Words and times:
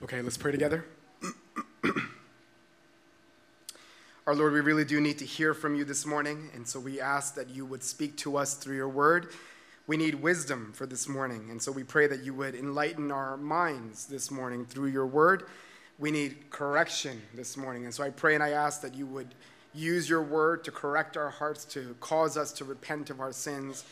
Okay, 0.00 0.22
let's 0.22 0.36
pray 0.36 0.52
together. 0.52 0.84
Our 4.28 4.34
Lord, 4.36 4.52
we 4.52 4.60
really 4.60 4.84
do 4.84 5.00
need 5.00 5.18
to 5.18 5.24
hear 5.24 5.54
from 5.54 5.74
you 5.74 5.84
this 5.84 6.06
morning, 6.06 6.50
and 6.54 6.68
so 6.68 6.78
we 6.78 7.00
ask 7.00 7.34
that 7.34 7.50
you 7.50 7.66
would 7.66 7.82
speak 7.82 8.16
to 8.18 8.36
us 8.36 8.54
through 8.54 8.76
your 8.76 8.88
word. 8.88 9.30
We 9.88 9.96
need 9.96 10.14
wisdom 10.14 10.70
for 10.72 10.86
this 10.86 11.08
morning, 11.08 11.48
and 11.50 11.60
so 11.60 11.72
we 11.72 11.82
pray 11.82 12.06
that 12.06 12.22
you 12.22 12.32
would 12.34 12.54
enlighten 12.54 13.10
our 13.10 13.36
minds 13.36 14.06
this 14.06 14.30
morning 14.30 14.66
through 14.66 14.90
your 14.90 15.06
word. 15.06 15.48
We 15.98 16.12
need 16.12 16.48
correction 16.50 17.20
this 17.34 17.56
morning, 17.56 17.84
and 17.84 17.92
so 17.92 18.04
I 18.04 18.10
pray 18.10 18.36
and 18.36 18.44
I 18.44 18.50
ask 18.50 18.80
that 18.82 18.94
you 18.94 19.06
would 19.06 19.34
use 19.74 20.08
your 20.08 20.22
word 20.22 20.62
to 20.62 20.70
correct 20.70 21.16
our 21.16 21.30
hearts, 21.30 21.64
to 21.64 21.96
cause 21.98 22.36
us 22.36 22.52
to 22.52 22.64
repent 22.64 23.10
of 23.10 23.18
our 23.18 23.32
sins. 23.32 23.84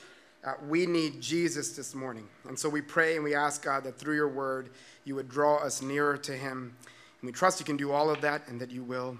Uh, 0.44 0.54
we 0.68 0.86
need 0.86 1.20
Jesus 1.20 1.70
this 1.70 1.94
morning, 1.94 2.28
and 2.48 2.58
so 2.58 2.68
we 2.68 2.80
pray 2.80 3.16
and 3.16 3.24
we 3.24 3.34
ask 3.34 3.64
God 3.64 3.82
that 3.84 3.98
through 3.98 4.14
your 4.14 4.28
word, 4.28 4.70
you 5.04 5.14
would 5.14 5.28
draw 5.28 5.56
us 5.56 5.82
nearer 5.82 6.16
to 6.18 6.32
him. 6.32 6.76
And 7.20 7.28
we 7.28 7.32
trust 7.32 7.58
you 7.58 7.66
can 7.66 7.76
do 7.76 7.92
all 7.92 8.10
of 8.10 8.20
that 8.20 8.46
and 8.48 8.60
that 8.60 8.70
you 8.70 8.82
will. 8.82 9.18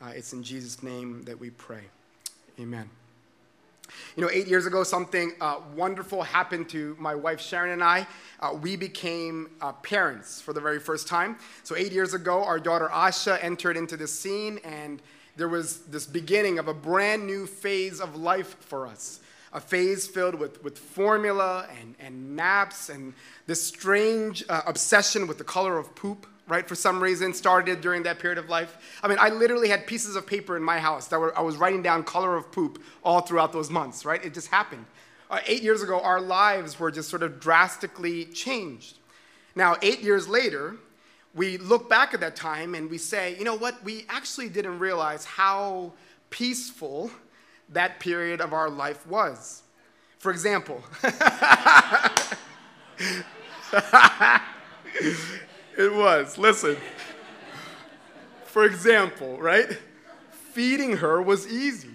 Uh, 0.00 0.12
it's 0.14 0.32
in 0.32 0.42
Jesus' 0.42 0.82
name 0.82 1.22
that 1.24 1.38
we 1.38 1.50
pray. 1.50 1.82
Amen. 2.60 2.88
You 4.16 4.22
know, 4.22 4.30
eight 4.30 4.46
years 4.46 4.66
ago, 4.66 4.84
something 4.84 5.32
uh, 5.40 5.60
wonderful 5.74 6.22
happened 6.22 6.68
to 6.70 6.96
my 6.98 7.14
wife 7.14 7.40
Sharon 7.40 7.72
and 7.72 7.82
I. 7.82 8.06
Uh, 8.40 8.52
we 8.60 8.76
became 8.76 9.50
uh, 9.60 9.72
parents 9.72 10.40
for 10.40 10.52
the 10.52 10.60
very 10.60 10.78
first 10.78 11.08
time. 11.08 11.38
So, 11.62 11.74
eight 11.74 11.92
years 11.92 12.14
ago, 12.14 12.44
our 12.44 12.60
daughter 12.60 12.88
Asha 12.92 13.42
entered 13.42 13.76
into 13.76 13.96
this 13.96 14.16
scene, 14.16 14.60
and 14.62 15.00
there 15.36 15.48
was 15.48 15.80
this 15.86 16.06
beginning 16.06 16.58
of 16.58 16.68
a 16.68 16.74
brand 16.74 17.26
new 17.26 17.46
phase 17.46 18.00
of 18.00 18.14
life 18.16 18.56
for 18.60 18.86
us 18.86 19.20
a 19.52 19.60
phase 19.60 20.06
filled 20.06 20.34
with, 20.34 20.62
with 20.62 20.78
formula 20.78 21.66
and, 21.80 21.94
and 22.00 22.36
maps 22.36 22.88
and 22.88 23.14
this 23.46 23.62
strange 23.62 24.44
uh, 24.48 24.62
obsession 24.66 25.26
with 25.26 25.38
the 25.38 25.44
color 25.44 25.78
of 25.78 25.94
poop, 25.94 26.26
right, 26.46 26.68
for 26.68 26.74
some 26.74 27.02
reason, 27.02 27.32
started 27.32 27.80
during 27.80 28.02
that 28.02 28.18
period 28.18 28.38
of 28.38 28.48
life. 28.48 28.76
I 29.02 29.08
mean, 29.08 29.18
I 29.20 29.30
literally 29.30 29.68
had 29.68 29.86
pieces 29.86 30.16
of 30.16 30.26
paper 30.26 30.56
in 30.56 30.62
my 30.62 30.78
house 30.78 31.08
that 31.08 31.18
were, 31.18 31.36
I 31.36 31.42
was 31.42 31.56
writing 31.56 31.82
down 31.82 32.04
color 32.04 32.36
of 32.36 32.50
poop 32.52 32.82
all 33.02 33.20
throughout 33.20 33.52
those 33.52 33.70
months, 33.70 34.04
right? 34.04 34.22
It 34.24 34.34
just 34.34 34.48
happened. 34.48 34.84
Uh, 35.30 35.40
eight 35.46 35.62
years 35.62 35.82
ago, 35.82 36.00
our 36.00 36.20
lives 36.20 36.78
were 36.80 36.90
just 36.90 37.10
sort 37.10 37.22
of 37.22 37.38
drastically 37.38 38.26
changed. 38.26 38.98
Now, 39.54 39.76
eight 39.82 40.00
years 40.00 40.28
later, 40.28 40.76
we 41.34 41.58
look 41.58 41.88
back 41.88 42.14
at 42.14 42.20
that 42.20 42.36
time 42.36 42.74
and 42.74 42.90
we 42.90 42.98
say, 42.98 43.36
you 43.36 43.44
know 43.44 43.56
what, 43.56 43.82
we 43.84 44.06
actually 44.08 44.48
didn't 44.48 44.78
realize 44.78 45.24
how 45.24 45.92
peaceful 46.30 47.10
that 47.70 48.00
period 48.00 48.40
of 48.40 48.52
our 48.52 48.70
life 48.70 49.06
was. 49.06 49.62
For 50.18 50.32
example, 50.32 50.82
it 55.76 55.92
was, 55.92 56.38
listen. 56.38 56.76
For 58.46 58.64
example, 58.64 59.38
right? 59.38 59.78
Feeding 60.30 60.96
her 60.96 61.22
was 61.22 61.46
easy. 61.46 61.90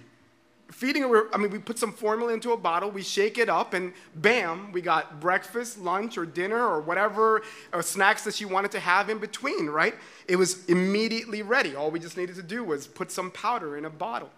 Feeding 0.71 1.03
her, 1.03 1.33
I 1.35 1.37
mean, 1.37 1.51
we 1.51 1.59
put 1.59 1.77
some 1.77 1.91
formula 1.91 2.33
into 2.33 2.53
a 2.53 2.57
bottle, 2.57 2.89
we 2.89 3.03
shake 3.03 3.37
it 3.37 3.49
up, 3.49 3.73
and 3.73 3.93
bam, 4.15 4.71
we 4.71 4.81
got 4.81 5.19
breakfast, 5.19 5.77
lunch, 5.77 6.17
or 6.17 6.25
dinner, 6.25 6.65
or 6.65 6.79
whatever 6.79 7.41
or 7.73 7.81
snacks 7.81 8.23
that 8.23 8.35
she 8.35 8.45
wanted 8.45 8.71
to 8.71 8.79
have 8.79 9.09
in 9.09 9.17
between, 9.17 9.67
right? 9.67 9.95
It 10.27 10.37
was 10.37 10.65
immediately 10.65 11.41
ready. 11.41 11.75
All 11.75 11.91
we 11.91 11.99
just 11.99 12.15
needed 12.17 12.35
to 12.37 12.43
do 12.43 12.63
was 12.63 12.87
put 12.87 13.11
some 13.11 13.31
powder 13.31 13.75
in 13.77 13.85
a 13.85 13.89
bottle 13.89 14.29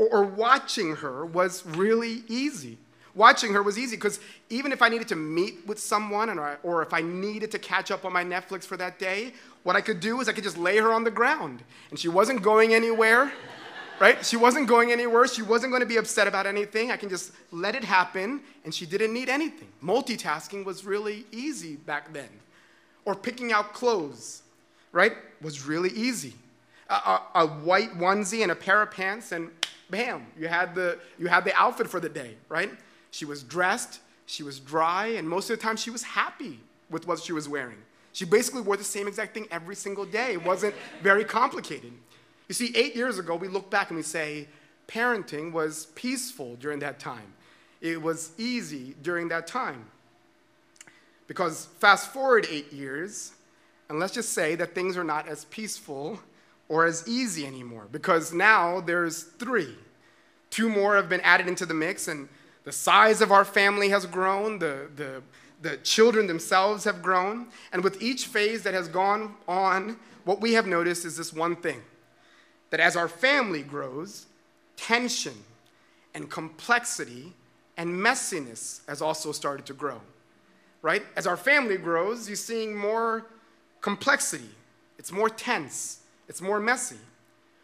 or, 0.00 0.08
or 0.08 0.22
watching 0.22 0.96
her 0.96 1.26
was 1.26 1.64
really 1.66 2.22
easy. 2.26 2.78
Watching 3.14 3.52
her 3.52 3.62
was 3.62 3.78
easy 3.78 3.96
because 3.96 4.18
even 4.48 4.72
if 4.72 4.80
I 4.80 4.88
needed 4.88 5.08
to 5.08 5.16
meet 5.16 5.66
with 5.66 5.78
someone 5.78 6.30
or, 6.38 6.58
or 6.62 6.82
if 6.82 6.94
I 6.94 7.02
needed 7.02 7.50
to 7.50 7.58
catch 7.58 7.90
up 7.90 8.06
on 8.06 8.12
my 8.12 8.24
Netflix 8.24 8.64
for 8.64 8.78
that 8.78 8.98
day, 8.98 9.34
what 9.62 9.76
I 9.76 9.82
could 9.82 10.00
do 10.00 10.20
is 10.20 10.28
I 10.28 10.32
could 10.32 10.44
just 10.44 10.56
lay 10.56 10.78
her 10.78 10.90
on 10.90 11.04
the 11.04 11.10
ground. 11.10 11.62
And 11.90 11.98
she 11.98 12.08
wasn't 12.08 12.40
going 12.40 12.72
anywhere, 12.72 13.30
right? 14.00 14.24
She 14.24 14.38
wasn't 14.38 14.68
going 14.68 14.90
anywhere. 14.90 15.26
She 15.26 15.42
wasn't 15.42 15.70
going 15.70 15.82
to 15.82 15.88
be 15.88 15.98
upset 15.98 16.26
about 16.26 16.46
anything. 16.46 16.90
I 16.90 16.96
can 16.96 17.10
just 17.10 17.32
let 17.50 17.74
it 17.74 17.84
happen, 17.84 18.40
and 18.64 18.74
she 18.74 18.86
didn't 18.86 19.12
need 19.12 19.28
anything. 19.28 19.68
Multitasking 19.84 20.64
was 20.64 20.86
really 20.86 21.26
easy 21.30 21.76
back 21.76 22.10
then. 22.14 22.30
Or 23.04 23.14
picking 23.14 23.52
out 23.52 23.74
clothes, 23.74 24.42
right, 24.92 25.12
was 25.42 25.66
really 25.66 25.90
easy. 25.90 26.32
A, 26.88 26.94
a, 26.94 27.22
a 27.34 27.46
white 27.46 27.98
onesie 27.98 28.42
and 28.42 28.50
a 28.50 28.56
pair 28.56 28.80
of 28.80 28.90
pants, 28.92 29.32
and 29.32 29.50
bam, 29.90 30.26
you 30.38 30.48
had 30.48 30.74
the, 30.74 30.98
you 31.18 31.26
had 31.26 31.44
the 31.44 31.54
outfit 31.54 31.88
for 31.88 32.00
the 32.00 32.08
day, 32.08 32.36
right? 32.48 32.70
She 33.10 33.24
was 33.24 33.42
dressed, 33.42 34.00
she 34.26 34.42
was 34.42 34.60
dry, 34.60 35.06
and 35.06 35.28
most 35.28 35.50
of 35.50 35.58
the 35.58 35.62
time 35.62 35.76
she 35.76 35.90
was 35.90 36.02
happy 36.02 36.60
with 36.90 37.06
what 37.06 37.18
she 37.20 37.32
was 37.32 37.48
wearing. 37.48 37.78
She 38.12 38.24
basically 38.24 38.62
wore 38.62 38.76
the 38.76 38.84
same 38.84 39.06
exact 39.06 39.34
thing 39.34 39.46
every 39.50 39.76
single 39.76 40.04
day. 40.04 40.32
It 40.32 40.44
wasn't 40.44 40.74
very 41.02 41.24
complicated. 41.24 41.92
You 42.48 42.54
see, 42.54 42.72
eight 42.74 42.96
years 42.96 43.18
ago, 43.18 43.36
we 43.36 43.48
look 43.48 43.70
back 43.70 43.90
and 43.90 43.96
we 43.96 44.02
say, 44.02 44.48
parenting 44.88 45.52
was 45.52 45.86
peaceful 45.94 46.56
during 46.56 46.80
that 46.80 46.98
time. 46.98 47.32
It 47.80 48.02
was 48.02 48.32
easy 48.38 48.96
during 49.02 49.28
that 49.28 49.46
time. 49.46 49.86
Because 51.28 51.66
fast 51.78 52.12
forward 52.12 52.46
eight 52.50 52.72
years, 52.72 53.32
and 53.88 54.00
let's 54.00 54.12
just 54.12 54.32
say 54.32 54.56
that 54.56 54.74
things 54.74 54.96
are 54.96 55.04
not 55.04 55.28
as 55.28 55.44
peaceful 55.46 56.18
or 56.70 56.86
as 56.86 57.06
easy 57.06 57.44
anymore 57.44 57.88
because 57.90 58.32
now 58.32 58.80
there's 58.80 59.24
three. 59.24 59.74
Two 60.50 60.68
more 60.70 60.94
have 60.94 61.08
been 61.08 61.20
added 61.20 61.48
into 61.48 61.66
the 61.66 61.74
mix, 61.74 62.08
and 62.08 62.28
the 62.64 62.72
size 62.72 63.20
of 63.20 63.32
our 63.32 63.44
family 63.44 63.88
has 63.90 64.06
grown, 64.06 64.60
the, 64.60 64.88
the, 64.96 65.22
the 65.60 65.76
children 65.78 66.28
themselves 66.28 66.84
have 66.84 67.02
grown. 67.02 67.48
And 67.72 67.84
with 67.84 68.00
each 68.00 68.26
phase 68.26 68.62
that 68.62 68.72
has 68.72 68.88
gone 68.88 69.34
on, 69.48 69.98
what 70.24 70.40
we 70.40 70.52
have 70.52 70.66
noticed 70.66 71.04
is 71.04 71.16
this 71.16 71.32
one 71.32 71.56
thing 71.56 71.82
that 72.70 72.78
as 72.78 72.94
our 72.96 73.08
family 73.08 73.62
grows, 73.62 74.26
tension 74.76 75.34
and 76.14 76.30
complexity 76.30 77.32
and 77.76 77.92
messiness 77.92 78.86
has 78.86 79.02
also 79.02 79.32
started 79.32 79.66
to 79.66 79.74
grow. 79.74 80.00
Right? 80.82 81.02
As 81.16 81.26
our 81.26 81.36
family 81.36 81.76
grows, 81.76 82.28
you're 82.28 82.36
seeing 82.36 82.76
more 82.76 83.26
complexity, 83.80 84.50
it's 84.98 85.10
more 85.10 85.28
tense, 85.28 85.99
it's 86.30 86.40
more 86.40 86.60
messy. 86.60 87.00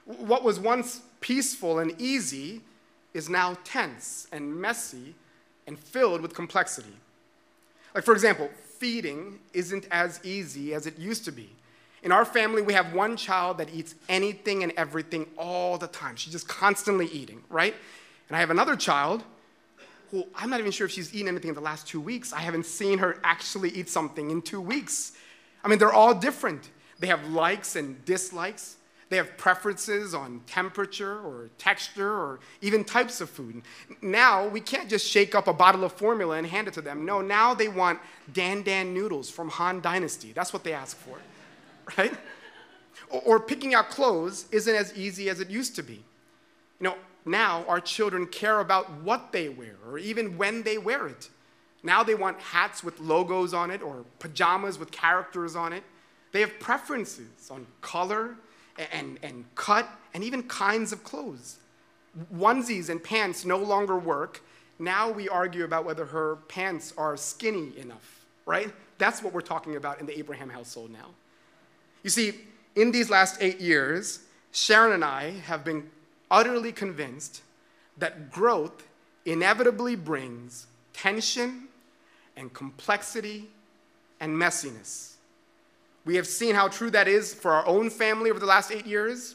What 0.04 0.42
was 0.42 0.58
once 0.58 1.00
peaceful 1.20 1.78
and 1.78 1.94
easy 2.00 2.62
is 3.14 3.28
now 3.28 3.56
tense 3.62 4.26
and 4.32 4.60
messy 4.60 5.14
and 5.68 5.78
filled 5.78 6.20
with 6.20 6.34
complexity. 6.34 6.96
Like, 7.94 8.02
for 8.02 8.12
example, 8.12 8.50
feeding 8.78 9.38
isn't 9.52 9.86
as 9.92 10.20
easy 10.24 10.74
as 10.74 10.88
it 10.88 10.98
used 10.98 11.24
to 11.26 11.30
be. 11.30 11.48
In 12.02 12.10
our 12.10 12.24
family, 12.24 12.60
we 12.60 12.72
have 12.72 12.92
one 12.92 13.16
child 13.16 13.58
that 13.58 13.72
eats 13.72 13.94
anything 14.08 14.64
and 14.64 14.72
everything 14.76 15.26
all 15.38 15.78
the 15.78 15.86
time. 15.86 16.16
She's 16.16 16.32
just 16.32 16.48
constantly 16.48 17.06
eating, 17.06 17.44
right? 17.48 17.74
And 18.28 18.36
I 18.36 18.40
have 18.40 18.50
another 18.50 18.74
child 18.74 19.22
who 20.10 20.26
I'm 20.34 20.50
not 20.50 20.58
even 20.58 20.72
sure 20.72 20.86
if 20.86 20.92
she's 20.92 21.14
eaten 21.14 21.28
anything 21.28 21.50
in 21.50 21.54
the 21.54 21.60
last 21.60 21.86
two 21.86 22.00
weeks. 22.00 22.32
I 22.32 22.40
haven't 22.40 22.66
seen 22.66 22.98
her 22.98 23.20
actually 23.22 23.70
eat 23.70 23.88
something 23.88 24.32
in 24.32 24.42
two 24.42 24.60
weeks. 24.60 25.12
I 25.62 25.68
mean, 25.68 25.78
they're 25.78 25.92
all 25.92 26.14
different. 26.14 26.68
They 26.98 27.06
have 27.08 27.28
likes 27.28 27.76
and 27.76 28.04
dislikes. 28.04 28.76
They 29.08 29.16
have 29.18 29.36
preferences 29.36 30.14
on 30.14 30.40
temperature 30.46 31.20
or 31.20 31.48
texture 31.58 32.10
or 32.10 32.40
even 32.60 32.82
types 32.82 33.20
of 33.20 33.30
food. 33.30 33.62
Now, 34.02 34.48
we 34.48 34.60
can't 34.60 34.88
just 34.88 35.08
shake 35.08 35.34
up 35.34 35.46
a 35.46 35.52
bottle 35.52 35.84
of 35.84 35.92
formula 35.92 36.38
and 36.38 36.46
hand 36.46 36.66
it 36.66 36.74
to 36.74 36.80
them. 36.80 37.04
No, 37.04 37.20
now 37.20 37.54
they 37.54 37.68
want 37.68 38.00
Dan 38.32 38.62
Dan 38.62 38.92
noodles 38.92 39.30
from 39.30 39.48
Han 39.50 39.80
Dynasty. 39.80 40.32
That's 40.32 40.52
what 40.52 40.64
they 40.64 40.72
ask 40.72 40.96
for, 40.96 41.18
right? 41.98 42.14
Or, 43.08 43.38
picking 43.38 43.74
out 43.74 43.90
clothes 43.90 44.46
isn't 44.50 44.74
as 44.74 44.96
easy 44.96 45.30
as 45.30 45.38
it 45.38 45.48
used 45.48 45.76
to 45.76 45.82
be. 45.82 46.02
You 46.80 46.88
know, 46.88 46.94
now 47.24 47.64
our 47.68 47.80
children 47.80 48.26
care 48.26 48.58
about 48.58 48.90
what 49.02 49.30
they 49.30 49.48
wear 49.48 49.76
or 49.86 49.98
even 49.98 50.36
when 50.36 50.64
they 50.64 50.78
wear 50.78 51.06
it. 51.06 51.28
Now 51.84 52.02
they 52.02 52.16
want 52.16 52.40
hats 52.40 52.82
with 52.82 52.98
logos 52.98 53.54
on 53.54 53.70
it 53.70 53.80
or 53.80 54.04
pajamas 54.18 54.76
with 54.78 54.90
characters 54.90 55.54
on 55.54 55.72
it. 55.72 55.84
They 56.36 56.42
have 56.42 56.60
preferences 56.60 57.48
on 57.50 57.66
color 57.80 58.36
and, 58.92 59.18
and 59.22 59.46
cut 59.54 59.88
and 60.12 60.22
even 60.22 60.42
kinds 60.42 60.92
of 60.92 61.02
clothes. 61.02 61.56
Onesies 62.30 62.90
and 62.90 63.02
pants 63.02 63.46
no 63.46 63.56
longer 63.56 63.98
work. 63.98 64.42
Now 64.78 65.10
we 65.10 65.30
argue 65.30 65.64
about 65.64 65.86
whether 65.86 66.04
her 66.04 66.36
pants 66.48 66.92
are 66.98 67.16
skinny 67.16 67.72
enough, 67.78 68.26
right? 68.44 68.70
That's 68.98 69.22
what 69.22 69.32
we're 69.32 69.40
talking 69.40 69.76
about 69.76 69.98
in 69.98 70.04
the 70.04 70.18
Abraham 70.18 70.50
household 70.50 70.90
now. 70.90 71.08
You 72.02 72.10
see, 72.10 72.34
in 72.74 72.90
these 72.90 73.08
last 73.08 73.38
eight 73.40 73.58
years, 73.58 74.20
Sharon 74.52 74.92
and 74.92 75.02
I 75.02 75.30
have 75.46 75.64
been 75.64 75.88
utterly 76.30 76.70
convinced 76.70 77.40
that 77.96 78.30
growth 78.30 78.86
inevitably 79.24 79.96
brings 79.96 80.66
tension 80.92 81.68
and 82.36 82.52
complexity 82.52 83.48
and 84.20 84.36
messiness. 84.36 85.15
We 86.06 86.14
have 86.14 86.26
seen 86.26 86.54
how 86.54 86.68
true 86.68 86.90
that 86.92 87.08
is 87.08 87.34
for 87.34 87.50
our 87.50 87.66
own 87.66 87.90
family 87.90 88.30
over 88.30 88.38
the 88.38 88.46
last 88.46 88.70
eight 88.70 88.86
years, 88.86 89.34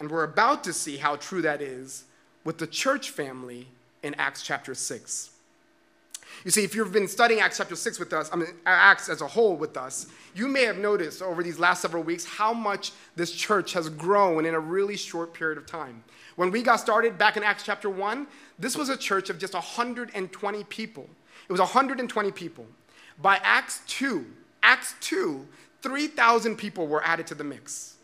and 0.00 0.10
we're 0.10 0.24
about 0.24 0.64
to 0.64 0.72
see 0.72 0.96
how 0.96 1.16
true 1.16 1.42
that 1.42 1.60
is 1.60 2.04
with 2.42 2.56
the 2.56 2.66
church 2.66 3.10
family 3.10 3.68
in 4.02 4.14
Acts 4.14 4.42
chapter 4.42 4.74
6. 4.74 5.30
You 6.42 6.50
see, 6.50 6.64
if 6.64 6.74
you've 6.74 6.92
been 6.92 7.06
studying 7.06 7.40
Acts 7.40 7.58
chapter 7.58 7.76
6 7.76 7.98
with 7.98 8.14
us, 8.14 8.30
I 8.32 8.36
mean, 8.36 8.48
Acts 8.64 9.10
as 9.10 9.20
a 9.20 9.26
whole 9.26 9.56
with 9.56 9.76
us, 9.76 10.06
you 10.34 10.48
may 10.48 10.64
have 10.64 10.78
noticed 10.78 11.20
over 11.20 11.42
these 11.42 11.58
last 11.58 11.82
several 11.82 12.02
weeks 12.02 12.24
how 12.24 12.54
much 12.54 12.92
this 13.14 13.30
church 13.30 13.74
has 13.74 13.90
grown 13.90 14.46
in 14.46 14.54
a 14.54 14.60
really 14.60 14.96
short 14.96 15.34
period 15.34 15.58
of 15.58 15.66
time. 15.66 16.02
When 16.36 16.50
we 16.50 16.62
got 16.62 16.76
started 16.76 17.18
back 17.18 17.36
in 17.36 17.42
Acts 17.42 17.62
chapter 17.62 17.90
1, 17.90 18.26
this 18.58 18.74
was 18.74 18.88
a 18.88 18.96
church 18.96 19.28
of 19.28 19.38
just 19.38 19.52
120 19.52 20.64
people. 20.64 21.10
It 21.46 21.52
was 21.52 21.60
120 21.60 22.32
people. 22.32 22.66
By 23.20 23.38
Acts 23.42 23.82
2, 23.86 24.24
Acts 24.62 24.94
2, 25.00 25.46
3,000 25.82 26.56
people 26.56 26.86
were 26.86 27.02
added 27.04 27.26
to 27.28 27.34
the 27.34 27.44
mix. 27.44 27.96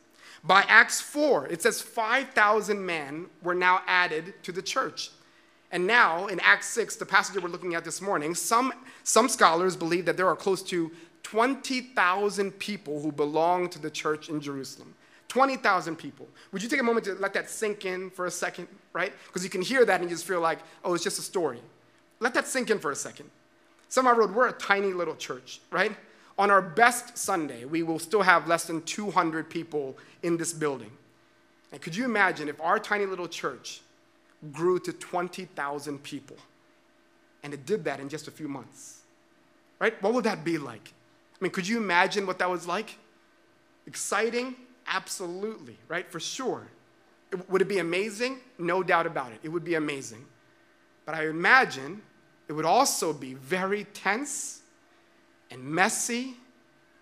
By 0.43 0.65
Acts 0.69 1.01
4, 1.01 1.49
it 1.49 1.63
says 1.63 1.81
5,000 1.81 2.85
men 2.85 3.27
were 3.43 3.55
now 3.55 3.83
added 3.87 4.35
to 4.45 4.53
the 4.53 4.63
church. 4.63 5.11
And 5.73 5.87
now, 5.87 6.27
in 6.27 6.39
Acts 6.41 6.69
6, 6.69 6.97
the 6.97 7.07
passage 7.07 7.35
that 7.35 7.43
we're 7.43 7.51
looking 7.51 7.75
at 7.75 7.85
this 7.85 8.01
morning, 8.01 8.35
some, 8.35 8.73
some 9.03 9.29
scholars 9.29 9.77
believe 9.77 10.05
that 10.05 10.17
there 10.17 10.29
are 10.29 10.37
close 10.37 10.63
to 10.65 10.93
20,000 11.25 12.53
people 12.53 13.01
who 13.01 13.11
belong 13.11 13.69
to 13.71 13.81
the 13.81 13.91
church 13.91 14.29
in 14.29 14.41
Jerusalem. 14.41 14.95
20,000 15.29 15.97
people. 15.97 16.29
Would 16.53 16.63
you 16.63 16.69
take 16.69 16.81
a 16.81 16.85
moment 16.85 17.05
to 17.07 17.15
let 17.15 17.35
that 17.35 17.51
sink 17.51 17.85
in 17.85 18.11
for 18.11 18.27
a 18.27 18.31
second, 18.31 18.69
right? 18.93 19.13
Because 19.27 19.43
you 19.43 19.51
can 19.51 19.61
hear 19.61 19.85
that 19.85 20.01
and 20.01 20.09
you 20.09 20.15
just 20.15 20.27
feel 20.27 20.41
like, 20.41 20.61
oh, 20.85 20.95
it's 20.95 21.03
just 21.03 21.19
a 21.19 21.23
story. 21.23 21.61
Let 22.21 22.33
that 22.35 22.47
sink 22.47 22.71
in 22.71 22.79
for 22.79 22.93
a 22.93 22.97
second. 22.97 23.29
Seven 23.89 24.07
Mile 24.07 24.21
Road, 24.21 24.35
we're 24.35 24.49
a 24.49 24.53
tiny 24.53 24.93
little 24.93 25.17
church, 25.17 25.61
right? 25.71 25.93
On 26.39 26.51
our 26.51 26.63
best 26.63 27.17
Sunday, 27.17 27.65
we 27.65 27.83
will 27.83 27.99
still 27.99 28.23
have 28.23 28.47
less 28.47 28.65
than 28.65 28.83
200 28.83 29.49
people 29.49 29.97
in 30.23 30.37
this 30.37 30.53
building. 30.53 30.91
And 31.73 31.81
could 31.81 31.97
you 31.97 32.05
imagine 32.05 32.49
if 32.49 32.61
our 32.61 32.79
tiny 32.79 33.07
little 33.07 33.29
church 33.29 33.81
grew 34.53 34.79
to 34.81 34.93
20,000 34.93 36.03
people. 36.03 36.37
And 37.43 37.55
it 37.55 37.67
did 37.67 37.85
that 37.85 38.01
in 38.01 38.09
just 38.09 38.29
a 38.29 38.31
few 38.31 38.49
months. 38.49 39.01
Right? 39.79 40.01
What 40.03 40.15
would 40.15 40.25
that 40.25 40.45
be 40.45 40.59
like? 40.59 40.93
I 41.41 41.45
mean, 41.45 41.53
could 41.53 41.69
you 41.69 41.77
imagine 41.77 42.27
what 42.27 42.39
that 42.39 42.51
was 42.51 42.67
like? 42.67 42.97
Exciting? 43.87 44.57
Absolutely, 44.87 45.77
right? 45.89 46.11
For 46.11 46.21
sure. 46.21 46.67
Would 47.49 47.61
it 47.61 47.69
be 47.69 47.79
amazing? 47.79 48.39
No 48.59 48.83
doubt 48.83 49.07
about 49.07 49.33
it. 49.33 49.41
It 49.43 49.49
would 49.49 49.65
be 49.65 49.75
amazing. 49.75 50.25
But 51.05 51.15
I 51.15 51.29
imagine 51.29 52.03
it 52.49 52.53
would 52.53 52.65
also 52.65 53.13
be 53.13 53.35
very 53.35 53.85
tense 53.85 54.63
and 55.51 55.63
messy 55.63 56.35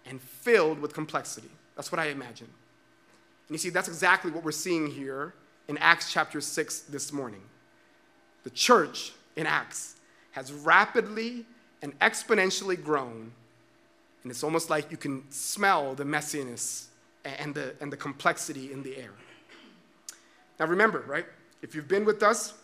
and 0.07 0.21
filled 0.21 0.79
with 0.79 0.93
complexity. 0.95 1.51
That's 1.77 1.91
what 1.91 1.99
I 1.99 2.07
imagine. 2.07 2.49
And 3.49 3.55
you 3.55 3.59
see, 3.59 3.71
that's 3.71 3.89
exactly 3.89 4.31
what 4.31 4.45
we're 4.45 4.53
seeing 4.53 4.87
here 4.87 5.35
in 5.69 5.79
Acts 5.79 6.13
chapter 6.13 6.41
6 6.41 6.81
this 6.81 7.13
morning. 7.13 7.43
The 8.43 8.51
church 8.51 9.13
in 9.37 9.47
Acts 9.47 9.97
has 10.33 10.53
rapidly 10.53 11.45
and 11.83 11.99
exponentially 12.01 12.83
grown, 12.83 13.33
and 14.23 14.31
it's 14.31 14.43
almost 14.43 14.71
like 14.71 14.91
you 14.91 14.97
can 14.97 15.31
smell 15.31 15.95
the 15.95 16.05
messiness 16.05 16.87
and 17.25 17.55
the, 17.55 17.75
and 17.81 17.93
the 17.93 17.97
complexity 17.97 18.73
in 18.73 18.83
the 18.83 18.97
air. 18.97 19.13
Now, 20.59 20.67
remember, 20.67 21.05
right? 21.07 21.27
If 21.63 21.75
you've 21.75 21.89
been 21.89 22.05
with 22.05 22.23
us, 22.23 22.55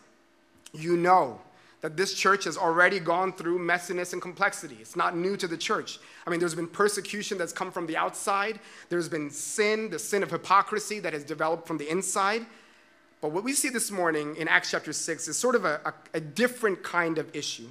you 0.73 0.95
know 0.97 1.41
that 1.81 1.97
this 1.97 2.13
church 2.13 2.43
has 2.43 2.57
already 2.57 2.99
gone 2.99 3.33
through 3.33 3.59
messiness 3.59 4.13
and 4.13 4.21
complexity. 4.21 4.77
It's 4.79 4.95
not 4.95 5.17
new 5.17 5.35
to 5.37 5.47
the 5.47 5.57
church. 5.57 5.99
I 6.25 6.29
mean, 6.29 6.39
there's 6.39 6.55
been 6.55 6.67
persecution 6.67 7.37
that's 7.37 7.51
come 7.51 7.71
from 7.71 7.87
the 7.87 7.97
outside, 7.97 8.59
there's 8.89 9.09
been 9.09 9.29
sin, 9.31 9.89
the 9.89 9.99
sin 9.99 10.23
of 10.23 10.29
hypocrisy 10.29 10.99
that 10.99 11.13
has 11.13 11.23
developed 11.23 11.67
from 11.67 11.77
the 11.77 11.89
inside. 11.89 12.45
But 13.19 13.31
what 13.31 13.43
we 13.43 13.53
see 13.53 13.69
this 13.69 13.91
morning 13.91 14.35
in 14.37 14.47
Acts 14.47 14.71
chapter 14.71 14.93
6 14.93 15.27
is 15.27 15.37
sort 15.37 15.55
of 15.55 15.65
a, 15.65 15.81
a, 15.85 16.17
a 16.17 16.19
different 16.19 16.83
kind 16.83 17.17
of 17.17 17.35
issue. 17.35 17.67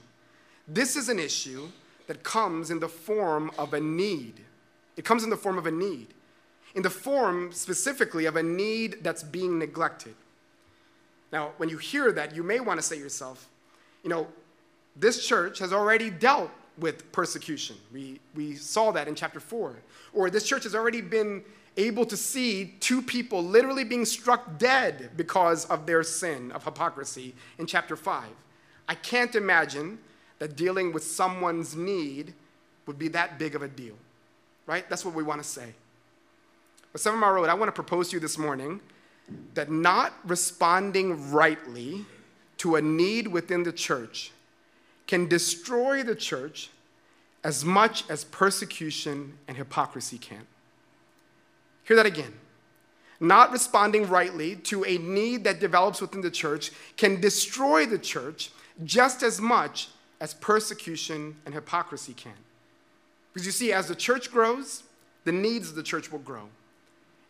This 0.66 0.96
is 0.96 1.08
an 1.08 1.18
issue 1.18 1.68
that 2.06 2.22
comes 2.22 2.70
in 2.70 2.80
the 2.80 2.88
form 2.88 3.50
of 3.58 3.74
a 3.74 3.80
need. 3.80 4.40
It 4.96 5.04
comes 5.04 5.24
in 5.24 5.30
the 5.30 5.36
form 5.36 5.58
of 5.58 5.66
a 5.66 5.70
need, 5.70 6.08
in 6.74 6.82
the 6.82 6.90
form 6.90 7.52
specifically 7.52 8.26
of 8.26 8.36
a 8.36 8.42
need 8.42 8.98
that's 9.02 9.22
being 9.22 9.58
neglected. 9.58 10.14
Now, 11.32 11.52
when 11.56 11.68
you 11.68 11.78
hear 11.78 12.12
that, 12.12 12.34
you 12.34 12.42
may 12.42 12.60
want 12.60 12.78
to 12.78 12.82
say 12.82 12.96
to 12.96 13.02
yourself, 13.02 13.48
you 14.02 14.10
know, 14.10 14.26
this 14.96 15.26
church 15.26 15.58
has 15.58 15.72
already 15.72 16.10
dealt 16.10 16.50
with 16.78 17.10
persecution. 17.12 17.76
We, 17.92 18.20
we 18.34 18.54
saw 18.54 18.90
that 18.92 19.08
in 19.08 19.14
chapter 19.14 19.40
4. 19.40 19.76
Or 20.12 20.30
this 20.30 20.46
church 20.46 20.64
has 20.64 20.74
already 20.74 21.00
been 21.00 21.44
able 21.76 22.04
to 22.06 22.16
see 22.16 22.74
two 22.80 23.00
people 23.00 23.42
literally 23.42 23.84
being 23.84 24.04
struck 24.04 24.58
dead 24.58 25.10
because 25.16 25.64
of 25.66 25.86
their 25.86 26.02
sin 26.02 26.50
of 26.52 26.64
hypocrisy 26.64 27.34
in 27.58 27.66
chapter 27.66 27.96
5. 27.96 28.28
I 28.88 28.94
can't 28.94 29.34
imagine 29.34 29.98
that 30.38 30.56
dealing 30.56 30.92
with 30.92 31.04
someone's 31.04 31.76
need 31.76 32.34
would 32.86 32.98
be 32.98 33.08
that 33.08 33.38
big 33.38 33.54
of 33.54 33.62
a 33.62 33.68
deal, 33.68 33.94
right? 34.66 34.88
That's 34.88 35.04
what 35.04 35.14
we 35.14 35.22
want 35.22 35.42
to 35.42 35.48
say. 35.48 35.74
But 36.92 37.00
Seven 37.00 37.20
Mile 37.20 37.32
Road, 37.32 37.48
I 37.48 37.54
want 37.54 37.68
to 37.68 37.72
propose 37.72 38.08
to 38.08 38.16
you 38.16 38.20
this 38.20 38.36
morning 38.36 38.80
that 39.54 39.70
not 39.70 40.12
responding 40.24 41.30
rightly 41.30 42.04
to 42.60 42.76
a 42.76 42.82
need 42.82 43.26
within 43.26 43.62
the 43.62 43.72
church 43.72 44.32
can 45.06 45.26
destroy 45.26 46.02
the 46.02 46.14
church 46.14 46.68
as 47.42 47.64
much 47.64 48.04
as 48.10 48.24
persecution 48.24 49.32
and 49.48 49.56
hypocrisy 49.56 50.18
can. 50.18 50.46
Hear 51.84 51.96
that 51.96 52.04
again. 52.04 52.34
Not 53.18 53.50
responding 53.50 54.06
rightly 54.10 54.56
to 54.56 54.84
a 54.84 54.98
need 54.98 55.44
that 55.44 55.58
develops 55.58 56.02
within 56.02 56.20
the 56.20 56.30
church 56.30 56.70
can 56.98 57.18
destroy 57.18 57.86
the 57.86 57.98
church 57.98 58.50
just 58.84 59.22
as 59.22 59.40
much 59.40 59.88
as 60.20 60.34
persecution 60.34 61.36
and 61.46 61.54
hypocrisy 61.54 62.12
can. 62.12 62.36
Because 63.32 63.46
you 63.46 63.52
see, 63.52 63.72
as 63.72 63.88
the 63.88 63.94
church 63.94 64.30
grows, 64.30 64.82
the 65.24 65.32
needs 65.32 65.70
of 65.70 65.76
the 65.76 65.82
church 65.82 66.12
will 66.12 66.18
grow. 66.18 66.50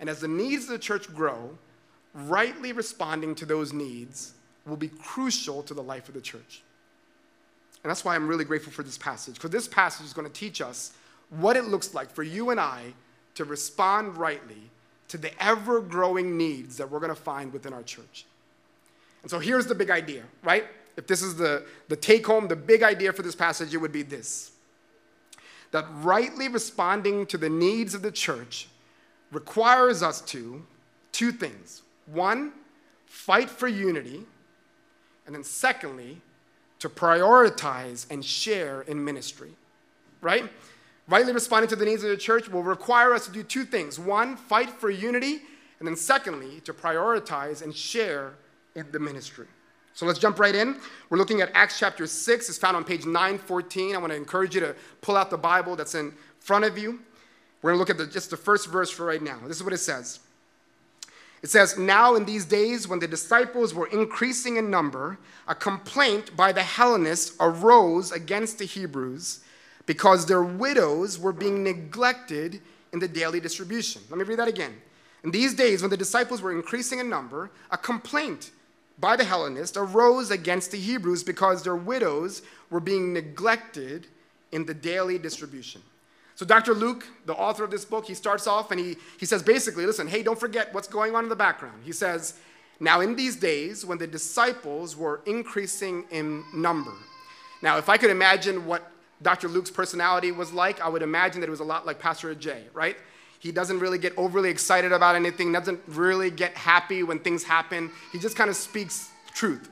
And 0.00 0.11
as 0.11 0.23
the 0.23 0.29
needs 0.29 0.65
of 0.65 0.71
the 0.71 0.79
church 0.81 1.15
grow, 1.15 1.56
rightly 2.15 2.73
responding 2.73 3.37
to 3.37 3.47
those 3.47 3.73
needs 3.73 4.33
will 4.71 4.77
be 4.77 4.89
crucial 4.89 5.63
to 5.65 5.75
the 5.75 5.83
life 5.83 6.09
of 6.09 6.15
the 6.15 6.21
church. 6.21 6.63
And 7.83 7.91
that's 7.91 8.05
why 8.05 8.15
I'm 8.15 8.29
really 8.29 8.45
grateful 8.45 8.73
for 8.73 8.83
this 8.83 8.99
passage, 8.99 9.35
because 9.35 9.51
this 9.51 9.69
passage 9.69 10.07
is 10.07 10.13
going 10.13 10.27
to 10.27 10.33
teach 10.33 10.61
us 10.61 10.93
what 11.31 11.57
it 11.57 11.65
looks 11.65 11.95
like 11.95 12.11
for 12.11 12.23
you 12.23 12.51
and 12.51 12.61
I 12.61 12.95
to 13.35 13.45
respond 13.45 14.17
rightly 14.17 14.71
to 15.09 15.19
the 15.19 15.31
ever 15.43 15.81
growing 15.81 16.37
needs 16.37 16.77
that 16.77 16.91
we're 16.91 17.01
going 17.01 17.15
to 17.15 17.21
find 17.21 17.53
within 17.53 17.73
our 17.73 17.83
church. 17.83 18.27
And 19.23 19.31
so 19.31 19.39
here's 19.39 19.67
the 19.67 19.75
big 19.75 19.91
idea, 19.91 20.23
right? 20.43 20.65
If 20.97 21.07
this 21.07 21.23
is 21.23 21.37
the, 21.37 21.65
the 21.89 21.97
take 21.97 22.27
home, 22.27 22.49
the 22.49 22.57
big 22.57 22.83
idea 22.83 23.13
for 23.13 23.23
this 23.23 23.35
passage, 23.35 23.75
it 23.75 23.79
would 23.79 23.93
be 23.93 24.03
this 24.03 24.53
that 25.73 25.87
rightly 26.03 26.49
responding 26.49 27.25
to 27.27 27.39
the 27.39 27.49
needs 27.49 27.95
of 27.95 28.03
the 28.03 28.11
church 28.11 28.69
requires 29.31 30.03
us 30.03 30.21
to 30.21 30.65
two 31.12 31.31
things. 31.31 31.83
One, 32.07 32.53
fight 33.07 33.49
for 33.49 33.69
unity. 33.69 34.27
And 35.27 35.35
then, 35.35 35.45
secondly, 35.45 36.21
to 36.81 36.89
prioritize 36.89 38.11
and 38.11 38.25
share 38.25 38.83
in 38.83 39.05
ministry, 39.05 39.50
right? 40.21 40.50
Rightly 41.09 41.33
responding 41.33 41.69
to 41.69 41.77
the 41.77 41.85
needs 41.85 42.03
of 42.03 42.11
the 42.11 42.17
church 42.17 42.49
will 42.49 42.62
require 42.62 43.12
us 43.12 43.27
to 43.27 43.33
do 43.33 43.43
two 43.43 43.65
things 43.65 43.99
one, 43.99 44.37
fight 44.37 44.71
for 44.71 44.91
unity, 44.91 45.43
and 45.79 45.87
then 45.87 45.97
secondly, 45.97 46.61
to 46.61 46.73
prioritize 46.73 47.62
and 47.62 47.75
share 47.75 48.35
in 48.75 48.87
the 48.93 48.99
ministry. 48.99 49.47
So 49.95 50.07
let's 50.07 50.19
jump 50.19 50.39
right 50.39 50.55
in. 50.55 50.79
We're 51.11 51.19
looking 51.19 51.41
at 51.41 51.50
Acts 51.53 51.79
chapter 51.79 52.07
6. 52.07 52.49
It's 52.49 52.59
found 52.59 52.77
on 52.77 52.85
page 52.85 53.05
914. 53.05 53.95
I 53.95 53.99
want 53.99 54.12
to 54.12 54.17
encourage 54.17 54.55
you 54.55 54.61
to 54.61 54.75
pull 55.00 55.17
out 55.17 55.31
the 55.31 55.37
Bible 55.37 55.77
that's 55.77 55.95
in 55.95 56.15
front 56.39 56.65
of 56.65 56.79
you. 56.79 57.00
We're 57.61 57.73
going 57.73 57.77
to 57.77 57.79
look 57.79 57.91
at 57.91 57.99
the, 57.99 58.07
just 58.07 58.31
the 58.31 58.37
first 58.37 58.69
verse 58.69 58.91
for 58.91 59.05
right 59.05 59.21
now. 59.21 59.39
This 59.47 59.57
is 59.57 59.65
what 59.65 59.73
it 59.73 59.79
says. 59.79 60.21
It 61.42 61.50
says, 61.50 61.78
Now 61.78 62.16
in 62.16 62.25
these 62.25 62.44
days, 62.44 62.87
when 62.87 62.99
the 62.99 63.09
disciples 63.09 63.73
were 63.73 63.87
increasing 63.87 64.56
in 64.56 64.70
number, 64.70 65.18
a 65.49 65.54
complaint 65.54 66.37
by 66.37 66.52
the 66.52 66.62
Hellenists 66.62 67.35
arose 67.40 68.12
against 68.12 68.59
the 68.59 68.66
Hebrews 68.66 69.40
because 69.87 70.26
their 70.26 70.42
widows 70.42 71.18
were 71.18 71.32
being 71.32 71.64
neglected 71.64 72.61
in 72.92 72.99
the 72.99 73.09
daily 73.09 73.40
distribution. 73.40 74.02
Let 74.11 74.18
me 74.18 74.25
read 74.25 74.38
that 74.38 74.49
again. 74.49 74.75
In 75.25 75.30
these 75.30 75.54
days, 75.54 75.82
when 75.82 75.90
the 75.90 75.97
disciples 75.97 76.42
were 76.42 76.52
increasing 76.52 76.99
in 76.99 77.09
number, 77.09 77.50
a 77.70 77.78
complaint 77.78 78.50
by 78.99 79.16
the 79.16 79.25
Hellenists 79.25 79.76
arose 79.76 80.30
against 80.30 80.70
the 80.70 80.78
Hebrews 80.78 81.25
because 81.25 81.62
their 81.62 81.76
widows 81.76 82.42
were 82.70 82.80
being 82.80 83.12
neglected 83.12 84.06
in 84.52 84.66
the 84.66 84.75
daily 84.75 85.18
distribution. 85.18 85.82
So, 86.40 86.47
Dr. 86.47 86.73
Luke, 86.73 87.06
the 87.26 87.35
author 87.35 87.64
of 87.64 87.70
this 87.70 87.85
book, 87.85 88.06
he 88.06 88.14
starts 88.14 88.47
off 88.47 88.70
and 88.70 88.80
he, 88.80 88.97
he 89.18 89.26
says 89.26 89.42
basically, 89.42 89.85
listen, 89.85 90.09
hey, 90.09 90.23
don't 90.23 90.40
forget 90.40 90.73
what's 90.73 90.88
going 90.88 91.14
on 91.14 91.23
in 91.23 91.28
the 91.28 91.37
background. 91.37 91.82
He 91.85 91.92
says, 91.92 92.32
now 92.80 93.02
in 93.02 93.14
these 93.14 93.37
days, 93.37 93.85
when 93.85 93.99
the 93.99 94.06
disciples 94.06 94.97
were 94.97 95.20
increasing 95.26 96.06
in 96.11 96.42
number. 96.54 96.94
Now, 97.61 97.76
if 97.76 97.90
I 97.90 97.99
could 97.99 98.09
imagine 98.09 98.64
what 98.64 98.90
Dr. 99.20 99.49
Luke's 99.49 99.70
personality 99.70 100.32
was 100.32 100.50
like, 100.50 100.80
I 100.80 100.88
would 100.88 101.02
imagine 101.02 101.42
that 101.42 101.49
it 101.49 101.50
was 101.50 101.61
a 101.61 101.64
lot 101.64 101.85
like 101.85 101.99
Pastor 101.99 102.35
Jay, 102.35 102.64
right? 102.73 102.97
He 103.38 103.52
doesn't 103.52 103.78
really 103.78 103.99
get 103.99 104.16
overly 104.16 104.49
excited 104.49 104.92
about 104.92 105.16
anything, 105.16 105.52
doesn't 105.52 105.82
really 105.88 106.30
get 106.30 106.56
happy 106.56 107.02
when 107.02 107.18
things 107.18 107.44
happen. 107.44 107.90
He 108.12 108.18
just 108.18 108.35
kind 108.35 108.49
of 108.49 108.56
speaks 108.56 109.11
truth. 109.35 109.68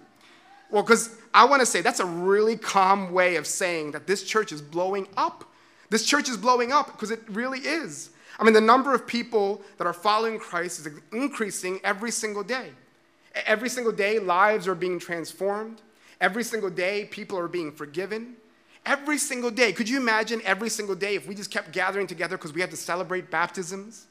Well, 0.71 0.83
because 0.83 1.17
I 1.33 1.47
want 1.47 1.61
to 1.61 1.67
say 1.67 1.81
that's 1.81 2.01
a 2.01 2.05
really 2.05 2.59
calm 2.59 3.11
way 3.11 3.37
of 3.37 3.47
saying 3.47 3.93
that 3.93 4.07
this 4.07 4.23
church 4.23 4.53
is 4.53 4.61
blowing 4.61 5.09
up. 5.17 5.47
This 5.91 6.05
church 6.05 6.29
is 6.29 6.37
blowing 6.37 6.73
up 6.73 6.93
because 6.93 7.11
it 7.11 7.23
really 7.29 7.61
is. 7.61 8.11
I 8.39 8.45
mean, 8.45 8.55
the 8.55 8.61
number 8.61 8.95
of 8.95 9.07
people 9.07 9.63
that 9.79 9.87
are 9.87 9.93
following 9.93 10.39
Christ 10.39 10.87
is 10.87 10.93
increasing 11.13 11.81
every 11.83 12.11
single 12.11 12.45
day. 12.45 12.71
Every 13.47 13.69
single 13.69 13.93
day, 13.93 14.19
lives 14.19 14.69
are 14.69 14.75
being 14.75 14.99
transformed. 14.99 15.83
Every 16.21 16.45
single 16.45 16.71
day, 16.71 17.07
people 17.11 17.39
are 17.39 17.49
being 17.49 17.73
forgiven. 17.73 18.37
Every 18.87 19.19
single 19.19 19.51
day. 19.51 19.73
Could 19.73 19.89
you 19.89 19.99
imagine 19.99 20.41
every 20.45 20.69
single 20.69 20.95
day 20.95 21.15
if 21.15 21.27
we 21.27 21.35
just 21.35 21.51
kept 21.51 21.73
gathering 21.73 22.07
together 22.07 22.37
because 22.37 22.53
we 22.53 22.61
had 22.61 22.71
to 22.71 22.77
celebrate 22.77 23.31
baptisms? 23.31 24.07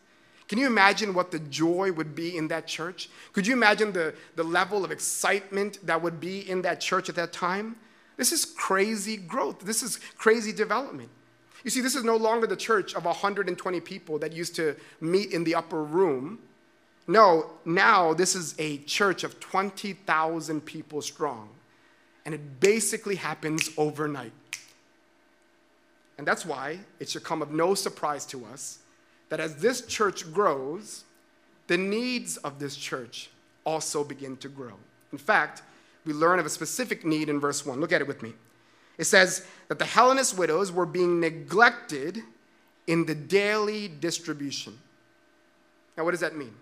Can 0.48 0.60
you 0.60 0.68
imagine 0.68 1.14
what 1.14 1.32
the 1.32 1.40
joy 1.40 1.92
would 1.92 2.16
be 2.16 2.38
in 2.38 2.48
that 2.48 2.68
church? 2.68 3.10
Could 3.34 3.46
you 3.46 3.54
imagine 3.54 3.92
the, 3.92 4.14
the 4.36 4.44
level 4.44 4.86
of 4.86 4.92
excitement 4.92 5.86
that 5.86 6.02
would 6.02 6.20
be 6.20 6.50
in 6.50 6.62
that 6.62 6.80
church 6.80 7.10
at 7.10 7.16
that 7.16 7.34
time? 7.34 7.76
This 8.16 8.32
is 8.32 8.46
crazy 8.46 9.18
growth. 9.18 9.60
This 9.60 9.84
is 9.84 10.00
crazy 10.18 10.54
development. 10.54 11.10
You 11.68 11.72
see, 11.72 11.82
this 11.82 11.96
is 11.96 12.06
no 12.06 12.16
longer 12.16 12.48
the 12.48 12.56
church 12.56 12.96
of 12.96 13.04
120 13.04 13.82
people 13.82 14.18
that 14.20 14.32
used 14.32 14.56
to 14.56 14.74
meet 15.02 15.34
in 15.34 15.44
the 15.44 15.56
upper 15.56 15.84
room. 15.84 16.40
No, 17.08 17.48
now 17.66 18.14
this 18.14 18.36
is 18.36 18.56
a 18.58 18.78
church 18.78 19.26
of 19.26 19.38
20,000 19.42 20.62
people 20.62 21.02
strong. 21.02 21.50
And 22.24 22.34
it 22.34 22.62
basically 22.62 23.16
happens 23.16 23.70
overnight. 23.78 24.32
And 26.18 26.26
that's 26.26 26.46
why 26.46 26.80
it 27.02 27.10
should 27.10 27.26
come 27.26 27.42
of 27.42 27.52
no 27.52 27.74
surprise 27.74 28.26
to 28.28 28.46
us 28.46 28.80
that 29.28 29.42
as 29.42 29.58
this 29.58 29.86
church 29.86 30.32
grows, 30.32 31.04
the 31.68 31.76
needs 31.78 32.38
of 32.38 32.60
this 32.60 32.78
church 32.78 33.30
also 33.66 34.06
begin 34.06 34.38
to 34.38 34.48
grow. 34.48 34.76
In 35.12 35.18
fact, 35.18 35.64
we 36.06 36.14
learn 36.14 36.40
of 36.40 36.46
a 36.46 36.50
specific 36.50 37.04
need 37.04 37.28
in 37.28 37.42
verse 37.42 37.66
1. 37.66 37.82
Look 37.82 37.92
at 37.92 38.00
it 38.00 38.08
with 38.08 38.24
me. 38.24 38.36
It 38.98 39.06
says 39.06 39.46
that 39.68 39.80
the 39.80 39.86
Hellenist 39.86 40.38
widows 40.38 40.72
were 40.72 40.86
being 40.86 41.20
neglected 41.20 42.22
in 42.88 43.06
the 43.06 43.16
daily 43.16 43.88
distribution. 43.88 44.78
Now, 45.98 46.06
what 46.06 46.12
does 46.12 46.20
that 46.22 46.36
mean? 46.36 46.54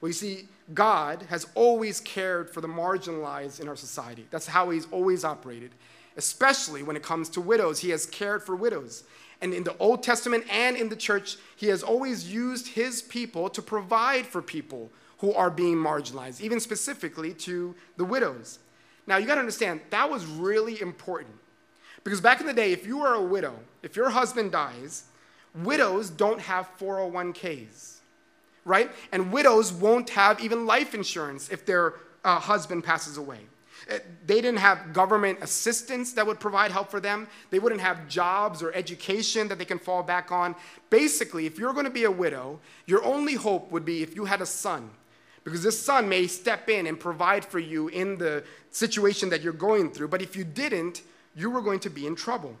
Well, 0.00 0.08
you 0.08 0.14
see, 0.14 0.48
God 0.74 1.22
has 1.28 1.46
always 1.54 2.00
cared 2.00 2.50
for 2.50 2.60
the 2.60 2.68
marginalized 2.68 3.60
in 3.60 3.68
our 3.68 3.76
society. 3.76 4.26
That's 4.30 4.46
how 4.46 4.70
He's 4.70 4.86
always 4.90 5.24
operated, 5.24 5.70
especially 6.16 6.82
when 6.82 6.96
it 6.96 7.02
comes 7.02 7.28
to 7.30 7.40
widows. 7.40 7.80
He 7.80 7.90
has 7.90 8.06
cared 8.06 8.42
for 8.42 8.56
widows. 8.56 9.04
And 9.40 9.52
in 9.52 9.64
the 9.64 9.76
Old 9.78 10.02
Testament 10.04 10.44
and 10.48 10.76
in 10.76 10.88
the 10.88 10.96
church, 10.96 11.36
he 11.56 11.66
has 11.66 11.82
always 11.82 12.32
used 12.32 12.68
his 12.68 13.02
people 13.02 13.48
to 13.50 13.60
provide 13.60 14.24
for 14.24 14.40
people 14.40 14.90
who 15.18 15.32
are 15.34 15.50
being 15.50 15.76
marginalized, 15.76 16.40
even 16.40 16.60
specifically 16.60 17.34
to 17.34 17.74
the 17.96 18.04
widows. 18.04 18.60
Now, 19.06 19.16
you 19.16 19.26
got 19.26 19.34
to 19.34 19.40
understand, 19.40 19.80
that 19.90 20.10
was 20.10 20.24
really 20.26 20.80
important. 20.80 21.34
Because 22.04 22.20
back 22.20 22.40
in 22.40 22.46
the 22.46 22.52
day, 22.52 22.72
if 22.72 22.86
you 22.86 22.98
were 22.98 23.14
a 23.14 23.22
widow, 23.22 23.54
if 23.82 23.96
your 23.96 24.10
husband 24.10 24.52
dies, 24.52 25.04
widows 25.54 26.10
don't 26.10 26.40
have 26.40 26.68
401ks, 26.78 27.98
right? 28.64 28.90
And 29.12 29.32
widows 29.32 29.72
won't 29.72 30.10
have 30.10 30.40
even 30.40 30.66
life 30.66 30.94
insurance 30.94 31.48
if 31.50 31.64
their 31.64 31.94
uh, 32.24 32.38
husband 32.38 32.84
passes 32.84 33.16
away. 33.16 33.40
Uh, 33.90 33.98
they 34.26 34.40
didn't 34.40 34.58
have 34.58 34.92
government 34.92 35.38
assistance 35.42 36.12
that 36.12 36.26
would 36.26 36.38
provide 36.38 36.70
help 36.70 36.90
for 36.90 37.00
them. 37.00 37.26
They 37.50 37.58
wouldn't 37.58 37.80
have 37.80 38.08
jobs 38.08 38.62
or 38.62 38.72
education 38.74 39.48
that 39.48 39.58
they 39.58 39.64
can 39.64 39.78
fall 39.78 40.02
back 40.02 40.30
on. 40.30 40.54
Basically, 40.90 41.46
if 41.46 41.58
you're 41.58 41.72
going 41.72 41.84
to 41.84 41.90
be 41.90 42.04
a 42.04 42.10
widow, 42.10 42.60
your 42.86 43.04
only 43.04 43.34
hope 43.34 43.72
would 43.72 43.84
be 43.84 44.02
if 44.02 44.14
you 44.14 44.24
had 44.24 44.40
a 44.40 44.46
son, 44.46 44.90
because 45.44 45.62
this 45.62 45.80
son 45.80 46.08
may 46.08 46.26
step 46.26 46.68
in 46.68 46.86
and 46.86 46.98
provide 46.98 47.44
for 47.44 47.58
you 47.58 47.88
in 47.88 48.16
the 48.16 48.44
situation 48.70 49.28
that 49.30 49.42
you're 49.42 49.52
going 49.52 49.90
through. 49.90 50.08
But 50.08 50.22
if 50.22 50.36
you 50.36 50.44
didn't, 50.44 51.02
you 51.34 51.50
were 51.50 51.60
going 51.60 51.80
to 51.80 51.90
be 51.90 52.06
in 52.06 52.14
trouble. 52.14 52.56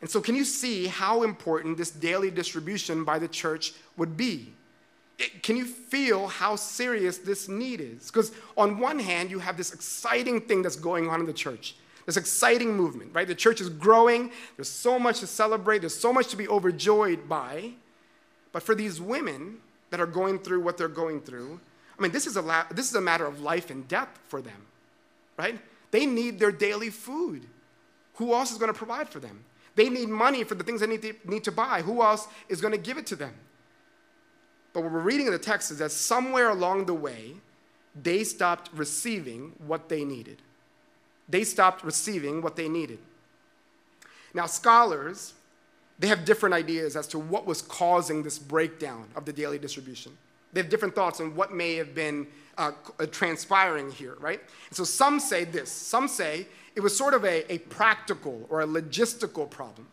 And 0.00 0.10
so, 0.10 0.20
can 0.20 0.34
you 0.34 0.44
see 0.44 0.86
how 0.86 1.22
important 1.22 1.76
this 1.76 1.90
daily 1.90 2.30
distribution 2.30 3.04
by 3.04 3.18
the 3.18 3.28
church 3.28 3.72
would 3.96 4.16
be? 4.16 4.52
can 5.42 5.56
you 5.56 5.64
feel 5.64 6.26
how 6.26 6.56
serious 6.56 7.18
this 7.18 7.48
need 7.48 7.80
is? 7.80 8.10
Because 8.10 8.32
on 8.56 8.78
one 8.78 8.98
hand, 8.98 9.30
you 9.30 9.38
have 9.38 9.56
this 9.56 9.72
exciting 9.72 10.40
thing 10.40 10.62
that's 10.62 10.76
going 10.76 11.08
on 11.08 11.20
in 11.20 11.26
the 11.26 11.32
church, 11.32 11.76
this 12.06 12.16
exciting 12.16 12.74
movement, 12.74 13.10
right? 13.14 13.26
The 13.26 13.34
church 13.34 13.60
is 13.60 13.68
growing, 13.68 14.32
there's 14.56 14.70
so 14.70 14.98
much 14.98 15.20
to 15.20 15.26
celebrate, 15.26 15.80
there's 15.80 15.94
so 15.94 16.12
much 16.12 16.28
to 16.28 16.36
be 16.36 16.48
overjoyed 16.48 17.28
by. 17.28 17.72
But 18.52 18.62
for 18.62 18.74
these 18.74 19.00
women 19.00 19.58
that 19.90 20.00
are 20.00 20.06
going 20.06 20.38
through 20.38 20.62
what 20.62 20.76
they're 20.76 20.88
going 20.88 21.20
through, 21.20 21.60
I 21.98 22.02
mean, 22.02 22.12
this 22.12 22.26
is 22.26 22.36
a, 22.36 22.42
la- 22.42 22.66
this 22.70 22.88
is 22.88 22.94
a 22.94 23.00
matter 23.00 23.26
of 23.26 23.40
life 23.40 23.70
and 23.70 23.86
death 23.86 24.18
for 24.26 24.40
them, 24.40 24.66
right? 25.36 25.58
They 25.90 26.06
need 26.06 26.38
their 26.38 26.52
daily 26.52 26.90
food. 26.90 27.46
Who 28.14 28.32
else 28.34 28.50
is 28.50 28.58
going 28.58 28.72
to 28.72 28.76
provide 28.78 29.08
for 29.08 29.20
them? 29.20 29.44
They 29.74 29.88
need 29.88 30.08
money 30.08 30.44
for 30.44 30.54
the 30.54 30.64
things 30.64 30.80
they 30.80 30.86
need 30.86 31.02
to, 31.02 31.14
need 31.24 31.44
to 31.44 31.52
buy. 31.52 31.82
Who 31.82 32.02
else 32.02 32.28
is 32.48 32.60
going 32.60 32.72
to 32.72 32.78
give 32.78 32.98
it 32.98 33.06
to 33.06 33.16
them? 33.16 33.34
But 34.72 34.82
what 34.82 34.92
we're 34.92 35.00
reading 35.00 35.26
in 35.26 35.32
the 35.32 35.38
text 35.38 35.70
is 35.70 35.78
that 35.78 35.92
somewhere 35.92 36.50
along 36.50 36.86
the 36.86 36.94
way, 36.94 37.34
they 38.00 38.24
stopped 38.24 38.70
receiving 38.74 39.52
what 39.66 39.88
they 39.88 40.04
needed. 40.04 40.40
They 41.28 41.44
stopped 41.44 41.84
receiving 41.84 42.42
what 42.42 42.56
they 42.56 42.68
needed. 42.68 42.98
Now, 44.34 44.46
scholars, 44.46 45.34
they 45.98 46.06
have 46.08 46.24
different 46.24 46.54
ideas 46.54 46.96
as 46.96 47.06
to 47.08 47.18
what 47.18 47.46
was 47.46 47.60
causing 47.62 48.22
this 48.22 48.38
breakdown 48.38 49.08
of 49.14 49.24
the 49.24 49.32
daily 49.32 49.58
distribution. 49.58 50.16
They 50.52 50.60
have 50.60 50.68
different 50.68 50.94
thoughts 50.94 51.20
on 51.20 51.34
what 51.34 51.52
may 51.52 51.76
have 51.76 51.94
been 51.94 52.26
uh, 52.58 52.72
uh 53.00 53.06
transpiring 53.06 53.90
here, 53.90 54.16
right? 54.20 54.40
And 54.68 54.76
so 54.76 54.84
some 54.84 55.18
say 55.20 55.44
this. 55.44 55.70
Some 55.70 56.08
say 56.08 56.46
it 56.74 56.80
was 56.80 56.96
sort 56.96 57.14
of 57.14 57.24
a, 57.24 57.50
a 57.52 57.58
practical 57.58 58.46
or 58.48 58.62
a 58.62 58.66
logistical 58.66 59.48
problem. 59.48 59.88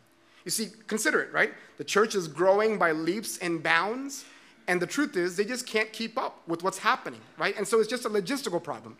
You 0.46 0.51
see, 0.51 0.68
consider 0.88 1.22
it, 1.22 1.34
right? 1.34 1.54
The 1.78 1.84
church 1.84 2.16
is 2.16 2.28
growing 2.28 2.78
by 2.78 2.92
leaps 2.92 3.38
and 3.38 3.62
bounds. 3.62 4.25
And 4.68 4.82
the 4.82 4.88
truth 4.88 5.18
is, 5.18 5.36
they 5.36 5.46
just 5.46 5.66
can't 5.66 5.92
keep 5.92 6.18
up 6.18 6.48
with 6.48 6.63
what's 6.63 6.78
happening, 6.78 7.20
right? 7.38 7.56
And 7.58 7.68
so 7.68 7.80
it's 7.80 7.89
just 7.89 8.06
a 8.06 8.10
logistical 8.10 8.62
problem. 8.62 8.98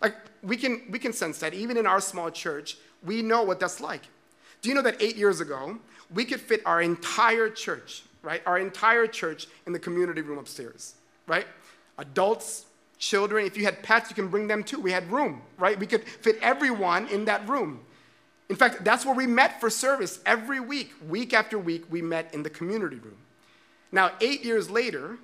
Like, 0.00 0.14
we 0.42 0.56
can, 0.56 0.82
we 0.90 0.98
can 0.98 1.12
sense 1.12 1.38
that 1.40 1.54
even 1.54 1.76
in 1.76 1.86
our 1.86 2.00
small 2.00 2.30
church, 2.30 2.78
we 3.04 3.20
know 3.22 3.42
what 3.42 3.58
that's 3.60 3.80
like. 3.80 4.02
Do 4.62 4.68
you 4.68 4.74
know 4.74 4.82
that 4.82 5.02
eight 5.02 5.16
years 5.16 5.40
ago, 5.40 5.78
we 6.12 6.24
could 6.24 6.40
fit 6.40 6.62
our 6.64 6.80
entire 6.80 7.50
church, 7.50 8.04
right? 8.22 8.42
Our 8.46 8.58
entire 8.58 9.06
church 9.06 9.46
in 9.66 9.72
the 9.72 9.78
community 9.78 10.22
room 10.22 10.38
upstairs, 10.38 10.94
right? 11.28 11.46
Adults, 11.98 12.66
children, 12.98 13.46
if 13.46 13.56
you 13.56 13.64
had 13.64 13.82
pets, 13.82 14.10
you 14.10 14.16
can 14.16 14.28
bring 14.28 14.48
them 14.48 14.64
too. 14.64 14.80
We 14.80 14.90
had 14.90 15.10
room, 15.10 15.42
right? 15.58 15.78
We 15.78 15.86
could 15.86 16.04
fit 16.04 16.38
everyone 16.42 17.06
in 17.08 17.26
that 17.26 17.48
room. 17.48 17.80
In 18.48 18.56
fact, 18.56 18.82
that's 18.82 19.04
where 19.04 19.14
we 19.14 19.26
met 19.26 19.60
for 19.60 19.68
service 19.70 20.20
every 20.24 20.58
week. 20.58 20.92
Week 21.06 21.34
after 21.34 21.58
week, 21.58 21.84
we 21.90 22.00
met 22.00 22.32
in 22.32 22.42
the 22.42 22.50
community 22.50 22.96
room. 22.96 23.18
Now, 23.92 24.12
eight 24.20 24.44
years 24.44 24.70
later, 24.70 25.18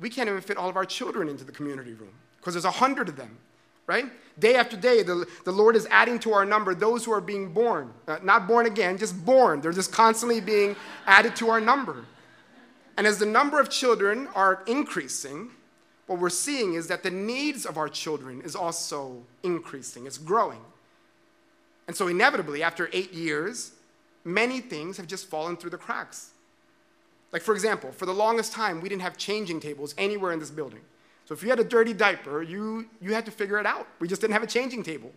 we 0.00 0.10
can't 0.10 0.28
even 0.28 0.40
fit 0.40 0.56
all 0.56 0.68
of 0.68 0.76
our 0.76 0.84
children 0.84 1.28
into 1.28 1.44
the 1.44 1.52
community 1.52 1.92
room 1.92 2.12
because 2.38 2.54
there's 2.54 2.64
a 2.64 2.70
hundred 2.70 3.08
of 3.08 3.16
them, 3.16 3.36
right? 3.86 4.06
Day 4.38 4.56
after 4.56 4.76
day, 4.76 5.02
the, 5.02 5.26
the 5.44 5.52
Lord 5.52 5.76
is 5.76 5.86
adding 5.90 6.18
to 6.20 6.32
our 6.32 6.44
number 6.44 6.74
those 6.74 7.04
who 7.04 7.12
are 7.12 7.20
being 7.20 7.52
born. 7.52 7.92
Uh, 8.08 8.18
not 8.22 8.48
born 8.48 8.66
again, 8.66 8.98
just 8.98 9.24
born. 9.24 9.60
They're 9.60 9.72
just 9.72 9.92
constantly 9.92 10.40
being 10.40 10.74
added 11.06 11.36
to 11.36 11.50
our 11.50 11.60
number. 11.60 12.04
And 12.96 13.06
as 13.06 13.18
the 13.18 13.26
number 13.26 13.60
of 13.60 13.70
children 13.70 14.28
are 14.34 14.62
increasing, 14.66 15.50
what 16.06 16.18
we're 16.18 16.30
seeing 16.30 16.74
is 16.74 16.86
that 16.88 17.02
the 17.02 17.10
needs 17.10 17.64
of 17.64 17.76
our 17.76 17.88
children 17.88 18.42
is 18.42 18.54
also 18.54 19.22
increasing, 19.42 20.06
it's 20.06 20.18
growing. 20.18 20.60
And 21.86 21.96
so, 21.96 22.08
inevitably, 22.08 22.62
after 22.62 22.88
eight 22.92 23.12
years, 23.12 23.72
many 24.24 24.60
things 24.60 24.96
have 24.96 25.06
just 25.06 25.28
fallen 25.28 25.56
through 25.56 25.70
the 25.70 25.78
cracks. 25.78 26.30
Like, 27.32 27.42
for 27.42 27.52
example, 27.52 27.90
for 27.92 28.06
the 28.06 28.14
longest 28.14 28.52
time, 28.52 28.80
we 28.80 28.88
didn't 28.88 29.02
have 29.02 29.16
changing 29.16 29.60
tables 29.60 29.94
anywhere 29.98 30.32
in 30.32 30.38
this 30.38 30.50
building. 30.50 30.80
So 31.24 31.34
if 31.34 31.42
you 31.42 31.48
had 31.48 31.58
a 31.58 31.64
dirty 31.64 31.92
diaper, 31.92 32.42
you, 32.42 32.88
you 33.00 33.14
had 33.14 33.24
to 33.24 33.30
figure 33.30 33.58
it 33.58 33.66
out. 33.66 33.88
We 33.98 34.08
just 34.08 34.20
didn't 34.20 34.34
have 34.34 34.42
a 34.42 34.46
changing 34.46 34.82
table. 34.82 35.10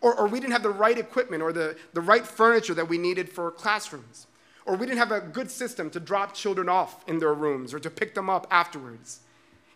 Or, 0.00 0.14
or 0.14 0.26
we 0.26 0.40
didn't 0.40 0.52
have 0.52 0.62
the 0.62 0.70
right 0.70 0.96
equipment 0.96 1.42
or 1.42 1.52
the, 1.52 1.76
the 1.92 2.00
right 2.00 2.26
furniture 2.26 2.72
that 2.74 2.88
we 2.88 2.96
needed 2.96 3.28
for 3.28 3.50
classrooms. 3.50 4.26
Or 4.66 4.76
we 4.76 4.86
didn't 4.86 4.98
have 4.98 5.12
a 5.12 5.20
good 5.20 5.50
system 5.50 5.90
to 5.90 6.00
drop 6.00 6.34
children 6.34 6.68
off 6.68 7.04
in 7.08 7.18
their 7.18 7.34
rooms 7.34 7.72
or 7.72 7.78
to 7.80 7.90
pick 7.90 8.14
them 8.14 8.28
up 8.28 8.46
afterwards. 8.50 9.20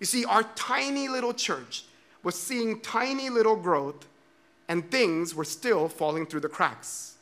You 0.00 0.06
see, 0.06 0.24
our 0.24 0.42
tiny 0.54 1.08
little 1.08 1.32
church 1.32 1.84
was 2.22 2.38
seeing 2.38 2.80
tiny 2.80 3.30
little 3.30 3.56
growth, 3.56 4.06
and 4.68 4.90
things 4.90 5.34
were 5.34 5.44
still 5.44 5.88
falling 5.88 6.26
through 6.26 6.40
the 6.40 6.48
cracks. 6.48 7.16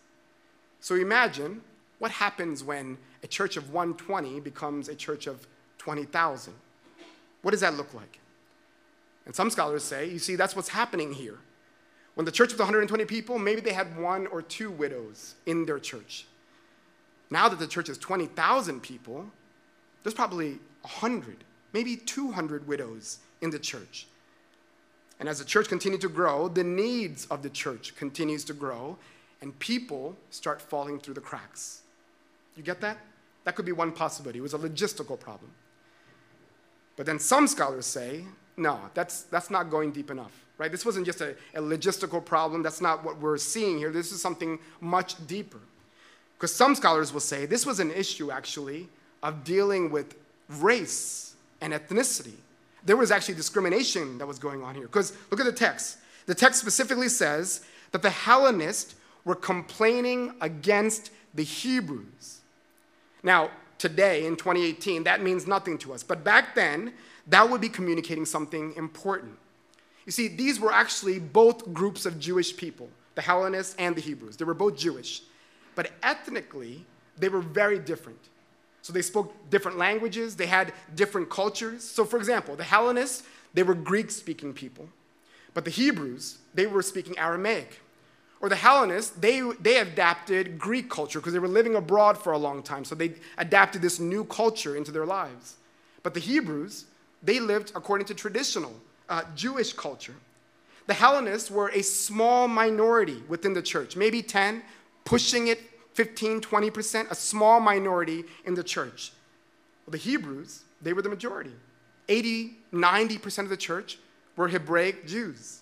So 0.81 0.95
imagine 0.95 1.63
what 1.99 2.11
happens 2.11 2.65
when 2.65 2.99
a 3.23 3.27
church 3.27 3.57
of 3.57 3.73
120 3.73 4.41
becomes 4.41 4.89
a 4.89 4.95
church 4.95 5.27
of 5.27 5.47
20,000. 5.79 6.55
What 7.43 7.51
does 7.51 7.61
that 7.61 7.75
look 7.75 7.93
like? 7.95 8.21
And 9.27 9.35
some 9.35 9.51
scholars 9.51 9.85
say, 9.85 10.09
you 10.09 10.19
see, 10.19 10.37
that's 10.37 10.57
what's 10.57 10.69
happening 10.69 11.13
here. 11.13 11.39
When 12.15 12.25
the 12.25 12.33
church 12.33 12.53
was 12.53 12.59
120 12.59 13.05
people, 13.05 13.39
maybe 13.39 13.61
they 13.61 13.73
had 13.73 13.97
one 13.97 14.27
or 14.27 14.43
two 14.43 14.71
widows 14.71 15.35
in 15.47 15.65
their 15.65 15.79
church. 15.79 16.27
Now 17.33 17.49
that 17.49 17.59
the 17.59 17.67
church 17.67 17.89
is 17.89 17.97
20,000 17.97 18.83
people, 18.83 19.25
there's 20.03 20.13
probably 20.13 20.59
100, 20.83 21.45
maybe 21.73 21.97
200 21.97 22.69
widows 22.69 23.21
in 23.41 23.49
the 23.49 23.59
church. 23.59 24.07
And 25.19 25.31
as 25.31 25.39
the 25.39 25.45
church 25.47 25.67
continues 25.67 26.03
to 26.03 26.11
grow, 26.11 26.49
the 26.49 26.63
needs 26.63 27.25
of 27.31 27.43
the 27.43 27.49
church 27.49 27.97
continues 27.97 28.45
to 28.45 28.53
grow, 28.53 28.99
and 29.41 29.59
people 29.61 30.15
start 30.29 30.61
falling 30.61 31.01
through 31.01 31.15
the 31.15 31.23
cracks. 31.23 31.81
You 32.55 32.63
get 32.63 32.83
that? 32.83 32.99
That 33.45 33.57
could 33.57 33.65
be 33.65 33.73
one 33.73 33.93
possibility. 33.93 34.39
It 34.39 34.43
was 34.43 34.53
a 34.53 34.59
logistical 34.59 35.19
problem. 35.19 35.53
But 36.97 37.07
then 37.07 37.19
some 37.19 37.47
scholars 37.47 37.87
say, 37.87 38.27
no, 38.59 38.79
that's, 38.93 39.23
that's 39.23 39.49
not 39.49 39.71
going 39.71 39.93
deep 39.93 40.11
enough, 40.11 40.45
right? 40.59 40.71
This 40.71 40.85
wasn't 40.85 41.07
just 41.07 41.23
a, 41.23 41.35
a 41.55 41.63
logistical 41.63 42.23
problem. 42.23 42.63
That's 42.63 42.83
not 42.83 43.03
what 43.03 43.19
we're 43.19 43.39
seeing 43.39 43.79
here. 43.79 43.91
This 43.91 44.13
is 44.13 44.21
something 44.21 44.59
much 44.83 45.27
deeper. 45.27 45.61
Because 46.43 46.57
some 46.57 46.75
scholars 46.75 47.13
will 47.13 47.21
say 47.21 47.47
this 47.47 47.65
was 47.65 47.79
an 47.79 47.93
issue, 47.93 48.33
actually, 48.33 48.89
of 49.23 49.45
dealing 49.45 49.93
with 49.93 50.17
race 50.49 51.37
and 51.61 51.73
ethnicity. 51.73 52.35
There 52.85 52.97
was 52.97 53.13
actually 53.13 53.37
discrimination 53.37 54.19
that 54.19 54.27
was 54.27 54.41
going 54.41 54.61
on 54.65 54.75
here. 54.75 54.89
Because 54.89 55.13
look 55.31 55.39
at 55.39 55.47
the 55.47 55.53
text. 55.53 55.99
The 56.27 56.35
text 56.35 56.61
specifically 56.61 57.09
says 57.09 57.61
that 57.93 58.03
the 58.03 58.11
Hellenists 58.11 58.97
were 59.25 59.37
complaining 59.37 60.35
against 60.41 61.13
the 61.33 61.45
Hebrews. 61.45 62.41
Now, 63.23 63.53
today 63.79 64.27
in 64.27 64.35
2018, 64.35 65.05
that 65.05 65.23
means 65.23 65.47
nothing 65.47 65.79
to 65.79 65.93
us. 65.93 66.03
But 66.03 66.25
back 66.25 66.57
then, 66.57 66.93
that 67.29 67.49
would 67.49 67.61
be 67.61 67.69
communicating 67.69 68.25
something 68.25 68.75
important. 68.77 69.39
You 70.07 70.11
see, 70.11 70.27
these 70.27 70.59
were 70.59 70.73
actually 70.73 71.21
both 71.21 71.73
groups 71.73 72.05
of 72.05 72.19
Jewish 72.19 72.57
people, 72.57 72.89
the 73.15 73.23
Hellenists 73.23 73.77
and 73.79 73.95
the 73.95 74.01
Hebrews. 74.01 74.39
They 74.39 74.45
were 74.45 74.55
both 74.55 74.77
Jewish. 74.77 75.23
But 75.75 75.93
ethnically, 76.03 76.85
they 77.17 77.29
were 77.29 77.41
very 77.41 77.79
different. 77.79 78.19
So 78.83 78.93
they 78.93 79.03
spoke 79.03 79.33
different 79.51 79.79
languages, 79.79 80.37
they 80.37 80.47
had 80.47 80.73
different 80.95 81.31
cultures. 81.31 81.85
So, 81.85 82.05
for 82.05 82.17
example, 82.17 82.57
the 82.57 82.65
Hellenists, 82.65 83.23
they 83.55 83.63
were 83.63 83.75
Greek 83.75 84.11
speaking 84.11 84.53
people. 84.53 84.89
But 85.55 85.65
the 85.65 85.71
Hebrews, 85.71 86.39
they 86.55 86.67
were 86.67 86.83
speaking 86.83 87.17
Aramaic 87.19 87.81
or 88.43 88.49
the 88.49 88.57
Hellenists, 88.57 89.11
they, 89.11 89.41
they 89.61 89.79
adapted 89.79 90.59
Greek 90.59 90.91
culture 90.91 91.21
because 91.21 91.33
they 91.33 91.39
were 91.39 91.47
living 91.47 91.77
abroad 91.77 92.19
for 92.19 92.33
a 92.33 92.39
long 92.39 92.61
time. 92.63 92.85
So 92.85 92.97
they 92.97 93.15
adapted 93.39 93.81
this 93.81 94.01
new 94.01 94.25
culture 94.25 94.77
into 94.77 94.91
their 94.91 95.07
lives. 95.07 95.57
But 96.03 96.13
the 96.13 96.21
Hebrews, 96.21 96.87
they 97.23 97.39
lived 97.39 97.71
according 97.77 98.09
to 98.09 98.15
traditional 98.15 98.75
uh, 99.09 99.23
Jewish 99.37 99.73
culture. 99.73 100.17
The 100.89 100.95
Hellenists 100.95 101.53
were 101.53 101.69
a 101.69 101.83
small 101.83 102.49
minority 102.49 103.23
within 103.29 103.53
the 103.53 103.63
church, 103.63 103.95
maybe 103.95 104.23
10, 104.23 104.63
pushing 105.05 105.49
it 105.49 105.61
15, 105.95 106.41
20%, 106.41 107.11
a 107.11 107.15
small 107.15 107.61
minority 107.61 108.25
in 108.45 108.55
the 108.55 108.65
church. 108.65 109.13
Well, 109.87 109.93
the 109.93 109.99
Hebrews, 109.99 110.63
they 110.81 110.93
were 110.93 111.03
the 111.03 111.09
majority. 111.09 111.53
80, 112.09 112.57
90% 112.73 113.39
of 113.41 113.49
the 113.49 113.57
church 113.57 113.99
were 114.37 114.49
Hebraic 114.49 115.07
Jews. 115.07 115.61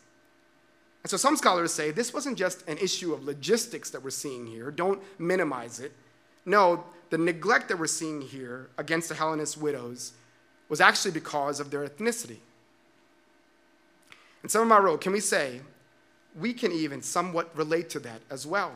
And 1.02 1.10
so 1.10 1.16
some 1.16 1.36
scholars 1.36 1.72
say 1.72 1.90
this 1.90 2.12
wasn't 2.12 2.36
just 2.36 2.66
an 2.68 2.78
issue 2.78 3.12
of 3.12 3.24
logistics 3.24 3.90
that 3.90 4.02
we're 4.02 4.10
seeing 4.10 4.46
here. 4.46 4.70
Don't 4.70 5.02
minimize 5.18 5.80
it. 5.80 5.92
No, 6.44 6.84
the 7.10 7.18
neglect 7.18 7.68
that 7.68 7.78
we're 7.78 7.86
seeing 7.86 8.20
here 8.20 8.70
against 8.78 9.08
the 9.08 9.14
Hellenist 9.14 9.56
widows 9.56 10.12
was 10.68 10.80
actually 10.80 11.10
because 11.10 11.58
of 11.58 11.70
their 11.70 11.86
ethnicity. 11.86 12.38
And 14.42 14.50
Seven 14.50 14.68
Mile 14.68 14.80
Road, 14.80 15.00
can 15.00 15.12
we 15.12 15.20
say 15.20 15.60
we 16.38 16.52
can 16.52 16.72
even 16.72 17.02
somewhat 17.02 17.54
relate 17.56 17.90
to 17.90 18.00
that 18.00 18.20
as 18.30 18.46
well? 18.46 18.72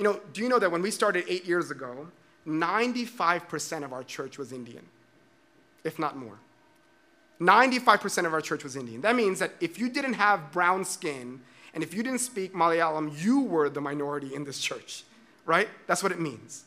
You 0.00 0.04
know, 0.04 0.20
do 0.32 0.40
you 0.40 0.48
know 0.48 0.58
that 0.58 0.72
when 0.72 0.80
we 0.80 0.90
started 0.90 1.26
eight 1.28 1.44
years 1.44 1.70
ago, 1.70 2.08
95% 2.46 3.84
of 3.84 3.92
our 3.92 4.02
church 4.02 4.38
was 4.38 4.50
Indian, 4.50 4.86
if 5.84 5.98
not 5.98 6.16
more? 6.16 6.38
95% 7.38 8.24
of 8.24 8.32
our 8.32 8.40
church 8.40 8.64
was 8.64 8.76
Indian. 8.76 9.02
That 9.02 9.14
means 9.14 9.40
that 9.40 9.52
if 9.60 9.78
you 9.78 9.90
didn't 9.90 10.14
have 10.14 10.52
brown 10.52 10.86
skin 10.86 11.42
and 11.74 11.82
if 11.82 11.92
you 11.92 12.02
didn't 12.02 12.20
speak 12.20 12.54
Malayalam, 12.54 13.22
you 13.22 13.42
were 13.42 13.68
the 13.68 13.82
minority 13.82 14.34
in 14.34 14.44
this 14.44 14.58
church, 14.58 15.04
right? 15.44 15.68
That's 15.86 16.02
what 16.02 16.12
it 16.12 16.18
means. 16.18 16.64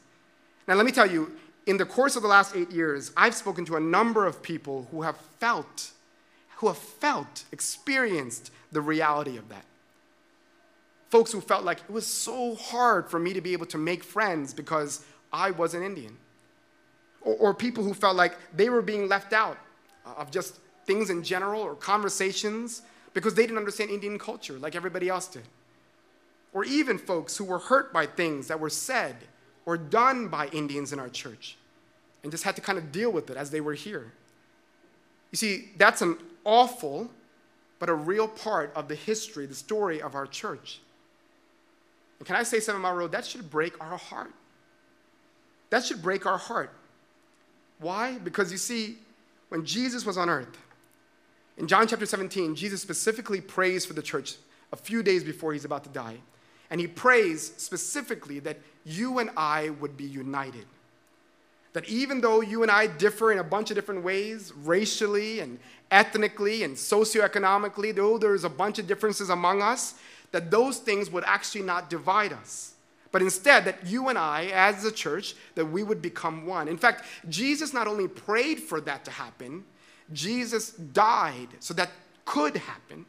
Now, 0.67 0.75
let 0.75 0.85
me 0.85 0.91
tell 0.91 1.09
you, 1.09 1.35
in 1.65 1.77
the 1.77 1.85
course 1.85 2.15
of 2.15 2.21
the 2.21 2.27
last 2.27 2.55
eight 2.55 2.69
years, 2.69 3.11
I've 3.17 3.33
spoken 3.33 3.65
to 3.65 3.77
a 3.77 3.79
number 3.79 4.27
of 4.27 4.43
people 4.43 4.87
who 4.91 5.01
have 5.01 5.17
felt, 5.39 5.89
who 6.57 6.67
have 6.67 6.77
felt, 6.77 7.46
experienced 7.51 8.51
the 8.72 8.81
reality 8.81 9.37
of 9.37 9.50
that. 9.50 9.65
Folks 11.13 11.31
who 11.31 11.41
felt 11.41 11.63
like 11.63 11.77
it 11.77 11.91
was 11.91 12.07
so 12.07 12.55
hard 12.55 13.07
for 13.07 13.19
me 13.19 13.33
to 13.33 13.39
be 13.39 13.53
able 13.53 13.67
to 13.67 13.77
make 13.77 14.03
friends 14.03 14.51
because 14.51 15.05
I 15.31 15.51
was 15.51 15.75
an 15.75 15.83
Indian. 15.83 16.17
Or, 17.21 17.35
or 17.35 17.53
people 17.53 17.83
who 17.83 17.93
felt 17.93 18.15
like 18.15 18.35
they 18.51 18.67
were 18.67 18.81
being 18.81 19.07
left 19.07 19.31
out 19.31 19.59
of 20.17 20.31
just 20.31 20.59
things 20.87 21.11
in 21.11 21.21
general 21.21 21.61
or 21.61 21.75
conversations 21.75 22.81
because 23.13 23.35
they 23.35 23.43
didn't 23.43 23.59
understand 23.59 23.91
Indian 23.91 24.17
culture 24.17 24.53
like 24.53 24.75
everybody 24.75 25.07
else 25.07 25.27
did. 25.27 25.43
Or 26.51 26.65
even 26.65 26.97
folks 26.97 27.37
who 27.37 27.43
were 27.43 27.59
hurt 27.59 27.93
by 27.93 28.07
things 28.07 28.47
that 28.47 28.59
were 28.59 28.71
said 28.71 29.15
or 29.67 29.77
done 29.77 30.29
by 30.29 30.47
Indians 30.47 30.93
in 30.93 30.99
our 30.99 31.09
church 31.09 31.57
and 32.23 32.31
just 32.31 32.43
had 32.43 32.55
to 32.55 32.61
kind 32.63 32.79
of 32.79 32.91
deal 32.91 33.11
with 33.11 33.29
it 33.29 33.37
as 33.37 33.51
they 33.51 33.61
were 33.61 33.75
here. 33.75 34.13
You 35.29 35.37
see, 35.37 35.69
that's 35.77 36.01
an 36.01 36.17
awful 36.43 37.11
but 37.77 37.87
a 37.87 37.93
real 37.93 38.27
part 38.27 38.73
of 38.75 38.87
the 38.87 38.95
history, 38.95 39.45
the 39.45 39.53
story 39.53 40.01
of 40.01 40.15
our 40.15 40.25
church. 40.25 40.79
And 42.19 42.27
can 42.27 42.35
I 42.35 42.43
say, 42.43 42.59
Seven 42.59 42.81
Mile 42.81 42.95
Road, 42.95 43.11
that 43.11 43.25
should 43.25 43.49
break 43.49 43.79
our 43.81 43.97
heart. 43.97 44.33
That 45.69 45.83
should 45.83 46.01
break 46.01 46.25
our 46.25 46.37
heart. 46.37 46.71
Why? 47.79 48.17
Because 48.17 48.51
you 48.51 48.57
see, 48.57 48.97
when 49.49 49.65
Jesus 49.65 50.05
was 50.05 50.17
on 50.17 50.29
earth, 50.29 50.57
in 51.57 51.67
John 51.67 51.87
chapter 51.87 52.05
17, 52.05 52.55
Jesus 52.55 52.81
specifically 52.81 53.41
prays 53.41 53.85
for 53.85 53.93
the 53.93 54.01
church 54.01 54.35
a 54.71 54.75
few 54.75 55.03
days 55.03 55.23
before 55.23 55.53
he's 55.53 55.65
about 55.65 55.83
to 55.83 55.89
die. 55.89 56.17
And 56.69 56.81
he 56.81 56.87
prays 56.87 57.53
specifically 57.57 58.39
that 58.39 58.57
you 58.85 59.19
and 59.19 59.29
I 59.37 59.69
would 59.69 59.95
be 59.95 60.05
united. 60.05 60.65
That 61.73 61.87
even 61.87 62.21
though 62.21 62.41
you 62.41 62.61
and 62.61 62.71
I 62.71 62.87
differ 62.87 63.31
in 63.31 63.39
a 63.39 63.43
bunch 63.43 63.69
of 63.71 63.75
different 63.75 64.03
ways, 64.03 64.53
racially 64.63 65.39
and 65.39 65.59
ethnically 65.91 66.63
and 66.63 66.75
socioeconomically, 66.75 67.95
though 67.95 68.17
there's 68.17 68.43
a 68.43 68.49
bunch 68.49 68.79
of 68.79 68.87
differences 68.87 69.29
among 69.29 69.61
us, 69.61 69.95
that 70.33 70.51
those 70.51 70.79
things 70.79 71.09
would 71.09 71.24
actually 71.25 71.61
not 71.61 71.89
divide 71.89 72.33
us. 72.33 72.74
But 73.13 73.22
instead, 73.22 73.63
that 73.65 73.85
you 73.85 74.09
and 74.09 74.17
I, 74.17 74.48
as 74.48 74.83
a 74.83 74.91
church, 74.91 75.35
that 75.55 75.65
we 75.65 75.83
would 75.83 76.01
become 76.01 76.46
one. 76.48 76.67
In 76.67 76.77
fact, 76.77 77.05
Jesus 77.29 77.72
not 77.72 77.87
only 77.87 78.07
prayed 78.07 78.59
for 78.59 78.81
that 78.81 79.05
to 79.05 79.11
happen, 79.11 79.63
Jesus 80.11 80.72
died 80.72 81.50
so 81.59 81.74
that 81.75 81.91
could 82.25 82.57
happen. 82.57 83.05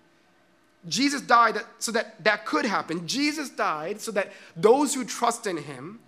Jesus 0.87 1.23
died 1.23 1.59
so 1.79 1.91
that 1.93 2.23
that 2.23 2.45
could 2.45 2.67
happen. 2.67 3.09
Jesus 3.09 3.49
died 3.49 4.01
so 4.01 4.13
that 4.13 4.33
those 4.55 4.95
who 4.95 5.05
trust 5.05 5.47
in 5.47 5.57
him 5.57 6.01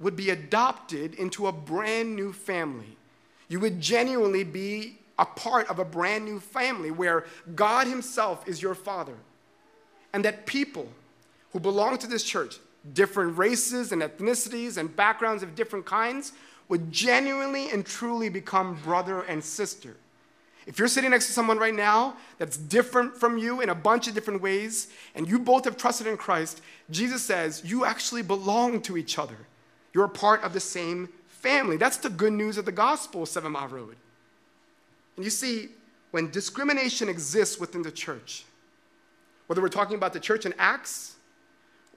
would 0.00 0.16
be 0.16 0.30
adopted 0.30 1.14
into 1.14 1.46
a 1.46 1.52
brand 1.52 2.16
new 2.16 2.32
family. 2.32 2.96
You 3.48 3.60
would 3.60 3.80
genuinely 3.80 4.44
be 4.44 4.98
a 5.18 5.26
part 5.26 5.68
of 5.68 5.78
a 5.78 5.84
brand 5.84 6.24
new 6.24 6.40
family 6.40 6.90
where 6.90 7.26
God 7.54 7.86
Himself 7.86 8.46
is 8.48 8.62
your 8.62 8.74
Father. 8.74 9.16
And 10.12 10.24
that 10.24 10.46
people 10.46 10.88
who 11.52 11.60
belong 11.60 11.98
to 11.98 12.06
this 12.06 12.24
church, 12.24 12.58
different 12.94 13.36
races 13.36 13.92
and 13.92 14.02
ethnicities 14.02 14.76
and 14.76 14.94
backgrounds 14.94 15.42
of 15.42 15.54
different 15.54 15.86
kinds, 15.86 16.32
would 16.68 16.92
genuinely 16.92 17.70
and 17.70 17.84
truly 17.84 18.28
become 18.28 18.78
brother 18.84 19.22
and 19.22 19.42
sister. 19.42 19.96
If 20.66 20.78
you're 20.78 20.88
sitting 20.88 21.10
next 21.10 21.26
to 21.28 21.32
someone 21.32 21.58
right 21.58 21.74
now 21.74 22.16
that's 22.36 22.58
different 22.58 23.16
from 23.16 23.38
you 23.38 23.62
in 23.62 23.70
a 23.70 23.74
bunch 23.74 24.06
of 24.06 24.14
different 24.14 24.42
ways, 24.42 24.88
and 25.14 25.26
you 25.26 25.38
both 25.38 25.64
have 25.64 25.78
trusted 25.78 26.06
in 26.06 26.18
Christ, 26.18 26.60
Jesus 26.90 27.22
says 27.22 27.62
you 27.64 27.86
actually 27.86 28.22
belong 28.22 28.82
to 28.82 28.98
each 28.98 29.18
other. 29.18 29.38
You're 29.94 30.04
a 30.04 30.10
part 30.10 30.42
of 30.42 30.52
the 30.52 30.60
same 30.60 31.08
family. 31.26 31.78
That's 31.78 31.96
the 31.96 32.10
good 32.10 32.34
news 32.34 32.58
of 32.58 32.66
the 32.66 32.72
gospel, 32.72 33.24
Seven 33.24 33.52
Mile 33.52 33.68
Road. 33.68 33.96
And 35.16 35.24
you 35.24 35.30
see, 35.30 35.70
when 36.10 36.30
discrimination 36.30 37.08
exists 37.08 37.58
within 37.58 37.80
the 37.80 37.90
church, 37.90 38.44
whether 39.48 39.60
we're 39.60 39.68
talking 39.68 39.96
about 39.96 40.12
the 40.12 40.20
church 40.20 40.46
in 40.46 40.54
Acts 40.58 41.16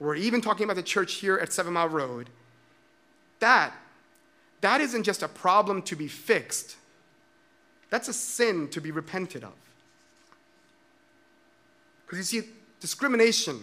or 0.00 0.16
even 0.16 0.40
talking 0.40 0.64
about 0.64 0.76
the 0.76 0.82
church 0.82 1.14
here 1.14 1.38
at 1.38 1.52
Seven 1.52 1.72
Mile 1.72 1.88
Road, 1.88 2.28
that, 3.38 3.72
that 4.60 4.80
isn't 4.80 5.04
just 5.04 5.22
a 5.22 5.28
problem 5.28 5.80
to 5.82 5.94
be 5.94 6.08
fixed 6.08 6.76
that's 7.92 8.08
a 8.08 8.14
sin 8.14 8.68
to 8.68 8.80
be 8.80 8.90
repented 8.90 9.44
of. 9.44 9.52
Because 12.06 12.32
you 12.32 12.40
see, 12.40 12.48
discrimination, 12.80 13.60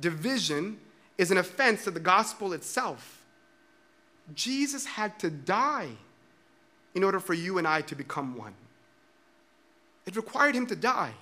division, 0.00 0.76
is 1.18 1.30
an 1.30 1.38
offense 1.38 1.84
to 1.84 1.92
the 1.92 2.00
gospel 2.00 2.52
itself. 2.52 3.22
Jesus 4.34 4.84
had 4.84 5.20
to 5.20 5.30
die 5.30 5.90
in 6.96 7.04
order 7.04 7.20
for 7.20 7.32
you 7.32 7.58
and 7.58 7.68
I 7.68 7.82
to 7.82 7.94
become 7.94 8.36
one. 8.36 8.54
It 10.04 10.16
required 10.16 10.56
him 10.56 10.66
to 10.66 10.74
die. 10.74 11.14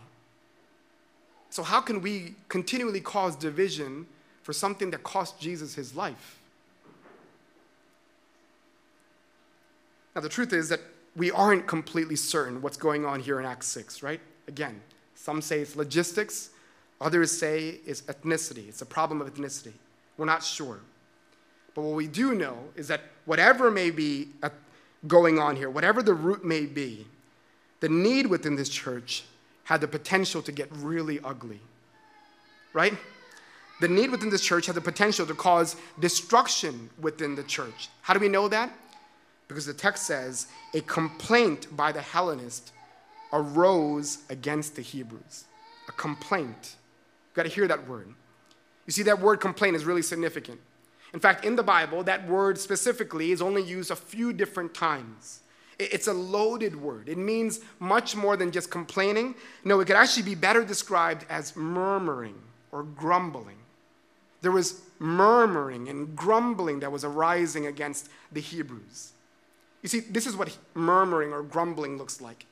So, 1.53 1.63
how 1.63 1.83
can 1.83 2.01
we 2.01 2.35
continually 2.49 3.03
cause 3.03 3.37
division 3.37 4.07
for 4.43 4.55
something 4.55 4.91
that 4.91 5.03
cost 5.03 5.39
Jesus 5.39 5.75
his 5.75 5.95
life? 5.95 6.41
Now, 10.15 10.23
the 10.23 10.31
truth 10.31 10.55
is 10.55 10.71
that 10.71 10.81
we 11.15 11.31
aren't 11.31 11.67
completely 11.67 12.17
certain 12.17 12.63
what's 12.63 12.79
going 12.79 13.05
on 13.05 13.21
here 13.21 13.39
in 13.39 13.45
Acts 13.45 13.69
6, 13.69 14.03
right? 14.03 14.21
Again, 14.49 14.81
Some 15.15 15.43
say 15.43 15.61
it's 15.61 15.77
logistics. 15.77 16.49
Others 17.03 17.31
say 17.31 17.81
it's 17.85 18.01
ethnicity. 18.03 18.67
It's 18.67 18.81
a 18.81 18.87
problem 18.87 19.21
of 19.21 19.31
ethnicity. 19.35 19.75
We're 20.17 20.25
not 20.25 20.43
sure. 20.43 20.81
But 21.75 21.83
what 21.83 21.97
we 21.97 22.09
do 22.09 22.35
know 22.35 22.57
is 22.77 22.89
that 22.89 23.03
whatever 23.27 23.71
may 23.71 23.91
be 23.91 24.29
uh, 24.43 24.49
going 25.07 25.39
on 25.39 25.57
here, 25.57 25.69
whatever 25.69 26.03
the 26.03 26.15
root 26.15 26.47
may 26.47 26.65
be, 26.65 27.07
the 27.81 27.91
need 27.91 28.27
within 28.29 28.57
this 28.57 28.71
church 28.71 29.25
had 29.65 29.81
the 29.81 29.89
potential 29.89 30.43
to 30.43 30.53
get 30.53 30.69
really 30.73 31.21
ugly. 31.25 31.61
Right? 32.73 32.95
The 33.81 33.89
need 33.89 34.11
within 34.11 34.31
this 34.31 34.43
church 34.43 34.67
had 34.67 34.75
the 34.75 34.81
potential 34.81 35.27
to 35.27 35.35
cause 35.35 35.77
destruction 35.99 36.91
within 37.01 37.35
the 37.35 37.43
church. 37.43 37.89
How 38.03 38.15
do 38.15 38.21
we 38.21 38.29
know 38.29 38.49
that? 38.49 38.73
Because 39.49 39.67
the 39.67 39.75
text 39.75 40.05
says 40.05 40.47
a 40.73 40.81
complaint 40.83 41.77
by 41.77 41.93
the 41.93 42.01
Hellenist 42.01 42.73
arose 43.33 44.19
against 44.31 44.77
the 44.77 44.83
Hebrews. 44.83 45.45
A 45.89 45.93
complaint. 45.93 46.77
You've 47.29 47.35
got 47.35 47.43
to 47.43 47.49
hear 47.49 47.67
that 47.69 47.89
word. 47.89 48.09
You 48.87 48.93
see, 48.93 49.03
that 49.05 49.21
word 49.21 49.41
complaint 49.41 49.77
is 49.77 49.85
really 49.85 50.03
significant. 50.03 50.61
In 51.13 51.21
fact, 51.21 51.45
in 51.45 51.57
the 51.57 51.63
Bible, 51.63 52.03
that 52.05 52.27
word 52.27 52.59
specifically 52.59 53.33
is 53.33 53.43
only 53.43 53.63
used 53.63 53.91
a 53.91 53.97
few 53.97 54.33
different 54.33 54.75
times. 54.75 55.41
It's 55.91 56.07
a 56.07 56.13
loaded 56.13 56.77
word. 56.77 57.09
It 57.09 57.19
means 57.19 57.61
much 57.79 58.15
more 58.15 58.37
than 58.37 58.51
just 58.51 58.71
complaining. 58.71 59.35
No, 59.65 59.81
it 59.81 59.87
could 59.87 59.97
actually 59.97 60.25
be 60.25 60.35
better 60.35 60.65
described 60.65 61.25
as 61.29 61.57
murmuring 61.57 62.41
or 62.71 62.83
grumbling. 62.83 63.57
There 64.41 64.53
was 64.53 64.83
murmuring 64.99 65.89
and 65.89 66.17
grumbling 66.17 66.81
that 66.81 66.91
was 66.91 67.05
arising 67.05 67.67
against 67.67 68.09
the 68.33 68.41
Hebrews. 68.41 69.13
You 69.83 69.89
see, 69.89 70.01
this 70.01 70.27
is 70.27 70.37
what 70.37 70.57
murmuring 70.75 71.33
or 71.33 71.43
grumbling 71.43 71.99
looks 71.99 72.21
like. 72.21 72.47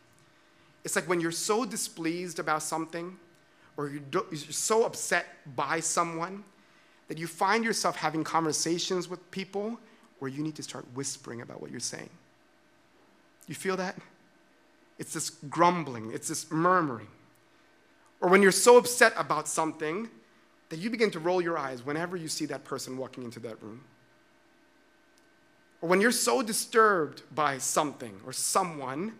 It's 0.85 0.97
like 0.97 1.09
when 1.09 1.21
you're 1.21 1.33
so 1.33 1.64
displeased 1.64 2.38
about 2.38 2.62
something 2.62 3.16
or 3.77 3.88
you're 3.88 4.37
so 4.51 4.85
upset 4.85 5.27
by 5.57 5.81
someone 5.81 6.45
that 7.09 7.19
you 7.19 7.27
find 7.27 7.64
yourself 7.64 7.97
having 7.97 8.25
conversations 8.25 9.09
with 9.09 9.31
people 9.31 9.79
where 10.21 10.31
you 10.31 10.43
need 10.43 10.55
to 10.55 10.62
start 10.62 10.85
whispering 10.95 11.40
about 11.40 11.61
what 11.61 11.71
you're 11.71 11.81
saying. 11.81 12.11
You 13.51 13.57
feel 13.57 13.77
that? 13.79 13.97
It's 14.97 15.13
this 15.13 15.29
grumbling, 15.29 16.13
it's 16.13 16.29
this 16.29 16.53
murmuring. 16.53 17.09
Or 18.21 18.29
when 18.29 18.43
you're 18.43 18.53
so 18.53 18.77
upset 18.77 19.13
about 19.17 19.49
something 19.49 20.09
that 20.69 20.79
you 20.79 20.89
begin 20.89 21.11
to 21.11 21.19
roll 21.19 21.43
your 21.43 21.59
eyes 21.59 21.85
whenever 21.85 22.17
you 22.17 22.29
see 22.29 22.47
that 22.47 22.63
person 22.63 22.97
walking 22.97 23.25
into 23.25 23.41
that 23.41 23.61
room. 23.61 23.83
Or 25.81 25.89
when 25.89 26.01
you're 26.01 26.13
so 26.13 26.43
disturbed 26.43 27.23
by 27.35 27.59
something 27.59 28.21
or 28.25 28.33
someone 28.33 29.15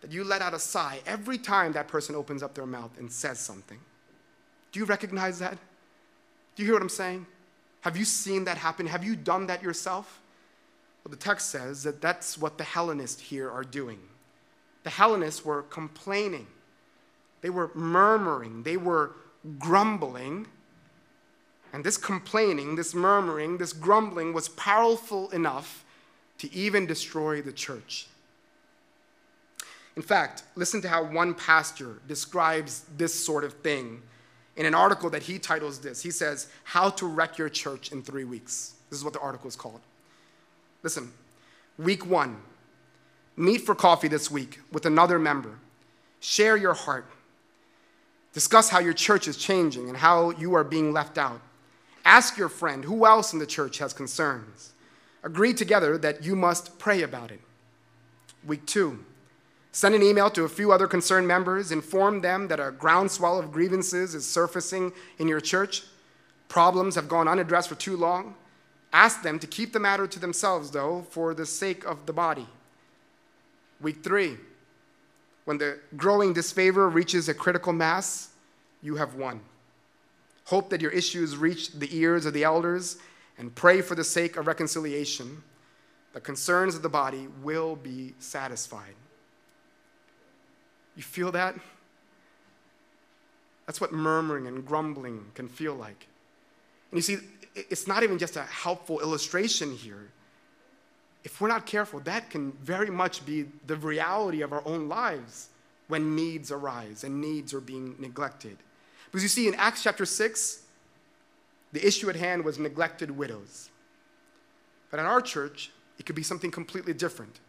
that 0.00 0.10
you 0.10 0.24
let 0.24 0.40
out 0.40 0.54
a 0.54 0.58
sigh 0.58 1.00
every 1.04 1.36
time 1.36 1.72
that 1.72 1.88
person 1.88 2.14
opens 2.14 2.42
up 2.42 2.54
their 2.54 2.64
mouth 2.64 2.98
and 2.98 3.12
says 3.12 3.38
something. 3.38 3.80
Do 4.70 4.80
you 4.80 4.86
recognize 4.86 5.40
that? 5.40 5.58
Do 6.56 6.62
you 6.62 6.68
hear 6.68 6.74
what 6.74 6.82
I'm 6.82 6.88
saying? 6.88 7.26
Have 7.82 7.98
you 7.98 8.06
seen 8.06 8.44
that 8.44 8.56
happen? 8.56 8.86
Have 8.86 9.04
you 9.04 9.14
done 9.14 9.48
that 9.48 9.62
yourself? 9.62 10.21
Well, 11.04 11.10
the 11.10 11.16
text 11.16 11.50
says 11.50 11.82
that 11.82 12.00
that's 12.00 12.38
what 12.38 12.58
the 12.58 12.64
Hellenists 12.64 13.20
here 13.20 13.50
are 13.50 13.64
doing. 13.64 13.98
The 14.84 14.90
Hellenists 14.90 15.44
were 15.44 15.62
complaining, 15.62 16.46
they 17.40 17.50
were 17.50 17.70
murmuring, 17.74 18.62
they 18.62 18.76
were 18.76 19.12
grumbling. 19.58 20.46
And 21.74 21.82
this 21.82 21.96
complaining, 21.96 22.76
this 22.76 22.94
murmuring, 22.94 23.56
this 23.56 23.72
grumbling 23.72 24.34
was 24.34 24.50
powerful 24.50 25.30
enough 25.30 25.86
to 26.36 26.52
even 26.52 26.84
destroy 26.84 27.40
the 27.40 27.52
church. 27.52 28.08
In 29.96 30.02
fact, 30.02 30.42
listen 30.54 30.82
to 30.82 30.88
how 30.88 31.04
one 31.04 31.34
pastor 31.34 31.98
describes 32.06 32.84
this 32.96 33.14
sort 33.14 33.42
of 33.42 33.54
thing 33.54 34.02
in 34.56 34.66
an 34.66 34.74
article 34.74 35.10
that 35.10 35.22
he 35.22 35.38
titles 35.38 35.78
this. 35.80 36.02
He 36.02 36.10
says, 36.10 36.48
How 36.64 36.90
to 36.90 37.06
Wreck 37.06 37.38
Your 37.38 37.48
Church 37.48 37.92
in 37.92 38.02
Three 38.02 38.24
Weeks. 38.24 38.74
This 38.90 38.98
is 38.98 39.04
what 39.04 39.12
the 39.12 39.20
article 39.20 39.48
is 39.48 39.56
called. 39.56 39.80
Listen, 40.82 41.12
week 41.78 42.06
one, 42.06 42.38
meet 43.36 43.58
for 43.58 43.74
coffee 43.74 44.08
this 44.08 44.30
week 44.30 44.60
with 44.72 44.86
another 44.86 45.18
member. 45.18 45.58
Share 46.20 46.56
your 46.56 46.74
heart. 46.74 47.06
Discuss 48.32 48.70
how 48.70 48.78
your 48.78 48.94
church 48.94 49.28
is 49.28 49.36
changing 49.36 49.88
and 49.88 49.98
how 49.98 50.30
you 50.30 50.54
are 50.54 50.64
being 50.64 50.92
left 50.92 51.18
out. 51.18 51.40
Ask 52.04 52.36
your 52.36 52.48
friend 52.48 52.84
who 52.84 53.06
else 53.06 53.32
in 53.32 53.38
the 53.38 53.46
church 53.46 53.78
has 53.78 53.92
concerns. 53.92 54.72
Agree 55.22 55.54
together 55.54 55.96
that 55.98 56.24
you 56.24 56.34
must 56.34 56.78
pray 56.78 57.02
about 57.02 57.30
it. 57.30 57.40
Week 58.44 58.66
two, 58.66 59.04
Send 59.74 59.94
an 59.94 60.02
email 60.02 60.28
to 60.30 60.44
a 60.44 60.50
few 60.50 60.70
other 60.70 60.86
concerned 60.86 61.26
members, 61.26 61.72
inform 61.72 62.20
them 62.20 62.48
that 62.48 62.60
a 62.60 62.70
groundswell 62.70 63.38
of 63.38 63.50
grievances 63.50 64.14
is 64.14 64.26
surfacing 64.26 64.92
in 65.18 65.28
your 65.28 65.40
church. 65.40 65.84
Problems 66.48 66.94
have 66.94 67.08
gone 67.08 67.26
unaddressed 67.26 67.70
for 67.70 67.74
too 67.74 67.96
long. 67.96 68.34
Ask 68.92 69.22
them 69.22 69.38
to 69.38 69.46
keep 69.46 69.72
the 69.72 69.80
matter 69.80 70.06
to 70.06 70.18
themselves, 70.18 70.70
though, 70.70 71.06
for 71.10 71.32
the 71.34 71.46
sake 71.46 71.84
of 71.84 72.06
the 72.06 72.12
body. 72.12 72.46
Week 73.80 74.02
three, 74.02 74.36
when 75.44 75.58
the 75.58 75.78
growing 75.96 76.32
disfavor 76.32 76.88
reaches 76.88 77.28
a 77.28 77.34
critical 77.34 77.72
mass, 77.72 78.28
you 78.82 78.96
have 78.96 79.14
won. 79.14 79.40
Hope 80.46 80.70
that 80.70 80.80
your 80.80 80.90
issues 80.90 81.36
reach 81.36 81.72
the 81.72 81.96
ears 81.96 82.26
of 82.26 82.34
the 82.34 82.44
elders 82.44 82.98
and 83.38 83.54
pray 83.54 83.80
for 83.80 83.94
the 83.94 84.04
sake 84.04 84.36
of 84.36 84.46
reconciliation. 84.46 85.42
The 86.12 86.20
concerns 86.20 86.74
of 86.74 86.82
the 86.82 86.88
body 86.88 87.28
will 87.42 87.76
be 87.76 88.14
satisfied. 88.18 88.94
You 90.94 91.02
feel 91.02 91.32
that? 91.32 91.54
That's 93.66 93.80
what 93.80 93.92
murmuring 93.92 94.46
and 94.46 94.66
grumbling 94.66 95.30
can 95.34 95.48
feel 95.48 95.74
like. 95.74 96.06
And 96.92 96.98
you 96.98 97.02
see, 97.02 97.18
it's 97.54 97.88
not 97.88 98.02
even 98.02 98.18
just 98.18 98.36
a 98.36 98.42
helpful 98.42 99.00
illustration 99.00 99.74
here. 99.74 100.10
If 101.24 101.40
we're 101.40 101.48
not 101.48 101.66
careful, 101.66 102.00
that 102.00 102.30
can 102.30 102.52
very 102.52 102.90
much 102.90 103.24
be 103.24 103.46
the 103.66 103.76
reality 103.76 104.42
of 104.42 104.52
our 104.52 104.62
own 104.66 104.88
lives 104.88 105.48
when 105.88 106.14
needs 106.14 106.52
arise 106.52 107.02
and 107.02 107.20
needs 107.20 107.54
are 107.54 107.60
being 107.60 107.96
neglected. 107.98 108.58
Because 109.06 109.22
you 109.22 109.28
see, 109.28 109.48
in 109.48 109.54
Acts 109.54 109.82
chapter 109.82 110.04
6, 110.04 110.62
the 111.72 111.86
issue 111.86 112.10
at 112.10 112.16
hand 112.16 112.44
was 112.44 112.58
neglected 112.58 113.10
widows. 113.10 113.70
But 114.90 115.00
at 115.00 115.06
our 115.06 115.22
church, 115.22 115.70
it 115.98 116.04
could 116.06 116.16
be 116.16 116.22
something 116.22 116.50
completely 116.50 116.92
different. 116.92 117.40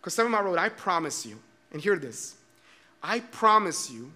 Because 0.00 0.14
Seven 0.14 0.32
Mile 0.32 0.44
Road, 0.44 0.58
I 0.58 0.70
promise 0.70 1.26
you, 1.26 1.38
and 1.70 1.82
hear 1.82 1.96
this 1.96 2.36
I 3.02 3.20
promise 3.20 3.90
you 3.90 4.12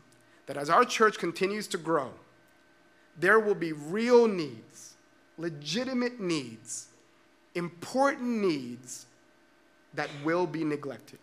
that 0.47 0.57
as 0.57 0.71
our 0.71 0.85
church 0.85 1.19
continues 1.19 1.67
to 1.69 1.79
grow, 1.79 2.13
there 3.19 3.41
will 3.41 3.55
be 3.55 3.73
real 3.73 4.29
needs, 4.29 4.95
legitimate 5.39 6.21
needs, 6.21 6.89
important 7.55 8.29
needs 8.29 9.07
that 9.95 10.11
will 10.25 10.47
be 10.47 10.65
neglected. 10.65 11.19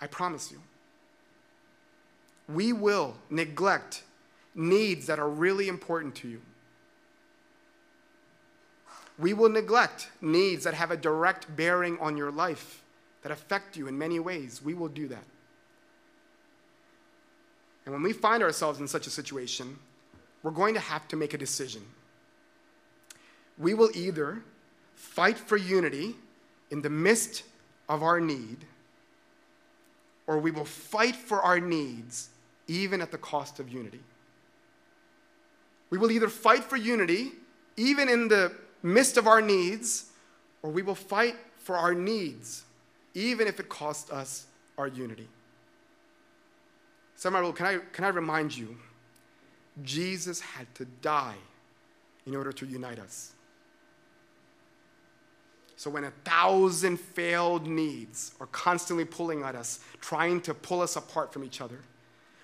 I 0.00 0.06
promise 0.06 0.50
you. 0.50 0.60
We 2.48 2.72
will 2.72 3.16
neglect 3.30 4.02
needs 4.54 5.06
that 5.06 5.18
are 5.18 5.28
really 5.28 5.68
important 5.68 6.14
to 6.16 6.28
you. 6.28 6.40
We 9.18 9.32
will 9.32 9.48
neglect 9.48 10.10
needs 10.20 10.64
that 10.64 10.74
have 10.74 10.90
a 10.90 10.96
direct 10.96 11.54
bearing 11.56 11.98
on 12.00 12.16
your 12.16 12.30
life 12.30 12.82
that 13.22 13.32
affect 13.32 13.76
you 13.76 13.88
in 13.88 13.98
many 13.98 14.20
ways, 14.20 14.60
we 14.62 14.74
will 14.74 14.88
do 14.88 15.08
that. 15.08 15.24
And 17.86 17.94
when 17.94 18.02
we 18.02 18.12
find 18.12 18.42
ourselves 18.42 18.80
in 18.80 18.88
such 18.88 19.06
a 19.06 19.10
situation, 19.10 19.78
we're 20.42 20.50
going 20.50 20.74
to 20.74 20.80
have 20.80 21.08
to 21.08 21.16
make 21.16 21.32
a 21.32 21.38
decision. 21.38 21.82
We 23.56 23.72
will 23.74 23.90
either 23.94 24.42
fight 24.96 25.38
for 25.38 25.56
unity 25.56 26.16
in 26.70 26.82
the 26.82 26.90
midst 26.90 27.44
of 27.88 28.02
our 28.02 28.20
need, 28.20 28.64
or 30.26 30.38
we 30.38 30.50
will 30.50 30.64
fight 30.64 31.14
for 31.14 31.40
our 31.40 31.60
needs 31.60 32.28
even 32.66 33.00
at 33.00 33.12
the 33.12 33.18
cost 33.18 33.60
of 33.60 33.68
unity. 33.68 34.00
We 35.88 35.98
will 35.98 36.10
either 36.10 36.28
fight 36.28 36.64
for 36.64 36.76
unity 36.76 37.32
even 37.76 38.08
in 38.08 38.26
the 38.26 38.52
midst 38.82 39.16
of 39.16 39.28
our 39.28 39.40
needs, 39.40 40.10
or 40.62 40.70
we 40.70 40.82
will 40.82 40.96
fight 40.96 41.36
for 41.58 41.76
our 41.76 41.94
needs 41.94 42.64
even 43.14 43.46
if 43.46 43.60
it 43.60 43.68
costs 43.68 44.10
us 44.10 44.46
our 44.76 44.88
unity. 44.88 45.28
Samuel, 47.16 47.52
can 47.52 47.66
I, 47.66 47.78
can 47.92 48.04
I 48.04 48.08
remind 48.08 48.56
you? 48.56 48.76
Jesus 49.82 50.40
had 50.40 50.72
to 50.76 50.84
die 51.02 51.36
in 52.26 52.36
order 52.36 52.52
to 52.52 52.66
unite 52.66 52.98
us. 52.98 53.32
So 55.76 55.90
when 55.90 56.04
a 56.04 56.10
thousand 56.24 56.98
failed 56.98 57.66
needs 57.66 58.32
are 58.40 58.46
constantly 58.46 59.04
pulling 59.04 59.42
at 59.42 59.54
us, 59.54 59.80
trying 60.00 60.40
to 60.42 60.54
pull 60.54 60.80
us 60.80 60.96
apart 60.96 61.32
from 61.32 61.44
each 61.44 61.60
other, 61.60 61.80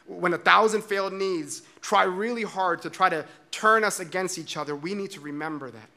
when 0.06 0.34
a 0.34 0.38
thousand 0.38 0.82
failed 0.82 1.12
needs 1.12 1.62
try 1.80 2.04
really 2.04 2.42
hard 2.42 2.82
to 2.82 2.90
try 2.90 3.08
to 3.08 3.24
turn 3.50 3.84
us 3.84 4.00
against 4.00 4.38
each 4.38 4.56
other, 4.56 4.76
we 4.76 4.94
need 4.94 5.10
to 5.12 5.20
remember 5.20 5.70
that. 5.70 5.88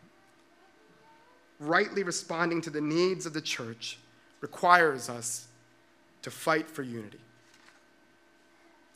Rightly 1.59 2.03
responding 2.03 2.61
to 2.61 2.69
the 2.69 2.81
needs 2.81 3.25
of 3.25 3.33
the 3.33 3.41
church 3.41 3.97
requires 4.41 5.09
us 5.09 5.47
to 6.21 6.31
fight 6.31 6.69
for 6.69 6.83
unity. 6.83 7.19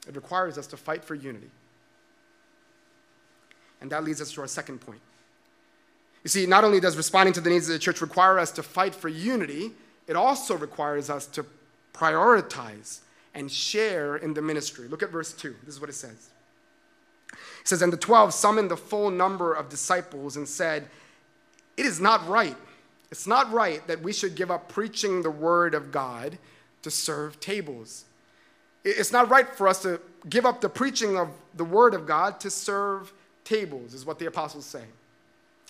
It 0.07 0.15
requires 0.15 0.57
us 0.57 0.67
to 0.67 0.77
fight 0.77 1.03
for 1.03 1.15
unity. 1.15 1.49
And 3.81 3.91
that 3.91 4.03
leads 4.03 4.21
us 4.21 4.31
to 4.33 4.41
our 4.41 4.47
second 4.47 4.79
point. 4.79 5.01
You 6.23 6.29
see, 6.29 6.45
not 6.45 6.63
only 6.63 6.79
does 6.79 6.97
responding 6.97 7.33
to 7.33 7.41
the 7.41 7.49
needs 7.49 7.67
of 7.67 7.73
the 7.73 7.79
church 7.79 8.01
require 8.01 8.39
us 8.39 8.51
to 8.51 8.63
fight 8.63 8.93
for 8.93 9.07
unity, 9.07 9.71
it 10.07 10.15
also 10.15 10.57
requires 10.57 11.09
us 11.09 11.25
to 11.27 11.45
prioritize 11.93 12.99
and 13.33 13.51
share 13.51 14.17
in 14.17 14.33
the 14.33 14.41
ministry. 14.41 14.87
Look 14.87 15.03
at 15.03 15.11
verse 15.11 15.31
2. 15.33 15.55
This 15.63 15.75
is 15.75 15.81
what 15.81 15.89
it 15.89 15.93
says. 15.93 16.29
It 17.31 17.67
says, 17.67 17.81
And 17.81 17.93
the 17.93 17.97
twelve 17.97 18.33
summoned 18.33 18.71
the 18.71 18.77
full 18.77 19.11
number 19.11 19.53
of 19.53 19.69
disciples 19.69 20.35
and 20.35 20.47
said, 20.47 20.87
It 21.77 21.85
is 21.85 22.01
not 22.01 22.27
right. 22.27 22.57
It's 23.11 23.27
not 23.27 23.51
right 23.51 23.85
that 23.87 24.01
we 24.01 24.13
should 24.13 24.35
give 24.35 24.51
up 24.51 24.69
preaching 24.69 25.21
the 25.21 25.31
word 25.31 25.73
of 25.73 25.91
God 25.91 26.37
to 26.81 26.91
serve 26.91 27.39
tables. 27.39 28.05
It's 28.83 29.11
not 29.11 29.29
right 29.29 29.47
for 29.55 29.67
us 29.67 29.81
to 29.83 29.99
give 30.29 30.45
up 30.45 30.61
the 30.61 30.69
preaching 30.69 31.17
of 31.17 31.29
the 31.55 31.65
word 31.65 31.93
of 31.93 32.05
God 32.05 32.39
to 32.41 32.49
serve 32.49 33.13
tables, 33.43 33.93
is 33.93 34.05
what 34.05 34.19
the 34.19 34.25
apostles 34.25 34.65
say. 34.65 34.83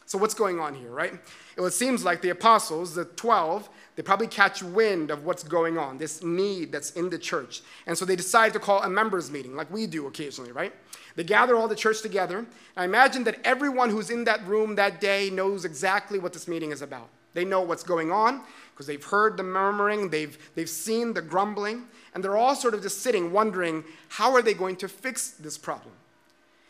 So, 0.05 0.17
what's 0.17 0.33
going 0.33 0.59
on 0.59 0.73
here, 0.73 0.89
right? 0.89 1.13
It 1.55 1.73
seems 1.73 2.03
like 2.03 2.21
the 2.21 2.29
apostles, 2.29 2.95
the 2.95 3.05
12, 3.05 3.69
they 3.95 4.01
probably 4.01 4.25
catch 4.27 4.63
wind 4.63 5.11
of 5.11 5.23
what's 5.23 5.43
going 5.43 5.77
on, 5.77 5.97
this 5.97 6.23
need 6.23 6.71
that's 6.71 6.91
in 6.91 7.09
the 7.09 7.19
church. 7.19 7.61
And 7.85 7.97
so 7.97 8.05
they 8.05 8.15
decide 8.15 8.53
to 8.53 8.59
call 8.59 8.81
a 8.81 8.89
members' 8.89 9.29
meeting, 9.29 9.55
like 9.55 9.69
we 9.69 9.85
do 9.85 10.07
occasionally, 10.07 10.51
right? 10.51 10.73
They 11.15 11.23
gather 11.23 11.55
all 11.55 11.67
the 11.67 11.75
church 11.75 12.01
together. 12.01 12.45
I 12.75 12.85
imagine 12.85 13.23
that 13.25 13.39
everyone 13.43 13.89
who's 13.89 14.09
in 14.09 14.23
that 14.23 14.47
room 14.47 14.75
that 14.75 14.99
day 14.99 15.29
knows 15.29 15.65
exactly 15.65 16.17
what 16.17 16.33
this 16.33 16.47
meeting 16.47 16.71
is 16.71 16.81
about. 16.81 17.09
They 17.33 17.45
know 17.45 17.61
what's 17.61 17.83
going 17.83 18.11
on 18.11 18.41
because 18.79 18.87
they've 18.87 19.03
heard 19.03 19.35
the 19.35 19.43
murmuring, 19.43 20.09
they've, 20.09 20.37
they've 20.55 20.69
seen 20.69 21.13
the 21.13 21.21
grumbling, 21.21 21.83
and 22.13 22.23
they're 22.23 22.37
all 22.37 22.55
sort 22.55 22.73
of 22.73 22.81
just 22.81 23.01
sitting 23.01 23.33
wondering 23.33 23.83
how 24.07 24.33
are 24.33 24.41
they 24.41 24.53
going 24.53 24.77
to 24.77 24.87
fix 24.87 25.31
this 25.31 25.57
problem? 25.57 25.93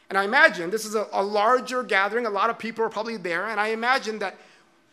And 0.09 0.17
I 0.17 0.23
imagine 0.23 0.71
this 0.71 0.85
is 0.85 0.95
a, 0.95 1.05
a 1.11 1.21
larger 1.21 1.83
gathering, 1.83 2.25
a 2.25 2.31
lot 2.31 2.49
of 2.49 2.57
people 2.57 2.83
are 2.83 2.89
probably 2.89 3.17
there, 3.17 3.45
and 3.45 3.59
I 3.59 3.67
imagine 3.67 4.17
that 4.19 4.37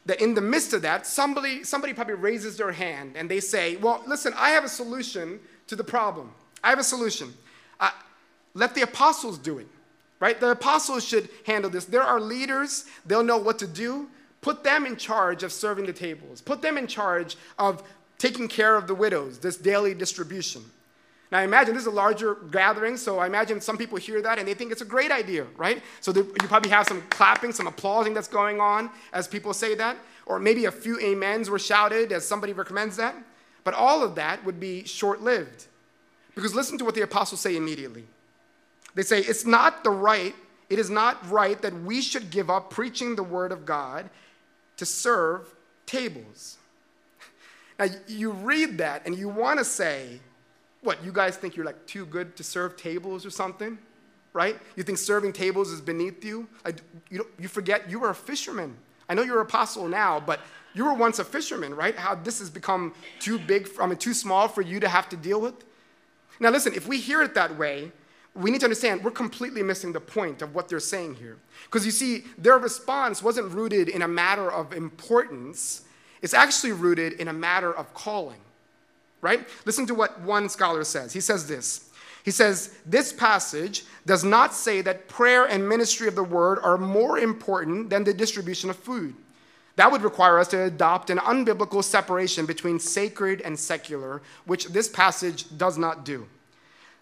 that 0.05 0.21
in 0.21 0.35
the 0.35 0.43
midst 0.43 0.75
of 0.75 0.83
that, 0.83 1.07
somebody, 1.07 1.65
somebody 1.65 1.95
probably 1.95 2.15
raises 2.15 2.59
their 2.59 2.71
hand 2.71 3.17
and 3.17 3.31
they 3.31 3.41
say, 3.41 3.77
Well, 3.77 4.05
listen, 4.07 4.35
I 4.37 4.51
have 4.51 4.63
a 4.63 4.69
solution 4.69 5.41
to 5.69 5.75
the 5.75 5.83
problem. 5.83 6.33
I 6.63 6.69
have 6.69 6.79
a 6.79 6.85
solution. 6.85 7.33
Uh, 7.81 7.91
let 8.53 8.75
the 8.75 8.83
apostles 8.83 9.39
do 9.39 9.57
it, 9.57 9.67
right? 10.21 10.39
The 10.39 10.51
apostles 10.51 11.03
should 11.03 11.31
handle 11.47 11.71
this. 11.71 11.87
There 11.87 12.03
are 12.03 12.21
leaders, 12.21 12.85
they'll 13.07 13.25
know 13.25 13.39
what 13.39 13.59
to 13.61 13.67
do. 13.67 14.11
Put 14.47 14.63
them 14.63 14.87
in 14.87 14.95
charge 14.95 15.43
of 15.43 15.51
serving 15.51 15.87
the 15.87 15.93
tables, 15.93 16.41
put 16.41 16.63
them 16.63 16.79
in 16.79 16.87
charge 16.87 17.37
of 17.59 17.83
taking 18.17 18.47
care 18.47 18.77
of 18.77 18.87
the 18.87 18.95
widows, 18.95 19.41
this 19.41 19.57
daily 19.57 19.93
distribution. 19.93 20.63
Now, 21.33 21.41
I 21.41 21.43
imagine 21.43 21.75
this 21.75 21.81
is 21.81 21.89
a 21.89 21.91
larger 21.91 22.37
gathering, 22.53 22.97
so 22.97 23.19
I 23.19 23.27
imagine 23.27 23.61
some 23.61 23.77
people 23.77 23.99
hear 23.99 24.23
that 24.23 24.39
and 24.39 24.47
they 24.47 24.55
think 24.55 24.71
it's 24.71 24.83
a 24.83 24.85
great 24.85 25.11
idea, 25.11 25.49
right? 25.57 25.83
So 26.01 26.15
you 26.15 26.23
probably 26.47 26.71
have 26.71 26.87
some 26.87 27.03
clapping, 27.11 27.51
some 27.51 27.67
applauding 27.67 28.15
that's 28.15 28.29
going 28.29 28.61
on 28.61 28.89
as 29.13 29.27
people 29.27 29.53
say 29.53 29.75
that, 29.75 29.97
or 30.27 30.39
maybe 30.39 30.67
a 30.67 30.71
few 30.71 31.01
amens 31.01 31.51
were 31.51 31.59
shouted 31.59 32.13
as 32.13 32.25
somebody 32.25 32.53
recommends 32.53 32.97
that. 32.99 33.17
But 33.65 33.75
all 33.75 34.05
of 34.05 34.15
that 34.15 34.45
would 34.45 34.61
be 34.61 34.85
short 34.85 35.23
lived. 35.23 35.67
Because 36.37 36.55
listen 36.55 36.79
to 36.79 36.85
what 36.85 36.95
the 36.95 37.03
apostles 37.03 37.41
say 37.41 37.57
immediately. 37.57 38.05
They 38.95 39.03
say, 39.03 39.19
It's 39.23 39.45
not 39.45 39.83
the 39.83 39.91
right, 39.91 40.37
it 40.71 40.79
is 40.79 40.89
not 40.89 41.29
right 41.29 41.61
that 41.63 41.75
we 41.83 42.01
should 42.01 42.31
give 42.31 42.49
up 42.49 42.71
preaching 42.71 43.17
the 43.17 43.25
word 43.25 43.51
of 43.51 43.67
God 43.67 44.09
to 44.77 44.87
serve 44.87 45.55
tables. 45.87 46.59
Now, 47.79 47.87
you 48.07 48.31
read 48.31 48.79
that 48.79 49.07
and 49.07 49.17
you 49.17 49.29
want 49.29 49.59
to 49.59 49.65
say, 49.65 50.21
what, 50.83 51.05
you 51.05 51.13
guys 51.13 51.37
think 51.37 51.57
you're 51.57 51.67
like 51.67 51.87
too 51.87 52.07
good 52.07 52.37
to 52.37 52.45
serve 52.45 52.77
tables 52.77 53.27
or 53.27 53.31
something? 53.31 53.79
Right? 54.33 54.59
You 54.77 54.83
think 54.83 54.99
serving 54.99 55.33
tables 55.33 55.71
is 55.71 55.81
beneath 55.81 56.25
you? 56.25 56.47
Like, 56.65 56.81
you, 57.11 57.27
you 57.39 57.49
forget 57.49 57.91
you 57.91 57.99
were 57.99 58.11
a 58.11 58.15
fisherman. 58.15 58.77
I 59.09 59.15
know 59.15 59.23
you're 59.23 59.41
an 59.41 59.47
apostle 59.47 59.89
now, 59.89 60.21
but 60.21 60.41
you 60.75 60.85
were 60.85 60.95
once 60.95 61.19
a 61.19 61.25
fisherman, 61.25 61.75
right? 61.75 61.97
How 61.97 62.15
this 62.15 62.39
has 62.41 62.51
become 62.51 62.93
too 63.19 63.39
big, 63.39 63.71
I 63.81 63.87
mean, 63.87 63.97
too 63.97 64.13
small 64.13 64.47
for 64.47 64.61
you 64.61 64.79
to 64.81 64.89
have 64.89 65.09
to 65.09 65.17
deal 65.17 65.41
with. 65.41 65.55
Now, 66.39 66.51
listen, 66.51 66.75
if 66.75 66.87
we 66.87 66.99
hear 66.99 67.23
it 67.23 67.35
that 67.35 67.57
way, 67.57 67.93
we 68.37 68.51
need 68.51 68.61
to 68.61 68.67
understand 68.67 69.03
we're 69.03 69.11
completely 69.11 69.63
missing 69.63 69.93
the 69.93 70.01
point 70.01 70.43
of 70.43 70.55
what 70.55 70.69
they're 70.69 70.81
saying 70.81 71.15
here. 71.15 71.39
Because 71.65 71.85
you 71.85 71.93
see, 71.93 72.25
their 72.39 72.59
response 72.59 73.23
wasn't 73.23 73.53
rooted 73.53 73.89
in 73.89 74.03
a 74.03 74.09
matter 74.09 74.51
of 74.51 74.73
importance, 74.73 75.83
it's 76.23 76.35
actually 76.35 76.73
rooted 76.73 77.15
in 77.15 77.29
a 77.29 77.33
matter 77.33 77.73
of 77.73 77.93
calling 77.95 78.41
right? 79.27 79.47
Listen 79.65 79.87
to 79.87 79.95
what 79.95 80.21
one 80.21 80.49
scholar 80.49 80.85
says. 80.85 81.13
He 81.13 81.21
says 81.21 81.49
this. 81.49 81.91
He 82.25 82.31
says, 82.31 82.77
This 82.87 83.13
passage 83.13 83.85
does 84.05 84.25
not 84.25 84.55
say 84.55 84.83
that 84.83 85.09
prayer 85.09 85.45
and 85.47 85.69
ministry 85.69 86.07
of 86.07 86.15
the 86.15 86.23
word 86.23 86.59
are 86.63 86.79
more 86.79 87.19
important 87.19 87.91
than 87.91 88.05
the 88.05 88.15
distribution 88.15 88.71
of 88.71 88.77
food. 88.77 89.15
That 89.77 89.93
would 89.93 90.03
require 90.03 90.39
us 90.39 90.49
to 90.49 90.65
adopt 90.65 91.11
an 91.11 91.19
unbiblical 91.19 91.85
separation 91.85 92.47
between 92.47 92.79
sacred 92.79 93.43
and 93.43 93.59
secular, 93.59 94.23
which 94.47 94.67
this 94.69 94.89
passage 94.89 95.59
does 95.59 95.77
not 95.77 96.05
do. 96.05 96.27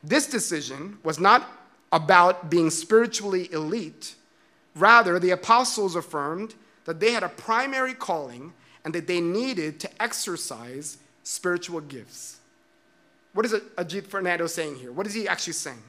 This 0.04 0.26
decision 0.26 0.98
was 1.02 1.18
not 1.18 1.48
about 1.90 2.50
being 2.50 2.68
spiritually 2.68 3.50
elite. 3.52 4.14
Rather, 4.74 5.18
the 5.18 5.30
apostles 5.30 5.96
affirmed 5.96 6.54
that 6.84 7.00
they 7.00 7.12
had 7.12 7.22
a 7.22 7.28
primary 7.28 7.94
calling 7.94 8.52
and 8.84 8.94
that 8.94 9.06
they 9.06 9.20
needed 9.20 9.80
to 9.80 10.02
exercise 10.02 10.98
spiritual 11.22 11.80
gifts. 11.80 12.38
What 13.32 13.46
is 13.46 13.52
Ajith 13.52 14.06
Fernando 14.06 14.46
saying 14.46 14.76
here? 14.76 14.92
What 14.92 15.06
is 15.06 15.14
he 15.14 15.26
actually 15.26 15.54
saying? 15.54 15.82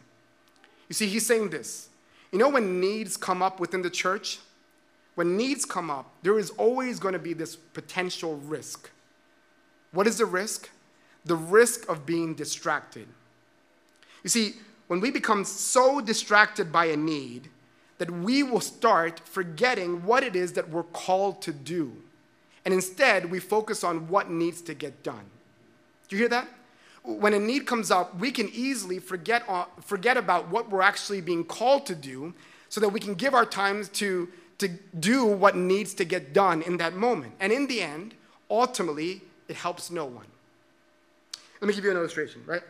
You 0.88 0.94
see, 0.94 1.08
he's 1.08 1.26
saying 1.26 1.50
this. 1.50 1.90
You 2.32 2.40
know, 2.40 2.50
when 2.50 2.80
needs 2.80 3.18
come 3.18 3.42
up 3.42 3.60
within 3.60 3.82
the 3.82 3.90
church, 3.90 4.40
when 5.16 5.36
needs 5.36 5.66
come 5.66 5.90
up, 5.90 6.10
there 6.24 6.40
is 6.40 6.52
always 6.52 7.00
going 7.00 7.14
to 7.14 7.20
be 7.20 7.34
this 7.34 7.56
potential 7.56 8.38
risk. 8.38 8.90
What 9.92 10.08
is 10.08 10.18
the 10.18 10.26
risk? 10.26 10.70
The 11.26 11.36
risk 11.36 11.90
of 11.90 12.06
being 12.06 12.34
distracted. 12.34 13.08
You 14.26 14.30
see, 14.30 14.56
when 14.88 15.02
we 15.02 15.12
become 15.12 15.46
so 15.46 16.02
distracted 16.02 16.72
by 16.72 16.86
a 16.86 16.98
need 16.98 17.48
that 18.00 18.10
we 18.10 18.42
will 18.42 18.60
start 18.60 19.22
forgetting 19.24 20.04
what 20.04 20.24
it 20.24 20.36
is 20.36 20.54
that 20.54 20.68
we're 20.68 20.82
called 20.82 21.44
to 21.44 21.54
do. 21.54 21.96
And 22.66 22.74
instead, 22.74 23.30
we 23.30 23.40
focus 23.40 23.84
on 23.84 24.08
what 24.08 24.32
needs 24.32 24.62
to 24.64 24.74
get 24.74 25.04
done. 25.04 25.26
Do 26.08 26.16
you 26.16 26.24
hear 26.24 26.30
that? 26.30 26.48
When 27.04 27.36
a 27.36 27.40
need 27.40 27.68
comes 27.68 27.92
up, 27.92 28.18
we 28.18 28.32
can 28.32 28.50
easily 28.52 28.98
forget, 28.98 29.44
forget 29.82 30.18
about 30.18 30.50
what 30.50 30.72
we're 30.72 30.82
actually 30.82 31.22
being 31.22 31.44
called 31.44 31.86
to 31.86 31.94
do 31.94 32.34
so 32.68 32.82
that 32.82 32.90
we 32.90 33.00
can 33.00 33.14
give 33.14 33.36
our 33.36 33.46
time 33.46 33.86
to, 33.86 34.28
to 34.58 34.70
do 35.00 35.24
what 35.24 35.56
needs 35.56 35.94
to 35.94 36.04
get 36.04 36.34
done 36.34 36.64
in 36.64 36.78
that 36.78 36.96
moment. 36.96 37.34
And 37.40 37.54
in 37.54 37.68
the 37.68 37.80
end, 37.80 38.16
ultimately, 38.50 39.22
it 39.48 39.56
helps 39.56 39.92
no 39.92 40.06
one. 40.06 40.26
Let 41.62 41.68
me 41.68 41.76
give 41.76 41.84
you 41.84 41.92
an 41.92 41.98
illustration, 41.98 42.42
right? 42.48 42.64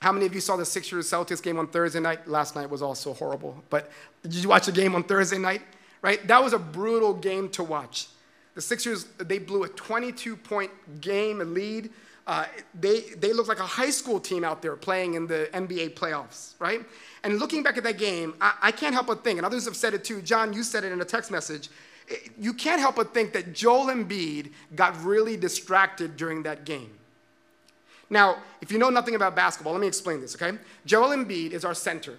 How 0.00 0.12
many 0.12 0.26
of 0.26 0.34
you 0.34 0.40
saw 0.40 0.56
the 0.56 0.64
Sixers 0.64 1.10
Celtics 1.10 1.42
game 1.42 1.58
on 1.58 1.66
Thursday 1.66 2.00
night? 2.00 2.28
Last 2.28 2.54
night 2.54 2.70
was 2.70 2.82
also 2.82 3.14
horrible, 3.14 3.62
but 3.68 3.90
did 4.22 4.34
you 4.34 4.48
watch 4.48 4.66
the 4.66 4.72
game 4.72 4.94
on 4.94 5.02
Thursday 5.02 5.38
night? 5.38 5.62
Right? 6.02 6.26
That 6.28 6.42
was 6.42 6.52
a 6.52 6.58
brutal 6.58 7.14
game 7.14 7.48
to 7.50 7.64
watch. 7.64 8.08
The 8.54 8.60
Sixers, 8.60 9.04
they 9.18 9.38
blew 9.38 9.64
a 9.64 9.68
22 9.68 10.36
point 10.36 10.70
game 11.00 11.54
lead. 11.54 11.90
Uh, 12.26 12.44
they, 12.78 13.00
they 13.16 13.32
look 13.32 13.48
like 13.48 13.58
a 13.58 13.66
high 13.66 13.88
school 13.88 14.20
team 14.20 14.44
out 14.44 14.60
there 14.60 14.76
playing 14.76 15.14
in 15.14 15.26
the 15.26 15.48
NBA 15.54 15.94
playoffs, 15.94 16.52
right? 16.58 16.84
And 17.24 17.38
looking 17.38 17.62
back 17.62 17.78
at 17.78 17.84
that 17.84 17.98
game, 17.98 18.34
I, 18.40 18.54
I 18.62 18.70
can't 18.70 18.94
help 18.94 19.06
but 19.06 19.24
think, 19.24 19.38
and 19.38 19.46
others 19.46 19.64
have 19.64 19.76
said 19.76 19.94
it 19.94 20.04
too. 20.04 20.20
John, 20.20 20.52
you 20.52 20.62
said 20.62 20.84
it 20.84 20.92
in 20.92 21.00
a 21.00 21.04
text 21.06 21.30
message. 21.30 21.70
You 22.38 22.52
can't 22.52 22.80
help 22.80 22.96
but 22.96 23.14
think 23.14 23.32
that 23.32 23.54
Joel 23.54 23.86
Embiid 23.86 24.52
got 24.74 25.02
really 25.02 25.36
distracted 25.36 26.16
during 26.16 26.42
that 26.42 26.64
game. 26.64 26.97
Now, 28.10 28.38
if 28.60 28.72
you 28.72 28.78
know 28.78 28.90
nothing 28.90 29.14
about 29.14 29.36
basketball, 29.36 29.72
let 29.72 29.80
me 29.80 29.86
explain 29.86 30.20
this, 30.20 30.34
okay? 30.34 30.56
Joel 30.86 31.16
Embiid 31.16 31.52
is 31.52 31.64
our 31.64 31.74
center. 31.74 32.16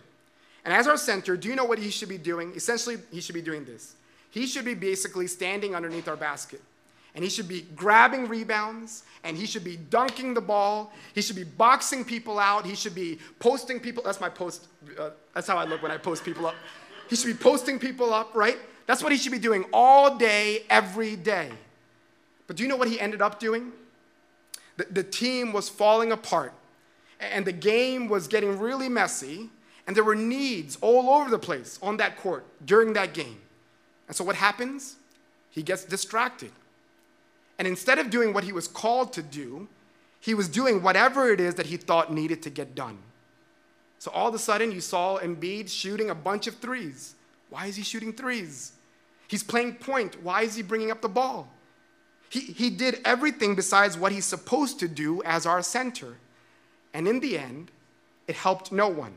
And 0.63 0.73
as 0.73 0.87
our 0.87 0.97
center, 0.97 1.35
do 1.35 1.47
you 1.47 1.55
know 1.55 1.65
what 1.65 1.79
he 1.79 1.89
should 1.89 2.09
be 2.09 2.17
doing? 2.17 2.53
Essentially, 2.55 2.97
he 3.11 3.21
should 3.21 3.35
be 3.35 3.41
doing 3.41 3.65
this. 3.65 3.95
He 4.29 4.45
should 4.45 4.65
be 4.65 4.75
basically 4.75 5.27
standing 5.27 5.73
underneath 5.73 6.07
our 6.07 6.15
basket. 6.15 6.61
And 7.15 7.23
he 7.23 7.29
should 7.29 7.47
be 7.47 7.61
grabbing 7.75 8.27
rebounds, 8.27 9.03
and 9.23 9.35
he 9.35 9.47
should 9.47 9.63
be 9.63 9.77
dunking 9.77 10.35
the 10.35 10.41
ball. 10.41 10.93
He 11.15 11.21
should 11.23 11.35
be 11.35 11.43
boxing 11.43 12.05
people 12.05 12.37
out. 12.37 12.67
He 12.67 12.75
should 12.75 12.93
be 12.93 13.17
posting 13.39 13.79
people. 13.79 14.03
That's 14.03 14.21
my 14.21 14.29
post. 14.29 14.67
Uh, 14.97 15.09
that's 15.33 15.47
how 15.47 15.57
I 15.57 15.65
look 15.65 15.81
when 15.81 15.91
I 15.91 15.97
post 15.97 16.23
people 16.23 16.45
up. 16.45 16.55
He 17.09 17.15
should 17.15 17.25
be 17.25 17.33
posting 17.33 17.79
people 17.79 18.13
up, 18.13 18.35
right? 18.35 18.57
That's 18.85 19.01
what 19.01 19.11
he 19.11 19.17
should 19.17 19.31
be 19.31 19.39
doing 19.39 19.65
all 19.73 20.17
day, 20.17 20.65
every 20.69 21.15
day. 21.15 21.49
But 22.45 22.55
do 22.55 22.63
you 22.63 22.69
know 22.69 22.75
what 22.75 22.87
he 22.87 22.99
ended 22.99 23.21
up 23.23 23.39
doing? 23.39 23.71
The, 24.79 24.85
the 24.89 25.03
team 25.03 25.51
was 25.51 25.67
falling 25.67 26.13
apart, 26.13 26.53
and 27.19 27.43
the 27.45 27.51
game 27.51 28.07
was 28.07 28.29
getting 28.29 28.57
really 28.57 28.87
messy, 28.87 29.49
and 29.85 29.93
there 29.93 30.05
were 30.05 30.15
needs 30.15 30.77
all 30.79 31.09
over 31.09 31.29
the 31.29 31.37
place 31.37 31.77
on 31.81 31.97
that 31.97 32.15
court 32.15 32.45
during 32.65 32.93
that 32.93 33.13
game. 33.13 33.41
And 34.07 34.15
so 34.15 34.23
what 34.23 34.37
happens? 34.37 34.95
He 35.49 35.63
gets 35.63 35.83
distracted. 35.83 36.53
And 37.57 37.67
instead 37.67 37.99
of 37.99 38.09
doing 38.09 38.31
what 38.31 38.45
he 38.45 38.53
was 38.53 38.69
called 38.69 39.11
to 39.13 39.21
do, 39.21 39.67
he 40.21 40.33
was 40.33 40.47
doing 40.47 40.81
whatever 40.81 41.29
it 41.29 41.41
is 41.41 41.55
that 41.55 41.65
he 41.65 41.75
thought 41.75 42.13
needed 42.13 42.41
to 42.43 42.49
get 42.49 42.73
done. 42.73 42.99
So 43.97 44.11
all 44.11 44.29
of 44.29 44.33
a 44.33 44.39
sudden, 44.39 44.71
you 44.71 44.79
saw 44.79 45.19
Embiid 45.19 45.67
shooting 45.67 46.09
a 46.09 46.15
bunch 46.15 46.47
of 46.47 46.55
threes. 46.55 47.15
Why 47.49 47.65
is 47.65 47.75
he 47.75 47.83
shooting 47.83 48.13
threes? 48.13 48.71
He's 49.27 49.43
playing 49.43 49.73
point. 49.73 50.23
Why 50.23 50.43
is 50.43 50.55
he 50.55 50.63
bringing 50.63 50.89
up 50.89 51.01
the 51.01 51.09
ball? 51.09 51.49
He, 52.29 52.41
he 52.41 52.69
did 52.69 53.01
everything 53.03 53.55
besides 53.55 53.97
what 53.97 54.11
he's 54.11 54.25
supposed 54.25 54.79
to 54.79 54.87
do 54.87 55.21
as 55.23 55.45
our 55.45 55.61
center. 55.63 56.15
And 56.93 57.07
in 57.07 57.19
the 57.19 57.37
end, 57.37 57.71
it 58.27 58.35
helped 58.35 58.71
no 58.71 58.87
one. 58.87 59.15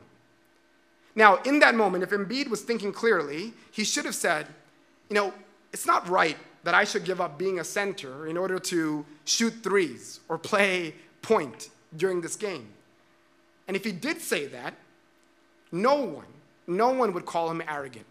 Now, 1.15 1.37
in 1.43 1.59
that 1.59 1.75
moment, 1.75 2.03
if 2.03 2.11
Embiid 2.11 2.49
was 2.49 2.63
thinking 2.63 2.93
clearly, 2.93 3.53
he 3.71 3.85
should 3.85 4.07
have 4.07 4.15
said, 4.15 4.47
you 5.11 5.15
know, 5.15 5.35
it's 5.73 5.87
not 5.87 6.09
right 6.09 6.39
that 6.65 6.75
I 6.75 6.85
should 6.85 7.05
give 7.05 7.21
up 7.21 7.39
being 7.39 7.59
a 7.61 7.65
center 7.65 8.27
in 8.27 8.37
order 8.37 8.59
to 8.59 9.05
shoot 9.25 9.53
threes 9.63 10.21
or 10.29 10.39
play 10.39 10.95
point 11.21 11.69
during 11.97 12.21
this 12.21 12.37
game. 12.37 12.69
And 13.69 13.77
if 13.77 13.85
he 13.85 13.93
did 13.93 14.21
say 14.21 14.47
that, 14.47 14.75
no 15.71 15.97
one, 15.97 16.27
no 16.67 16.91
one 16.91 17.13
would 17.13 17.27
call 17.27 17.51
him 17.51 17.63
arrogant, 17.67 18.07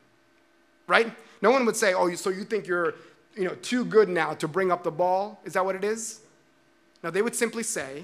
right? 0.87 1.11
No 1.41 1.51
one 1.51 1.65
would 1.65 1.75
say, 1.75 1.93
oh, 1.93 2.13
so 2.15 2.29
you 2.29 2.43
think 2.43 2.67
you're 2.67 2.95
you 3.35 3.45
know, 3.45 3.55
too 3.55 3.85
good 3.85 4.09
now 4.09 4.33
to 4.35 4.47
bring 4.47 4.71
up 4.71 4.83
the 4.83 4.91
ball? 4.91 5.39
Is 5.45 5.53
that 5.53 5.65
what 5.65 5.75
it 5.75 5.83
is? 5.83 6.21
Now, 7.03 7.09
they 7.09 7.21
would 7.21 7.35
simply 7.35 7.63
say, 7.63 8.03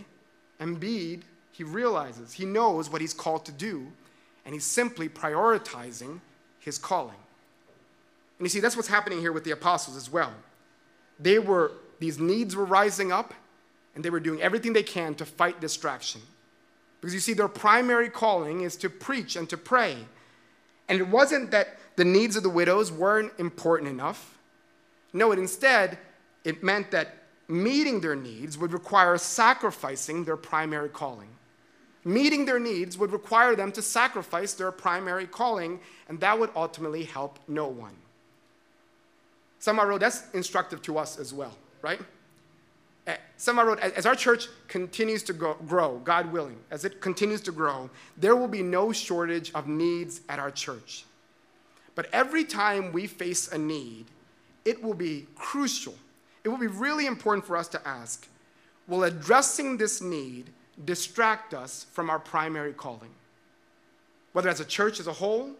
Embiid, 0.59 1.21
he 1.51 1.63
realizes, 1.63 2.33
he 2.33 2.45
knows 2.45 2.89
what 2.89 3.01
he's 3.01 3.13
called 3.13 3.45
to 3.45 3.51
do, 3.51 3.87
and 4.45 4.53
he's 4.53 4.65
simply 4.65 5.09
prioritizing 5.09 6.19
his 6.59 6.77
calling. 6.77 7.17
And 8.39 8.45
you 8.45 8.49
see, 8.49 8.59
that's 8.59 8.75
what's 8.75 8.87
happening 8.87 9.19
here 9.19 9.31
with 9.31 9.43
the 9.43 9.51
apostles 9.51 9.97
as 9.97 10.11
well. 10.11 10.33
They 11.19 11.39
were, 11.39 11.71
these 11.99 12.19
needs 12.19 12.55
were 12.55 12.65
rising 12.65 13.11
up, 13.11 13.33
and 13.95 14.05
they 14.05 14.09
were 14.09 14.19
doing 14.19 14.41
everything 14.41 14.73
they 14.73 14.83
can 14.83 15.15
to 15.15 15.25
fight 15.25 15.59
distraction. 15.59 16.21
Because 17.01 17.13
you 17.13 17.19
see, 17.19 17.33
their 17.33 17.47
primary 17.47 18.09
calling 18.09 18.61
is 18.61 18.75
to 18.77 18.89
preach 18.89 19.35
and 19.35 19.49
to 19.49 19.57
pray. 19.57 19.97
And 20.87 20.99
it 20.99 21.07
wasn't 21.07 21.51
that 21.51 21.77
the 21.95 22.05
needs 22.05 22.35
of 22.35 22.43
the 22.43 22.49
widows 22.49 22.91
weren't 22.91 23.31
important 23.39 23.89
enough. 23.89 24.36
No, 25.17 25.31
it 25.31 25.39
instead, 25.39 25.97
it 26.43 26.63
meant 26.63 26.91
that 26.91 27.15
meeting 27.47 28.01
their 28.01 28.15
needs 28.15 28.55
would 28.55 28.71
require 28.71 29.17
sacrificing 29.17 30.23
their 30.23 30.37
primary 30.37 30.89
calling. 30.89 31.29
Meeting 32.03 32.45
their 32.45 32.59
needs 32.59 32.99
would 32.99 33.11
require 33.11 33.55
them 33.55 33.71
to 33.71 33.81
sacrifice 33.81 34.53
their 34.53 34.71
primary 34.71 35.25
calling, 35.25 35.79
and 36.07 36.19
that 36.19 36.37
would 36.37 36.51
ultimately 36.55 37.03
help 37.03 37.39
no 37.47 37.67
one. 37.67 37.95
Seven 39.57 39.77
Mile 39.77 39.87
Road, 39.87 40.01
that's 40.03 40.29
instructive 40.35 40.83
to 40.83 40.99
us 40.99 41.17
as 41.17 41.33
well, 41.33 41.57
right? 41.81 41.99
Eh, 43.07 43.17
Seven 43.37 43.55
Mile 43.55 43.65
Road, 43.65 43.79
as 43.79 44.05
our 44.05 44.15
church 44.15 44.47
continues 44.67 45.23
to 45.23 45.33
grow, 45.33 45.99
God 46.03 46.31
willing, 46.31 46.59
as 46.69 46.85
it 46.85 47.01
continues 47.01 47.41
to 47.41 47.51
grow, 47.51 47.89
there 48.17 48.35
will 48.35 48.47
be 48.47 48.61
no 48.61 48.91
shortage 48.91 49.51
of 49.55 49.67
needs 49.67 50.21
at 50.29 50.37
our 50.37 50.51
church. 50.51 51.05
But 51.95 52.07
every 52.13 52.43
time 52.43 52.91
we 52.91 53.07
face 53.07 53.51
a 53.51 53.57
need, 53.57 54.05
it 54.67 54.83
will 54.83 54.93
be 54.93 55.25
crucial. 55.35 55.95
It 56.43 56.49
will 56.49 56.57
be 56.57 56.67
really 56.67 57.05
important 57.05 57.45
for 57.45 57.55
us 57.55 57.69
to 57.69 57.87
ask 57.87 58.27
will 58.87 59.03
addressing 59.03 59.77
this 59.77 60.01
need 60.01 60.49
distract 60.85 61.53
us 61.53 61.85
from 61.91 62.09
our 62.09 62.19
primary 62.19 62.73
calling? 62.73 63.11
Whether 64.33 64.49
as 64.49 64.59
a 64.59 64.65
church 64.65 64.99
as 64.99 65.07
a 65.07 65.13
whole 65.13 65.51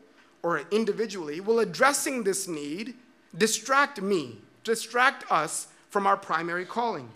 or 0.43 0.63
individually, 0.72 1.39
will 1.39 1.60
addressing 1.60 2.24
this 2.24 2.48
need 2.48 2.93
distract 3.38 4.02
me, 4.02 4.38
distract 4.63 5.30
us 5.32 5.67
from 5.89 6.06
our 6.06 6.15
primary 6.15 6.65
calling? 6.65 7.10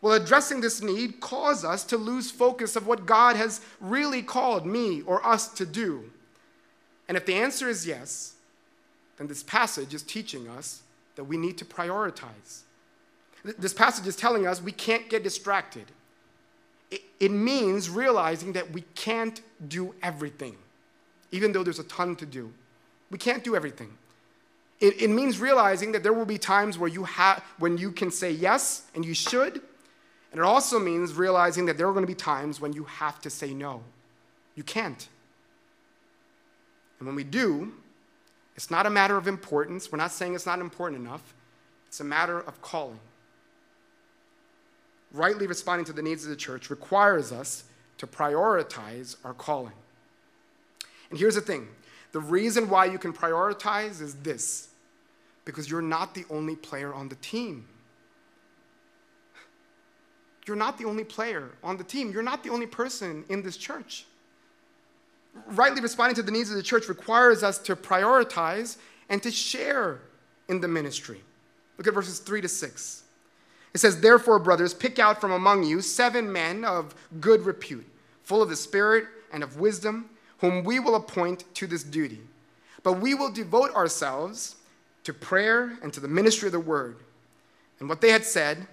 Will 0.00 0.12
addressing 0.12 0.60
this 0.60 0.80
need 0.80 1.20
cause 1.20 1.64
us 1.64 1.84
to 1.84 1.96
lose 1.96 2.30
focus 2.30 2.76
of 2.76 2.86
what 2.86 3.04
God 3.04 3.36
has 3.36 3.60
really 3.80 4.22
called 4.22 4.64
me 4.64 5.02
or 5.02 5.26
us 5.26 5.48
to 5.54 5.66
do? 5.66 6.10
And 7.08 7.16
if 7.16 7.26
the 7.26 7.34
answer 7.34 7.68
is 7.68 7.86
yes, 7.86 8.34
then 9.16 9.26
this 9.26 9.42
passage 9.42 9.92
is 9.92 10.02
teaching 10.02 10.48
us 10.48 10.82
that 11.18 11.24
we 11.24 11.36
need 11.36 11.58
to 11.58 11.64
prioritize. 11.64 12.60
This 13.42 13.74
passage 13.74 14.06
is 14.06 14.14
telling 14.14 14.46
us 14.46 14.62
we 14.62 14.70
can't 14.70 15.10
get 15.10 15.24
distracted. 15.24 15.86
It, 17.18 17.32
means 17.32 17.90
realizing 17.90 18.52
that 18.52 18.70
we 18.70 18.82
can't 18.94 19.40
do 19.66 19.96
everything, 20.00 20.56
even 21.32 21.50
though 21.50 21.64
there's 21.64 21.80
a 21.80 21.84
ton 21.84 22.14
to 22.16 22.24
do. 22.24 22.52
We 23.10 23.18
can't 23.18 23.42
do 23.42 23.56
everything. 23.56 23.90
It, 24.78 25.02
it 25.02 25.10
means 25.10 25.40
realizing 25.40 25.90
that 25.90 26.04
there 26.04 26.12
will 26.12 26.24
be 26.24 26.38
times 26.38 26.78
where 26.78 26.88
you 26.88 27.02
have 27.02 27.42
when 27.58 27.76
you 27.78 27.90
can 27.90 28.12
say 28.12 28.30
yes 28.30 28.84
and 28.94 29.04
you 29.04 29.12
should. 29.12 29.60
And 30.30 30.38
it 30.38 30.44
also 30.44 30.78
means 30.78 31.14
realizing 31.14 31.66
that 31.66 31.76
there 31.76 31.88
are 31.88 31.92
going 31.92 32.04
to 32.04 32.12
be 32.12 32.14
times 32.14 32.60
when 32.60 32.72
you 32.72 32.84
have 32.84 33.20
to 33.22 33.30
say 33.30 33.52
no. 33.52 33.82
You 34.54 34.62
can't. 34.62 35.08
And 37.00 37.08
when 37.08 37.16
we 37.16 37.24
do, 37.24 37.72
it's 38.58 38.72
not 38.72 38.86
a 38.86 38.90
matter 38.90 39.16
of 39.16 39.28
importance. 39.28 39.92
We're 39.92 39.98
not 39.98 40.10
saying 40.10 40.34
it's 40.34 40.44
not 40.44 40.58
important 40.58 41.00
enough. 41.00 41.32
It's 41.86 42.00
a 42.00 42.04
matter 42.04 42.40
of 42.40 42.60
calling. 42.60 42.98
Rightly 45.12 45.46
responding 45.46 45.84
to 45.84 45.92
the 45.92 46.02
needs 46.02 46.24
of 46.24 46.30
the 46.30 46.36
church 46.36 46.68
requires 46.68 47.30
us 47.30 47.62
to 47.98 48.08
prioritize 48.08 49.14
our 49.24 49.32
calling. 49.32 49.74
And 51.08 51.20
here's 51.20 51.36
the 51.36 51.40
thing 51.40 51.68
the 52.10 52.18
reason 52.18 52.68
why 52.68 52.86
you 52.86 52.98
can 52.98 53.12
prioritize 53.12 54.02
is 54.02 54.16
this 54.16 54.70
because 55.44 55.70
you're 55.70 55.80
not 55.80 56.16
the 56.16 56.24
only 56.28 56.56
player 56.56 56.92
on 56.92 57.08
the 57.08 57.14
team. 57.14 57.64
You're 60.48 60.56
not 60.56 60.78
the 60.78 60.84
only 60.84 61.04
player 61.04 61.50
on 61.62 61.76
the 61.76 61.84
team. 61.84 62.10
You're 62.10 62.24
not 62.24 62.42
the 62.42 62.50
only 62.50 62.66
person 62.66 63.24
in 63.28 63.44
this 63.44 63.56
church. 63.56 64.04
Rightly 65.46 65.80
responding 65.80 66.16
to 66.16 66.22
the 66.22 66.32
needs 66.32 66.50
of 66.50 66.56
the 66.56 66.62
church 66.62 66.88
requires 66.88 67.42
us 67.42 67.58
to 67.58 67.76
prioritize 67.76 68.76
and 69.08 69.22
to 69.22 69.30
share 69.30 70.00
in 70.48 70.60
the 70.60 70.68
ministry. 70.68 71.20
Look 71.76 71.86
at 71.86 71.94
verses 71.94 72.18
3 72.18 72.40
to 72.40 72.48
6. 72.48 73.02
It 73.74 73.78
says, 73.78 74.00
Therefore, 74.00 74.38
brothers, 74.38 74.74
pick 74.74 74.98
out 74.98 75.20
from 75.20 75.32
among 75.32 75.62
you 75.64 75.80
seven 75.80 76.32
men 76.32 76.64
of 76.64 76.94
good 77.20 77.42
repute, 77.42 77.86
full 78.22 78.42
of 78.42 78.48
the 78.48 78.56
Spirit 78.56 79.04
and 79.32 79.42
of 79.42 79.60
wisdom 79.60 80.10
whom 80.38 80.64
we 80.64 80.78
will 80.78 80.94
appoint 80.94 81.44
to 81.54 81.66
this 81.66 81.82
duty. 81.82 82.20
But 82.82 82.94
we 82.94 83.14
will 83.14 83.30
devote 83.30 83.74
ourselves 83.74 84.56
to 85.04 85.12
prayer 85.12 85.78
and 85.82 85.92
to 85.92 86.00
the 86.00 86.08
ministry 86.08 86.46
of 86.46 86.52
the 86.52 86.60
word. 86.60 86.96
And 87.80 87.88
what 87.88 88.00
they 88.00 88.10
had 88.10 88.24
said 88.24 88.66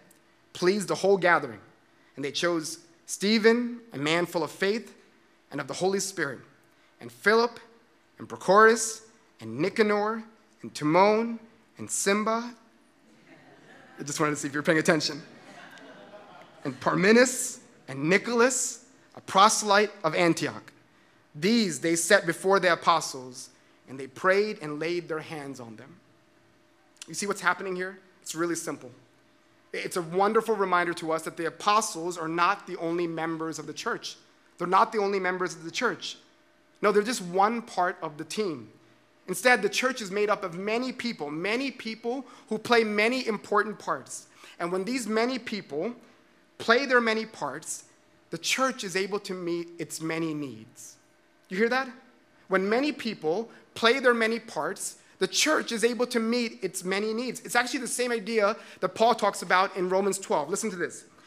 pleased 0.53 0.87
the 0.87 0.95
whole 0.95 1.17
gathering. 1.17 1.59
And 2.15 2.23
they 2.23 2.31
chose 2.31 2.79
Stephen, 3.05 3.79
a 3.93 3.97
man 3.97 4.25
full 4.25 4.43
of 4.43 4.51
faith 4.51 4.95
and 5.51 5.61
of 5.61 5.67
the 5.67 5.73
Holy 5.73 5.99
Spirit, 5.99 6.39
and 7.01 7.11
Philip, 7.11 7.59
and 8.19 8.27
Prochorus, 8.27 9.01
and 9.41 9.59
Nicanor, 9.59 10.23
and 10.61 10.73
Timon, 10.73 11.39
and 11.77 11.89
Simba. 11.89 12.53
I 13.99 14.03
just 14.03 14.19
wanted 14.19 14.31
to 14.31 14.37
see 14.37 14.47
if 14.47 14.53
you're 14.53 14.63
paying 14.63 14.79
attention. 14.79 15.21
And 16.63 16.79
Parmenas, 16.79 17.59
and 17.87 18.09
Nicholas, 18.09 18.85
a 19.15 19.21
proselyte 19.21 19.91
of 20.03 20.15
Antioch. 20.15 20.71
These 21.35 21.79
they 21.79 21.95
set 21.95 22.25
before 22.25 22.59
the 22.59 22.73
apostles, 22.73 23.49
and 23.87 23.99
they 23.99 24.07
prayed 24.07 24.59
and 24.61 24.79
laid 24.79 25.07
their 25.07 25.19
hands 25.19 25.59
on 25.59 25.75
them. 25.75 25.95
You 27.07 27.13
see 27.13 27.27
what's 27.27 27.41
happening 27.41 27.75
here? 27.75 27.99
It's 28.21 28.33
really 28.35 28.55
simple. 28.55 28.89
It's 29.71 29.97
a 29.97 30.01
wonderful 30.01 30.55
reminder 30.55 30.93
to 30.95 31.11
us 31.11 31.23
that 31.23 31.37
the 31.37 31.45
apostles 31.45 32.17
are 32.17 32.27
not 32.27 32.65
the 32.65 32.77
only 32.77 33.05
members 33.05 33.59
of 33.59 33.67
the 33.67 33.73
church. 33.73 34.15
They're 34.57 34.67
not 34.67 34.91
the 34.91 34.99
only 34.99 35.19
members 35.19 35.55
of 35.55 35.63
the 35.63 35.71
church. 35.71 36.17
No, 36.81 36.91
they're 36.91 37.03
just 37.03 37.21
one 37.21 37.61
part 37.61 37.97
of 38.01 38.17
the 38.17 38.23
team. 38.23 38.69
Instead, 39.27 39.61
the 39.61 39.69
church 39.69 40.01
is 40.01 40.11
made 40.11 40.29
up 40.29 40.43
of 40.43 40.55
many 40.55 40.91
people, 40.91 41.31
many 41.31 41.71
people 41.71 42.25
who 42.47 42.57
play 42.57 42.83
many 42.83 43.25
important 43.27 43.79
parts. 43.79 44.27
And 44.59 44.71
when 44.71 44.83
these 44.83 45.07
many 45.07 45.39
people 45.39 45.95
play 46.57 46.85
their 46.85 47.01
many 47.01 47.25
parts, 47.25 47.85
the 48.29 48.37
church 48.37 48.83
is 48.83 48.95
able 48.95 49.19
to 49.19 49.33
meet 49.33 49.69
its 49.79 49.99
many 49.99 50.33
needs. 50.33 50.95
You 51.49 51.57
hear 51.57 51.69
that? 51.69 51.89
When 52.47 52.69
many 52.69 52.91
people 52.91 53.49
play 53.73 53.99
their 53.99 54.13
many 54.13 54.39
parts, 54.39 54.97
the 55.19 55.27
church 55.27 55.71
is 55.71 55.83
able 55.83 56.05
to 56.07 56.19
meet 56.19 56.63
its 56.63 56.83
many 56.83 57.13
needs. 57.13 57.39
It's 57.41 57.55
actually 57.55 57.79
the 57.79 57.87
same 57.87 58.11
idea 58.11 58.55
that 58.81 58.89
Paul 58.89 59.15
talks 59.15 59.41
about 59.41 59.75
in 59.75 59.89
Romans 59.89 60.19
12. 60.19 60.49
Listen 60.49 60.69
to 60.69 60.75
this. 60.75 61.05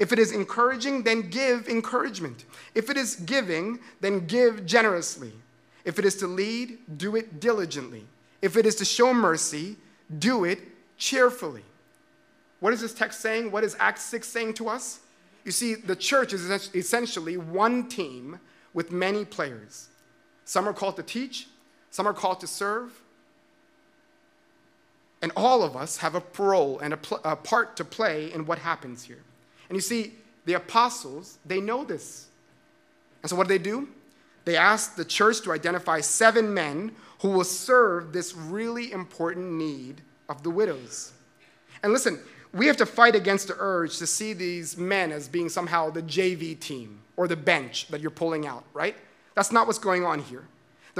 If 0.00 0.12
it 0.12 0.18
is 0.18 0.32
encouraging, 0.32 1.02
then 1.02 1.28
give 1.28 1.68
encouragement. 1.68 2.46
If 2.74 2.88
it 2.88 2.96
is 2.96 3.16
giving, 3.16 3.80
then 4.00 4.26
give 4.26 4.64
generously. 4.64 5.32
If 5.84 5.98
it 5.98 6.06
is 6.06 6.16
to 6.16 6.26
lead, 6.26 6.78
do 6.96 7.16
it 7.16 7.38
diligently. 7.38 8.06
If 8.40 8.56
it 8.56 8.64
is 8.64 8.74
to 8.76 8.86
show 8.86 9.12
mercy, 9.12 9.76
do 10.18 10.44
it 10.44 10.58
cheerfully. 10.96 11.64
What 12.60 12.72
is 12.72 12.80
this 12.80 12.94
text 12.94 13.20
saying? 13.20 13.50
What 13.50 13.62
is 13.62 13.76
Acts 13.78 14.02
6 14.04 14.26
saying 14.26 14.54
to 14.54 14.70
us? 14.70 15.00
You 15.44 15.52
see, 15.52 15.74
the 15.74 15.96
church 15.96 16.32
is 16.32 16.50
essentially 16.74 17.36
one 17.36 17.86
team 17.86 18.40
with 18.72 18.90
many 18.90 19.26
players. 19.26 19.88
Some 20.46 20.66
are 20.66 20.72
called 20.72 20.96
to 20.96 21.02
teach, 21.02 21.46
some 21.90 22.08
are 22.08 22.14
called 22.14 22.40
to 22.40 22.46
serve. 22.46 23.02
And 25.20 25.30
all 25.36 25.62
of 25.62 25.76
us 25.76 25.98
have 25.98 26.14
a 26.14 26.22
role 26.38 26.78
and 26.78 26.94
a, 26.94 26.96
pl- 26.96 27.20
a 27.22 27.36
part 27.36 27.76
to 27.76 27.84
play 27.84 28.32
in 28.32 28.46
what 28.46 28.58
happens 28.58 29.04
here. 29.04 29.24
And 29.70 29.76
you 29.76 29.80
see, 29.80 30.12
the 30.44 30.54
apostles, 30.54 31.38
they 31.46 31.60
know 31.60 31.84
this. 31.84 32.26
And 33.22 33.30
so 33.30 33.36
what 33.36 33.48
do 33.48 33.56
they 33.56 33.62
do? 33.62 33.88
They 34.44 34.56
ask 34.56 34.96
the 34.96 35.04
church 35.04 35.42
to 35.42 35.52
identify 35.52 36.00
seven 36.00 36.52
men 36.52 36.92
who 37.20 37.28
will 37.30 37.44
serve 37.44 38.12
this 38.12 38.34
really 38.34 38.90
important 38.92 39.52
need 39.52 40.02
of 40.28 40.42
the 40.42 40.50
widows. 40.50 41.12
And 41.82 41.92
listen, 41.92 42.18
we 42.52 42.66
have 42.66 42.76
to 42.78 42.86
fight 42.86 43.14
against 43.14 43.48
the 43.48 43.56
urge 43.58 43.98
to 43.98 44.06
see 44.06 44.32
these 44.32 44.76
men 44.76 45.12
as 45.12 45.28
being 45.28 45.48
somehow 45.48 45.90
the 45.90 46.02
JV 46.02 46.58
team 46.58 47.00
or 47.16 47.28
the 47.28 47.36
bench 47.36 47.86
that 47.88 48.00
you're 48.00 48.10
pulling 48.10 48.46
out, 48.46 48.64
right? 48.74 48.96
That's 49.34 49.52
not 49.52 49.66
what's 49.66 49.78
going 49.78 50.04
on 50.04 50.20
here. 50.20 50.44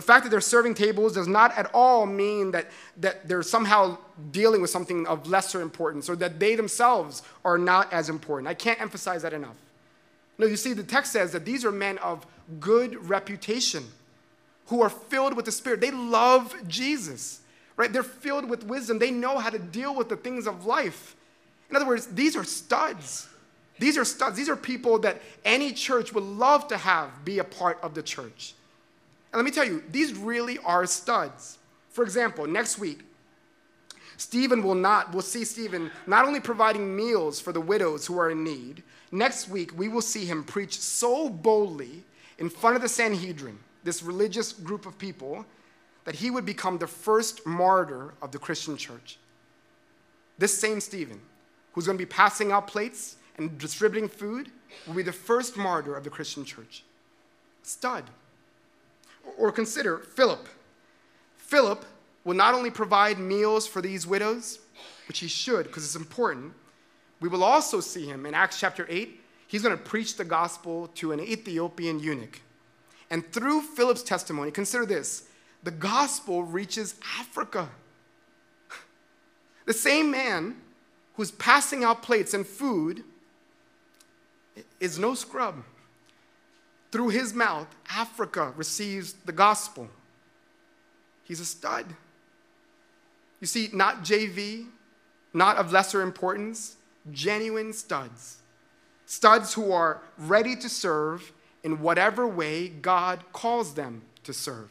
The 0.01 0.07
fact 0.07 0.25
that 0.25 0.31
they're 0.31 0.41
serving 0.41 0.73
tables 0.73 1.13
does 1.13 1.29
not 1.29 1.55
at 1.59 1.71
all 1.75 2.07
mean 2.07 2.53
that, 2.53 2.71
that 2.97 3.29
they're 3.29 3.43
somehow 3.43 3.99
dealing 4.31 4.63
with 4.63 4.71
something 4.71 5.07
of 5.07 5.27
lesser 5.27 5.61
importance 5.61 6.09
or 6.09 6.17
that 6.17 6.41
they 6.41 6.55
themselves 6.55 7.23
are 7.45 7.59
not 7.59 7.93
as 7.93 8.09
important. 8.09 8.49
I 8.49 8.55
can't 8.55 8.81
emphasize 8.81 9.21
that 9.25 9.35
enough. 9.35 9.57
No, 10.39 10.47
you 10.47 10.57
see, 10.57 10.73
the 10.73 10.83
text 10.83 11.13
says 11.13 11.33
that 11.33 11.45
these 11.45 11.67
are 11.67 11.71
men 11.71 11.99
of 11.99 12.27
good 12.61 13.11
reputation 13.11 13.85
who 14.69 14.81
are 14.81 14.89
filled 14.89 15.37
with 15.37 15.45
the 15.45 15.53
Spirit. 15.53 15.83
They 15.83 15.91
love 15.91 16.57
Jesus, 16.67 17.43
right? 17.77 17.93
They're 17.93 18.03
filled 18.03 18.49
with 18.49 18.65
wisdom. 18.65 18.99
They 18.99 19.11
know 19.11 19.37
how 19.37 19.51
to 19.51 19.59
deal 19.59 19.95
with 19.95 20.09
the 20.09 20.17
things 20.17 20.47
of 20.47 20.65
life. 20.65 21.15
In 21.69 21.77
other 21.77 21.87
words, 21.87 22.07
these 22.07 22.37
are 22.37 22.45
studs. 22.45 23.29
These 23.79 23.99
are 23.99 24.07
studs. 24.07 24.39
These 24.39 24.49
are 24.49 24.57
people 24.57 24.99
that 25.01 25.21
any 25.45 25.75
church 25.75 26.15
would 26.15 26.25
love 26.25 26.69
to 26.69 26.79
have 26.79 27.23
be 27.23 27.39
a 27.39 27.45
part 27.45 27.79
of 27.83 27.93
the 27.93 28.03
church. 28.03 28.55
And 29.33 29.39
let 29.39 29.45
me 29.45 29.51
tell 29.51 29.65
you, 29.65 29.83
these 29.91 30.15
really 30.15 30.59
are 30.59 30.87
studs. 30.87 31.59
For 31.91 32.03
example, 32.05 32.47
next 32.47 32.79
week, 32.79 33.01
Stephen 34.17 34.63
will 34.63 34.75
not, 34.75 35.13
we'll 35.13 35.23
see 35.23 35.45
Stephen 35.45 35.91
not 36.07 36.27
only 36.27 36.41
providing 36.41 36.95
meals 36.95 37.41
for 37.41 37.53
the 37.53 37.61
widows 37.61 38.07
who 38.07 38.19
are 38.19 38.31
in 38.31 38.45
need, 38.45 38.83
next 39.11 39.49
week 39.49 39.77
we 39.79 39.89
will 39.89 40.03
see 40.03 40.27
him 40.27 40.45
preach 40.45 40.79
so 40.79 41.31
boldly 41.31 42.05
in 42.39 42.51
front 42.51 42.77
of 42.77 42.83
the 42.83 42.89
Sanhedrin, 42.89 43.59
this 43.83 44.03
religious 44.03 44.53
group 44.53 44.85
of 44.85 44.99
people, 44.99 45.47
that 46.05 46.17
he 46.17 46.31
would 46.31 46.45
become 46.45 46.79
the 46.79 46.87
first 46.87 47.47
martyr 47.47 48.15
of 48.21 48.33
the 48.33 48.39
Christian 48.39 48.77
church. 48.77 49.19
This 50.39 50.59
same 50.59 50.81
Stephen, 50.81 51.21
who's 51.73 51.87
going 51.87 51.99
to 51.99 52.05
be 52.05 52.09
passing 52.09 52.53
out 52.53 52.67
plates 52.67 53.17
and 53.37 53.59
distributing 53.59 54.09
food, 54.09 54.51
will 54.87 54.95
be 54.95 55.03
the 55.03 55.13
first 55.13 55.57
martyr 55.57 55.95
of 55.95 56.05
the 56.05 56.11
Christian 56.11 56.45
church. 56.45 56.85
Stud. 57.63 58.05
Or 59.39 59.53
consider 59.53 59.99
Philip. 59.99 60.49
Philip 61.37 61.85
will 62.25 62.35
not 62.35 62.55
only 62.55 62.71
provide 62.71 63.19
meals 63.19 63.67
for 63.67 63.81
these 63.81 64.07
widows, 64.07 64.61
which 65.09 65.19
he 65.19 65.29
should 65.29 65.67
because 65.67 65.85
it's 65.85 65.97
important, 65.97 66.53
we 67.21 67.29
will 67.29 67.45
also 67.45 67.81
see 67.81 68.07
him 68.07 68.27
in 68.27 68.35
Acts 68.35 68.59
chapter 68.59 68.87
8. 68.89 69.21
He's 69.47 69.63
going 69.63 69.77
to 69.77 69.83
preach 69.83 70.17
the 70.17 70.25
gospel 70.25 70.89
to 70.95 71.13
an 71.13 71.21
Ethiopian 71.21 71.99
eunuch. 71.99 72.41
And 73.11 73.31
through 73.33 73.63
Philip's 73.63 74.03
testimony, 74.03 74.51
consider 74.51 74.87
this 74.87 75.29
the 75.63 75.71
gospel 75.71 76.43
reaches 76.43 76.95
Africa. 77.19 77.69
The 79.67 79.75
same 79.75 80.11
man 80.11 80.57
who's 81.15 81.31
passing 81.33 81.85
out 81.85 82.03
plates 82.03 82.33
and 82.33 82.47
food 82.47 83.05
is 84.79 84.99
no 84.99 85.15
scrub. 85.15 85.63
Through 86.91 87.11
his 87.11 87.33
mouth, 87.33 87.69
Africa 87.89 88.53
receives 88.57 89.13
the 89.13 89.33
gospel. 89.33 89.89
He's 91.25 91.41
a 91.41 91.45
stud. 91.45 91.87
You 93.41 93.47
see, 93.47 93.71
not 93.73 94.03
JV, 94.05 94.67
not 95.33 95.57
of 95.57 95.73
lesser 95.73 96.03
importance, 96.03 96.77
genuine 97.13 97.73
studs. 97.73 98.39
Studs 99.07 99.55
who 99.55 99.73
are 99.73 100.03
ready 100.19 100.57
to 100.57 100.69
serve 100.69 101.33
in 101.63 101.81
whatever 101.81 102.27
way 102.27 102.69
God 102.69 103.21
calls 103.33 103.75
them 103.75 104.03
to 104.25 104.33
serve. 104.33 104.71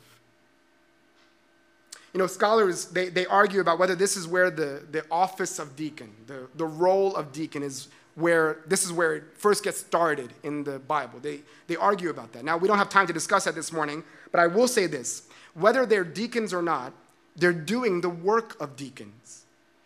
You 2.13 2.17
know, 2.17 2.28
scholars, 2.28 2.86
they, 2.86 3.09
they 3.09 3.26
argue 3.28 3.61
about 3.61 3.78
whether 3.78 3.95
this 3.95 4.17
is 4.17 4.28
where 4.28 4.49
the, 4.49 4.84
the 4.91 5.05
office 5.11 5.59
of 5.59 5.76
deacon, 5.76 6.11
the, 6.26 6.47
the 6.55 6.65
role 6.65 7.15
of 7.15 7.32
deacon 7.32 7.61
is 7.61 7.88
where 8.16 8.60
this 8.68 8.84
is 8.84 8.91
where 8.91 9.16
it 9.16 9.24
first 9.36 9.64
gets 9.64 9.80
started 9.80 10.34
in 10.43 10.64
the 10.64 10.80
Bible. 10.80 11.20
They, 11.20 11.41
they 11.68 11.76
argue 11.76 12.10
about 12.10 12.34
that. 12.34 12.43
Now, 12.43 12.57
we 12.57 12.68
don't 12.68 12.78
have 12.78 12.89
time 12.89 13.07
to 13.07 13.14
discuss 13.14 13.45
that 13.45 13.55
this 13.55 13.72
morning, 13.72 14.03
but 14.32 14.39
I 14.39 14.47
will 14.47 14.68
say 14.68 14.88
this 14.88 15.28
whether 15.53 15.86
they're 15.86 16.03
deacons 16.03 16.53
or 16.53 16.62
not, 16.62 16.93
they're 17.36 17.53
doing 17.53 18.01
the 18.01 18.10
work 18.10 18.60
of 18.62 18.76
deacons. 18.76 19.45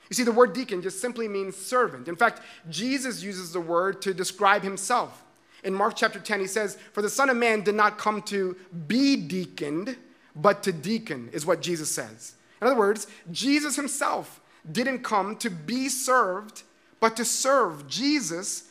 You 0.09 0.15
see, 0.15 0.23
the 0.23 0.31
word 0.31 0.53
deacon 0.53 0.81
just 0.81 0.99
simply 0.99 1.27
means 1.27 1.55
servant. 1.55 2.07
In 2.07 2.15
fact, 2.15 2.41
Jesus 2.69 3.23
uses 3.23 3.51
the 3.51 3.61
word 3.61 4.01
to 4.03 4.13
describe 4.13 4.61
himself. 4.61 5.23
In 5.63 5.73
Mark 5.73 5.95
chapter 5.95 6.19
10, 6.19 6.41
he 6.41 6.47
says, 6.47 6.77
For 6.91 7.01
the 7.01 7.09
Son 7.09 7.29
of 7.29 7.37
Man 7.37 7.61
did 7.61 7.75
not 7.75 7.97
come 7.97 8.21
to 8.23 8.55
be 8.87 9.15
deaconed, 9.15 9.95
but 10.35 10.61
to 10.63 10.71
deacon, 10.73 11.29
is 11.31 11.45
what 11.45 11.61
Jesus 11.61 11.89
says. 11.89 12.35
In 12.61 12.67
other 12.67 12.77
words, 12.77 13.07
Jesus 13.31 13.75
himself 13.75 14.41
didn't 14.69 14.99
come 14.99 15.35
to 15.37 15.49
be 15.49 15.89
served, 15.89 16.63
but 17.03 17.17
to 17.17 17.25
serve. 17.25 17.85
Jesus 17.85 18.63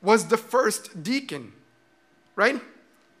was 0.00 0.28
the 0.28 0.38
first 0.38 1.02
deacon, 1.02 1.52
right? 2.34 2.58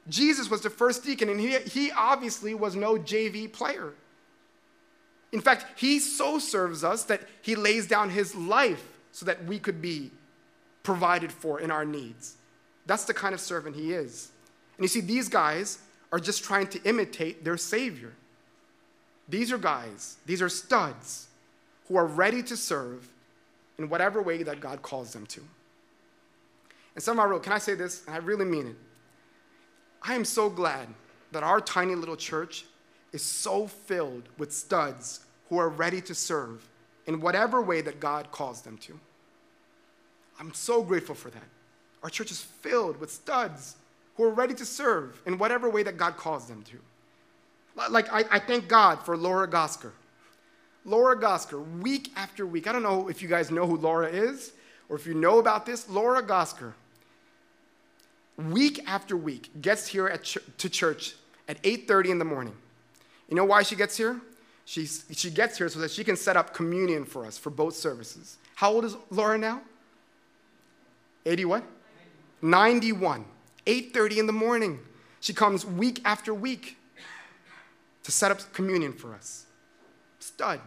Jesus 0.08 0.48
was 0.48 0.62
the 0.62 0.70
first 0.70 1.04
deacon, 1.04 1.28
and 1.28 1.38
he, 1.38 1.58
he 1.58 1.92
obviously 1.92 2.54
was 2.54 2.74
no 2.74 2.94
JV 2.94 3.52
player. 3.52 3.92
In 5.32 5.42
fact, 5.42 5.66
he 5.78 5.98
so 5.98 6.38
serves 6.38 6.82
us 6.82 7.04
that 7.04 7.28
he 7.42 7.54
lays 7.54 7.86
down 7.86 8.08
his 8.08 8.34
life 8.34 8.82
so 9.12 9.26
that 9.26 9.44
we 9.44 9.58
could 9.58 9.82
be 9.82 10.10
provided 10.82 11.30
for 11.30 11.60
in 11.60 11.70
our 11.70 11.84
needs. 11.84 12.36
That's 12.86 13.04
the 13.04 13.12
kind 13.12 13.34
of 13.34 13.42
servant 13.42 13.76
he 13.76 13.92
is. 13.92 14.32
And 14.78 14.84
you 14.84 14.88
see, 14.88 15.02
these 15.02 15.28
guys 15.28 15.76
are 16.10 16.18
just 16.18 16.42
trying 16.42 16.68
to 16.68 16.82
imitate 16.84 17.44
their 17.44 17.58
Savior. 17.58 18.14
These 19.28 19.52
are 19.52 19.58
guys, 19.58 20.16
these 20.24 20.40
are 20.40 20.48
studs 20.48 21.28
who 21.86 21.96
are 21.96 22.06
ready 22.06 22.42
to 22.44 22.56
serve 22.56 23.10
in 23.78 23.88
whatever 23.88 24.22
way 24.22 24.42
that 24.42 24.60
God 24.60 24.82
calls 24.82 25.12
them 25.12 25.26
to. 25.26 25.40
And 26.94 27.02
Seven 27.02 27.16
Mile 27.16 27.28
Road, 27.28 27.42
can 27.42 27.52
I 27.52 27.58
say 27.58 27.74
this? 27.74 28.04
And 28.06 28.14
I 28.14 28.18
really 28.18 28.44
mean 28.44 28.68
it. 28.68 28.76
I 30.02 30.14
am 30.14 30.24
so 30.24 30.48
glad 30.48 30.88
that 31.32 31.42
our 31.42 31.60
tiny 31.60 31.94
little 31.94 32.16
church 32.16 32.64
is 33.12 33.22
so 33.22 33.66
filled 33.66 34.28
with 34.38 34.52
studs 34.52 35.20
who 35.48 35.58
are 35.58 35.68
ready 35.68 36.00
to 36.02 36.14
serve 36.14 36.68
in 37.06 37.20
whatever 37.20 37.60
way 37.60 37.80
that 37.80 38.00
God 38.00 38.30
calls 38.30 38.62
them 38.62 38.78
to. 38.78 38.98
I'm 40.38 40.52
so 40.52 40.82
grateful 40.82 41.14
for 41.14 41.30
that. 41.30 41.44
Our 42.02 42.10
church 42.10 42.30
is 42.30 42.40
filled 42.40 42.98
with 42.98 43.10
studs 43.10 43.76
who 44.16 44.24
are 44.24 44.30
ready 44.30 44.54
to 44.54 44.64
serve 44.64 45.20
in 45.26 45.38
whatever 45.38 45.68
way 45.68 45.82
that 45.82 45.96
God 45.96 46.16
calls 46.16 46.46
them 46.46 46.62
to. 46.64 47.90
Like, 47.90 48.12
I, 48.12 48.24
I 48.30 48.38
thank 48.38 48.68
God 48.68 49.04
for 49.04 49.16
Laura 49.16 49.48
Gosker. 49.48 49.90
Laura 50.84 51.18
Gosker, 51.18 51.80
week 51.80 52.12
after 52.16 52.46
week, 52.46 52.66
I 52.66 52.72
don't 52.72 52.82
know 52.82 53.08
if 53.08 53.22
you 53.22 53.28
guys 53.28 53.50
know 53.50 53.66
who 53.66 53.76
Laura 53.76 54.08
is 54.08 54.52
or 54.88 54.96
if 54.96 55.06
you 55.06 55.14
know 55.14 55.38
about 55.38 55.64
this, 55.64 55.88
Laura 55.88 56.22
Gosker, 56.22 56.74
week 58.36 58.80
after 58.86 59.16
week, 59.16 59.50
gets 59.60 59.86
here 59.86 60.14
ch- 60.18 60.38
to 60.58 60.68
church 60.68 61.14
at 61.48 61.62
8.30 61.62 62.10
in 62.10 62.18
the 62.18 62.24
morning. 62.24 62.54
You 63.28 63.36
know 63.36 63.44
why 63.44 63.62
she 63.62 63.76
gets 63.76 63.96
here? 63.96 64.20
She's, 64.66 65.04
she 65.12 65.30
gets 65.30 65.58
here 65.58 65.68
so 65.68 65.78
that 65.80 65.90
she 65.90 66.04
can 66.04 66.16
set 66.16 66.36
up 66.36 66.54
communion 66.54 67.04
for 67.04 67.24
us 67.26 67.38
for 67.38 67.50
both 67.50 67.74
services. 67.74 68.38
How 68.54 68.72
old 68.72 68.84
is 68.84 68.96
Laura 69.10 69.38
now? 69.38 69.62
80 71.26 71.44
what? 71.46 71.64
91. 72.42 73.24
8.30 73.66 74.16
in 74.18 74.26
the 74.26 74.32
morning. 74.32 74.80
She 75.20 75.32
comes 75.32 75.64
week 75.64 76.00
after 76.04 76.34
week 76.34 76.76
to 78.02 78.12
set 78.12 78.30
up 78.30 78.52
communion 78.52 78.92
for 78.92 79.14
us. 79.14 79.46
Stud. 80.18 80.60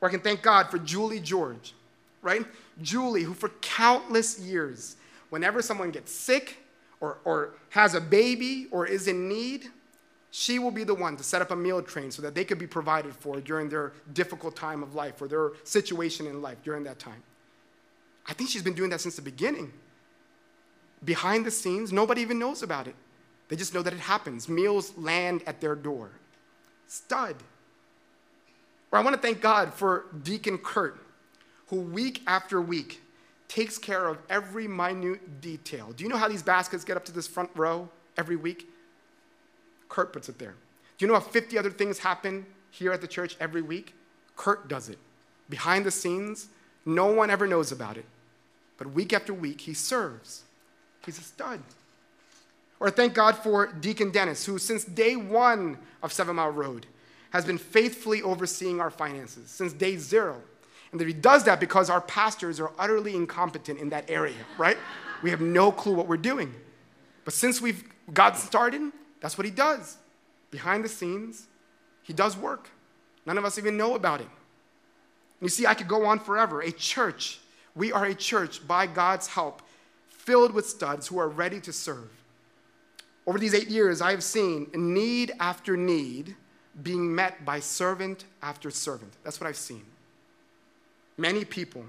Or 0.00 0.08
I 0.08 0.10
can 0.10 0.20
thank 0.20 0.42
God 0.42 0.70
for 0.70 0.78
Julie 0.78 1.20
George, 1.20 1.74
right? 2.22 2.44
Julie, 2.82 3.22
who 3.22 3.34
for 3.34 3.48
countless 3.60 4.38
years, 4.38 4.96
whenever 5.30 5.62
someone 5.62 5.90
gets 5.90 6.12
sick 6.12 6.58
or, 7.00 7.18
or 7.24 7.54
has 7.70 7.94
a 7.94 8.00
baby 8.00 8.68
or 8.70 8.86
is 8.86 9.08
in 9.08 9.28
need, 9.28 9.66
she 10.30 10.58
will 10.58 10.70
be 10.70 10.84
the 10.84 10.94
one 10.94 11.16
to 11.16 11.24
set 11.24 11.40
up 11.40 11.50
a 11.50 11.56
meal 11.56 11.80
train 11.80 12.10
so 12.10 12.20
that 12.20 12.34
they 12.34 12.44
could 12.44 12.58
be 12.58 12.66
provided 12.66 13.14
for 13.14 13.40
during 13.40 13.68
their 13.68 13.92
difficult 14.12 14.54
time 14.54 14.82
of 14.82 14.94
life 14.94 15.22
or 15.22 15.28
their 15.28 15.52
situation 15.64 16.26
in 16.26 16.42
life 16.42 16.62
during 16.62 16.84
that 16.84 16.98
time. 16.98 17.22
I 18.26 18.34
think 18.34 18.50
she's 18.50 18.62
been 18.62 18.74
doing 18.74 18.90
that 18.90 19.00
since 19.00 19.16
the 19.16 19.22
beginning. 19.22 19.72
Behind 21.04 21.46
the 21.46 21.50
scenes, 21.50 21.92
nobody 21.92 22.20
even 22.20 22.38
knows 22.38 22.62
about 22.62 22.86
it. 22.86 22.94
They 23.48 23.56
just 23.56 23.72
know 23.72 23.82
that 23.82 23.92
it 23.92 24.00
happens. 24.00 24.48
Meals 24.48 24.92
land 24.98 25.42
at 25.46 25.60
their 25.60 25.74
door. 25.74 26.10
Stud. 26.88 27.36
Or 28.96 29.00
I 29.00 29.02
want 29.02 29.14
to 29.14 29.20
thank 29.20 29.42
God 29.42 29.74
for 29.74 30.06
Deacon 30.22 30.56
Kurt, 30.56 30.98
who 31.66 31.76
week 31.76 32.22
after 32.26 32.62
week 32.62 33.02
takes 33.46 33.76
care 33.76 34.08
of 34.08 34.16
every 34.30 34.66
minute 34.66 35.42
detail. 35.42 35.92
Do 35.92 36.02
you 36.02 36.08
know 36.08 36.16
how 36.16 36.28
these 36.28 36.42
baskets 36.42 36.82
get 36.82 36.96
up 36.96 37.04
to 37.04 37.12
this 37.12 37.26
front 37.26 37.50
row 37.54 37.90
every 38.16 38.36
week? 38.36 38.66
Kurt 39.90 40.14
puts 40.14 40.30
it 40.30 40.38
there. 40.38 40.54
Do 40.96 41.04
you 41.04 41.08
know 41.08 41.12
how 41.12 41.20
50 41.20 41.58
other 41.58 41.68
things 41.68 41.98
happen 41.98 42.46
here 42.70 42.90
at 42.90 43.02
the 43.02 43.06
church 43.06 43.36
every 43.38 43.60
week? 43.60 43.92
Kurt 44.34 44.66
does 44.66 44.88
it. 44.88 44.98
Behind 45.50 45.84
the 45.84 45.90
scenes, 45.90 46.48
no 46.86 47.12
one 47.12 47.28
ever 47.28 47.46
knows 47.46 47.72
about 47.72 47.98
it. 47.98 48.06
But 48.78 48.92
week 48.92 49.12
after 49.12 49.34
week, 49.34 49.60
he 49.60 49.74
serves. 49.74 50.44
He's 51.04 51.18
a 51.18 51.22
stud. 51.22 51.60
Or 52.80 52.88
thank 52.90 53.12
God 53.12 53.36
for 53.36 53.66
Deacon 53.66 54.10
Dennis, 54.10 54.46
who 54.46 54.56
since 54.56 54.84
day 54.84 55.16
one 55.16 55.76
of 56.02 56.14
Seven 56.14 56.36
Mile 56.36 56.48
Road 56.48 56.86
has 57.30 57.44
been 57.44 57.58
faithfully 57.58 58.22
overseeing 58.22 58.80
our 58.80 58.90
finances, 58.90 59.50
since 59.50 59.72
day 59.72 59.96
zero. 59.96 60.40
And 60.92 61.00
that 61.00 61.06
he 61.06 61.12
does 61.12 61.44
that 61.44 61.60
because 61.60 61.90
our 61.90 62.00
pastors 62.00 62.60
are 62.60 62.72
utterly 62.78 63.14
incompetent 63.14 63.78
in 63.80 63.90
that 63.90 64.08
area, 64.08 64.36
right? 64.56 64.78
We 65.22 65.30
have 65.30 65.40
no 65.40 65.72
clue 65.72 65.94
what 65.94 66.06
we're 66.06 66.16
doing. 66.16 66.54
But 67.24 67.34
since 67.34 67.60
we've 67.60 67.84
got 68.14 68.38
started, 68.38 68.92
that's 69.20 69.36
what 69.36 69.44
he 69.44 69.50
does. 69.50 69.98
Behind 70.50 70.84
the 70.84 70.88
scenes, 70.88 71.48
he 72.02 72.12
does 72.12 72.36
work. 72.36 72.70
None 73.26 73.36
of 73.36 73.44
us 73.44 73.58
even 73.58 73.76
know 73.76 73.94
about 73.94 74.20
it. 74.20 74.28
You 75.40 75.48
see, 75.48 75.66
I 75.66 75.74
could 75.74 75.88
go 75.88 76.06
on 76.06 76.20
forever. 76.20 76.62
A 76.62 76.70
church, 76.70 77.40
we 77.74 77.92
are 77.92 78.06
a 78.06 78.14
church 78.14 78.66
by 78.66 78.86
God's 78.86 79.26
help, 79.26 79.62
filled 80.08 80.52
with 80.52 80.68
studs 80.68 81.08
who 81.08 81.18
are 81.18 81.28
ready 81.28 81.60
to 81.60 81.72
serve. 81.72 82.10
Over 83.26 83.38
these 83.38 83.54
eight 83.54 83.68
years, 83.68 84.00
I 84.00 84.12
have 84.12 84.22
seen 84.22 84.70
need 84.72 85.32
after 85.40 85.76
need 85.76 86.36
being 86.82 87.14
met 87.14 87.44
by 87.44 87.60
servant 87.60 88.24
after 88.42 88.70
servant. 88.70 89.12
That's 89.24 89.40
what 89.40 89.48
I've 89.48 89.56
seen. 89.56 89.84
Many 91.16 91.44
people 91.44 91.84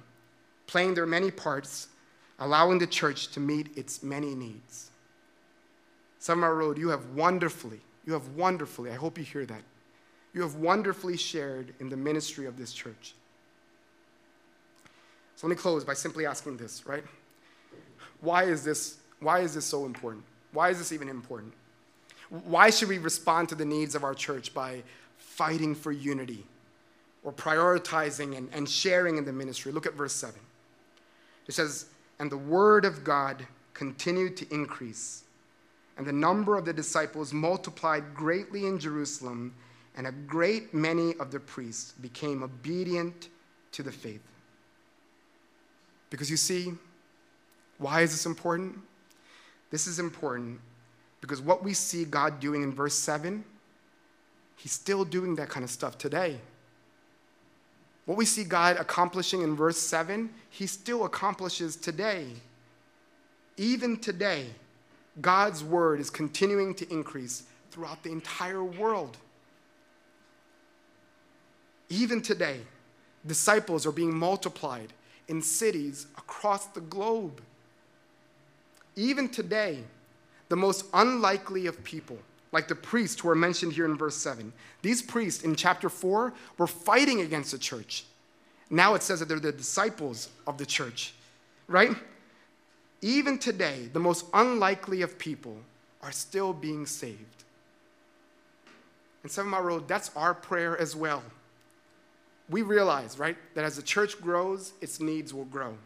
playing 0.66 0.94
their 0.94 1.06
many 1.06 1.32
parts, 1.32 1.88
allowing 2.40 2.80
the 2.80 2.88
church 2.88 3.30
to 3.30 3.40
meet 3.40 3.76
its 3.76 4.04
many 4.04 4.36
needs. 4.36 4.92
Mile 6.28 6.52
Road, 6.52 6.78
you 6.78 6.90
have 6.90 7.06
wonderfully, 7.12 7.80
you 8.06 8.14
have 8.14 8.28
wonderfully, 8.30 8.92
I 8.92 8.96
hope 8.96 9.18
you 9.18 9.24
hear 9.24 9.46
that, 9.46 9.62
you 10.34 10.42
have 10.42 10.56
wonderfully 10.56 11.16
shared 11.16 11.74
in 11.80 11.90
the 11.90 11.98
ministry 11.98 12.46
of 12.46 12.58
this 12.58 12.74
church. 12.74 13.16
So 15.36 15.48
let 15.48 15.56
me 15.56 15.62
close 15.62 15.84
by 15.84 15.94
simply 15.94 16.26
asking 16.26 16.58
this, 16.58 16.86
right? 16.86 17.04
Why 18.22 18.44
is 18.44 18.64
this, 18.64 18.98
why 19.20 19.40
is 19.40 19.54
this 19.54 19.66
so 19.66 19.86
important? 19.86 20.26
Why 20.52 20.70
is 20.70 20.80
this 20.80 20.92
even 20.92 21.08
important? 21.08 21.54
Why 22.30 22.70
should 22.70 22.90
we 22.90 22.98
respond 22.98 23.50
to 23.50 23.56
the 23.56 23.66
needs 23.66 23.96
of 23.96 24.04
our 24.04 24.14
church 24.14 24.54
by 24.54 24.84
fighting 25.18 25.76
for 25.76 25.92
unity 25.92 26.46
or 27.24 27.32
prioritizing 27.32 28.38
and, 28.38 28.50
and 28.52 28.68
sharing 28.68 29.18
in 29.18 29.26
the 29.26 29.34
ministry? 29.34 29.72
Look 29.72 29.86
at 29.86 29.94
verse 29.94 30.14
7. 30.14 30.36
It 31.48 31.54
says, 31.54 31.86
And 32.20 32.32
the 32.32 32.38
word 32.38 32.84
of 32.84 33.04
God 33.04 33.46
continued 33.74 34.36
to 34.38 34.54
increase, 34.54 35.24
and 35.98 36.06
the 36.06 36.14
number 36.14 36.58
of 36.58 36.66
the 36.66 36.74
disciples 36.74 37.32
multiplied 37.32 38.14
greatly 38.14 38.66
in 38.66 38.78
Jerusalem, 38.78 39.54
and 39.96 40.06
a 40.06 40.12
great 40.12 40.74
many 40.74 41.16
of 41.16 41.32
the 41.32 41.40
priests 41.40 41.94
became 41.94 42.44
obedient 42.44 43.30
to 43.72 43.84
the 43.84 43.92
faith. 43.92 44.22
Because 46.10 46.30
you 46.30 46.38
see, 46.38 46.74
why 47.78 48.02
is 48.02 48.12
this 48.12 48.26
important? 48.26 48.80
This 49.72 49.88
is 49.88 50.00
important 50.00 50.60
because 51.22 51.42
what 51.42 51.64
we 51.64 51.74
see 51.74 52.06
God 52.06 52.40
doing 52.40 52.64
in 52.64 52.74
verse 52.74 52.96
7, 52.96 53.44
He's 54.56 54.72
still 54.72 55.06
doing 55.06 55.36
that 55.36 55.50
kind 55.50 55.64
of 55.64 55.70
stuff 55.70 55.98
today. 55.98 56.40
What 58.06 58.18
we 58.18 58.26
see 58.26 58.44
God 58.44 58.78
accomplishing 58.78 59.42
in 59.42 59.56
verse 59.56 59.78
7, 59.78 60.30
He 60.50 60.68
still 60.68 61.06
accomplishes 61.06 61.76
today. 61.76 62.28
Even 63.58 63.98
today, 63.98 64.48
God's 65.20 65.64
word 65.64 66.00
is 66.00 66.10
continuing 66.10 66.74
to 66.76 66.92
increase 66.92 67.44
throughout 67.72 68.04
the 68.04 68.12
entire 68.12 68.64
world. 68.64 69.18
Even 71.90 72.22
today, 72.22 72.60
disciples 73.26 73.86
are 73.86 73.92
being 73.92 74.16
multiplied 74.16 74.94
in 75.28 75.42
cities 75.42 76.08
across 76.18 76.68
the 76.68 76.82
globe. 76.82 77.42
Even 78.96 79.30
today, 79.30 79.84
the 80.50 80.56
most 80.56 80.86
unlikely 80.94 81.68
of 81.68 81.84
people, 81.84 82.18
like 82.52 82.68
the 82.68 82.76
priests 82.76 83.20
who 83.22 83.30
are 83.30 83.36
mentioned 83.36 83.74
here 83.74 83.86
in 83.86 83.98
verse 83.98 84.16
7. 84.16 84.52
These 84.82 85.02
priests 85.02 85.44
in 85.44 85.56
chapter 85.56 85.90
4 85.90 86.34
were 86.58 86.68
fighting 86.68 87.22
against 87.22 87.52
the 87.52 87.58
church. 87.58 88.06
Now 88.70 88.96
it 88.96 89.04
says 89.04 89.20
that 89.20 89.30
they're 89.30 89.40
the 89.40 89.52
disciples 89.52 90.30
of 90.46 90.58
the 90.58 90.66
church, 90.66 91.14
right? 91.68 91.96
Even 93.02 93.38
today, 93.38 93.90
the 93.94 94.00
most 94.00 94.26
unlikely 94.34 95.02
of 95.02 95.20
people 95.20 95.58
are 96.02 96.12
still 96.12 96.54
being 96.54 96.86
saved. 96.86 97.44
And 99.24 99.32
Seven 99.32 99.52
Mile 99.52 99.62
Road, 99.62 99.88
that's 99.88 100.12
our 100.16 100.34
prayer 100.34 100.78
as 100.78 100.96
well. 100.96 101.24
We 102.50 102.62
realize, 102.62 103.20
right, 103.20 103.38
that 103.56 103.66
as 103.66 103.76
the 103.76 103.82
church 103.82 104.22
grows, 104.22 104.74
its 104.80 105.00
needs 105.00 105.34
will 105.34 105.46
grow. 105.46 105.78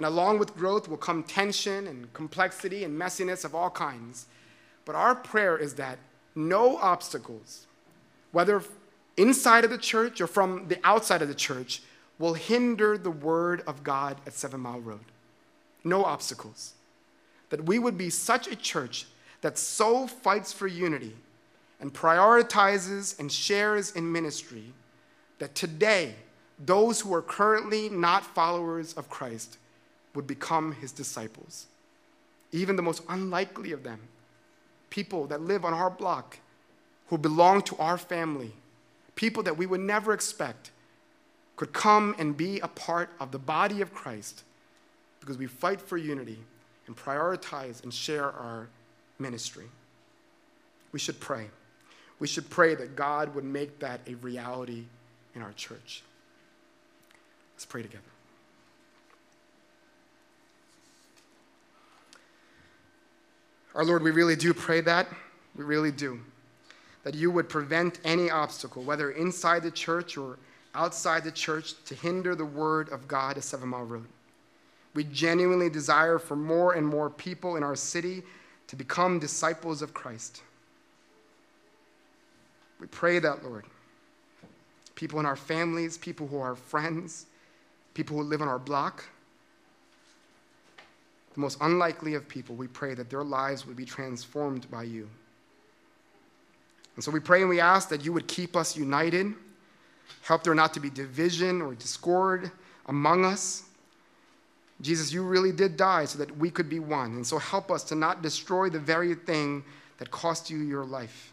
And 0.00 0.06
along 0.06 0.38
with 0.38 0.56
growth 0.56 0.88
will 0.88 0.96
come 0.96 1.22
tension 1.22 1.86
and 1.86 2.10
complexity 2.14 2.84
and 2.84 2.98
messiness 2.98 3.44
of 3.44 3.54
all 3.54 3.68
kinds. 3.68 4.24
But 4.86 4.94
our 4.94 5.14
prayer 5.14 5.58
is 5.58 5.74
that 5.74 5.98
no 6.34 6.78
obstacles, 6.78 7.66
whether 8.32 8.62
inside 9.18 9.62
of 9.62 9.68
the 9.68 9.76
church 9.76 10.18
or 10.22 10.26
from 10.26 10.68
the 10.68 10.78
outside 10.84 11.20
of 11.20 11.28
the 11.28 11.34
church, 11.34 11.82
will 12.18 12.32
hinder 12.32 12.96
the 12.96 13.10
word 13.10 13.62
of 13.66 13.84
God 13.84 14.16
at 14.26 14.32
Seven 14.32 14.60
Mile 14.60 14.80
Road. 14.80 15.04
No 15.84 16.02
obstacles. 16.02 16.72
That 17.50 17.66
we 17.66 17.78
would 17.78 17.98
be 17.98 18.08
such 18.08 18.48
a 18.48 18.56
church 18.56 19.04
that 19.42 19.58
so 19.58 20.06
fights 20.06 20.50
for 20.50 20.66
unity 20.66 21.14
and 21.78 21.92
prioritizes 21.92 23.20
and 23.20 23.30
shares 23.30 23.92
in 23.92 24.10
ministry 24.10 24.72
that 25.40 25.54
today, 25.54 26.14
those 26.58 27.02
who 27.02 27.12
are 27.12 27.20
currently 27.20 27.90
not 27.90 28.24
followers 28.24 28.94
of 28.94 29.10
Christ 29.10 29.58
would 30.14 30.26
become 30.26 30.72
his 30.72 30.92
disciples. 30.92 31.66
Even 32.52 32.76
the 32.76 32.82
most 32.82 33.02
unlikely 33.08 33.72
of 33.72 33.82
them, 33.84 34.00
people 34.90 35.26
that 35.28 35.40
live 35.40 35.64
on 35.64 35.72
our 35.72 35.90
block, 35.90 36.38
who 37.08 37.18
belong 37.18 37.62
to 37.62 37.76
our 37.76 37.98
family, 37.98 38.52
people 39.14 39.42
that 39.42 39.56
we 39.56 39.66
would 39.66 39.80
never 39.80 40.12
expect, 40.12 40.70
could 41.56 41.72
come 41.72 42.14
and 42.18 42.36
be 42.36 42.58
a 42.60 42.68
part 42.68 43.10
of 43.20 43.30
the 43.30 43.38
body 43.38 43.80
of 43.82 43.92
Christ 43.92 44.44
because 45.20 45.36
we 45.36 45.46
fight 45.46 45.80
for 45.80 45.96
unity 45.96 46.38
and 46.86 46.96
prioritize 46.96 47.82
and 47.82 47.92
share 47.92 48.32
our 48.32 48.68
ministry. 49.18 49.66
We 50.92 50.98
should 50.98 51.20
pray. 51.20 51.46
We 52.18 52.26
should 52.26 52.48
pray 52.50 52.74
that 52.74 52.96
God 52.96 53.34
would 53.34 53.44
make 53.44 53.78
that 53.80 54.00
a 54.06 54.14
reality 54.14 54.84
in 55.34 55.42
our 55.42 55.52
church. 55.52 56.02
Let's 57.54 57.66
pray 57.66 57.82
together. 57.82 58.09
Our 63.74 63.84
Lord, 63.84 64.02
we 64.02 64.10
really 64.10 64.36
do 64.36 64.52
pray 64.52 64.80
that. 64.82 65.06
We 65.56 65.64
really 65.64 65.92
do. 65.92 66.20
That 67.04 67.14
you 67.14 67.30
would 67.30 67.48
prevent 67.48 68.00
any 68.04 68.30
obstacle, 68.30 68.82
whether 68.82 69.12
inside 69.12 69.62
the 69.62 69.70
church 69.70 70.16
or 70.16 70.38
outside 70.74 71.24
the 71.24 71.32
church, 71.32 71.74
to 71.84 71.94
hinder 71.94 72.34
the 72.34 72.44
word 72.44 72.88
of 72.90 73.08
God 73.08 73.36
at 73.36 73.44
Seven 73.44 73.68
Mile 73.68 73.84
Road. 73.84 74.06
We 74.94 75.04
genuinely 75.04 75.70
desire 75.70 76.18
for 76.18 76.36
more 76.36 76.74
and 76.74 76.86
more 76.86 77.10
people 77.10 77.56
in 77.56 77.62
our 77.62 77.76
city 77.76 78.22
to 78.66 78.76
become 78.76 79.18
disciples 79.18 79.82
of 79.82 79.94
Christ. 79.94 80.42
We 82.80 82.86
pray 82.86 83.18
that, 83.18 83.44
Lord. 83.44 83.64
People 84.94 85.20
in 85.20 85.26
our 85.26 85.36
families, 85.36 85.96
people 85.96 86.26
who 86.26 86.38
are 86.38 86.56
friends, 86.56 87.26
people 87.94 88.16
who 88.16 88.22
live 88.22 88.42
on 88.42 88.48
our 88.48 88.58
block, 88.58 89.04
the 91.34 91.40
most 91.40 91.58
unlikely 91.60 92.14
of 92.14 92.28
people, 92.28 92.56
we 92.56 92.66
pray 92.66 92.94
that 92.94 93.08
their 93.08 93.22
lives 93.22 93.66
would 93.66 93.76
be 93.76 93.84
transformed 93.84 94.70
by 94.70 94.82
you. 94.82 95.08
And 96.96 97.04
so 97.04 97.10
we 97.10 97.20
pray 97.20 97.40
and 97.40 97.48
we 97.48 97.60
ask 97.60 97.88
that 97.88 98.04
you 98.04 98.12
would 98.12 98.26
keep 98.26 98.56
us 98.56 98.76
united, 98.76 99.32
help 100.22 100.42
there 100.42 100.54
not 100.54 100.74
to 100.74 100.80
be 100.80 100.90
division 100.90 101.62
or 101.62 101.74
discord 101.74 102.50
among 102.86 103.24
us. 103.24 103.64
Jesus, 104.80 105.12
you 105.12 105.22
really 105.22 105.52
did 105.52 105.76
die 105.76 106.04
so 106.04 106.18
that 106.18 106.36
we 106.36 106.50
could 106.50 106.68
be 106.68 106.80
one. 106.80 107.12
And 107.16 107.26
so 107.26 107.38
help 107.38 107.70
us 107.70 107.84
to 107.84 107.94
not 107.94 108.22
destroy 108.22 108.70
the 108.70 108.78
very 108.78 109.14
thing 109.14 109.62
that 109.98 110.10
cost 110.10 110.50
you 110.50 110.58
your 110.58 110.84
life. 110.84 111.32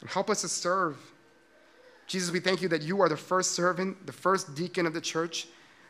And 0.00 0.10
help 0.10 0.28
us 0.28 0.40
to 0.40 0.48
serve. 0.48 0.96
Jesus, 2.06 2.30
we 2.30 2.40
thank 2.40 2.62
you 2.62 2.68
that 2.68 2.82
you 2.82 3.00
are 3.00 3.08
the 3.08 3.16
first 3.16 3.52
servant, 3.52 4.06
the 4.06 4.12
first 4.12 4.54
deacon 4.54 4.86
of 4.86 4.94
the 4.94 5.00
church 5.00 5.46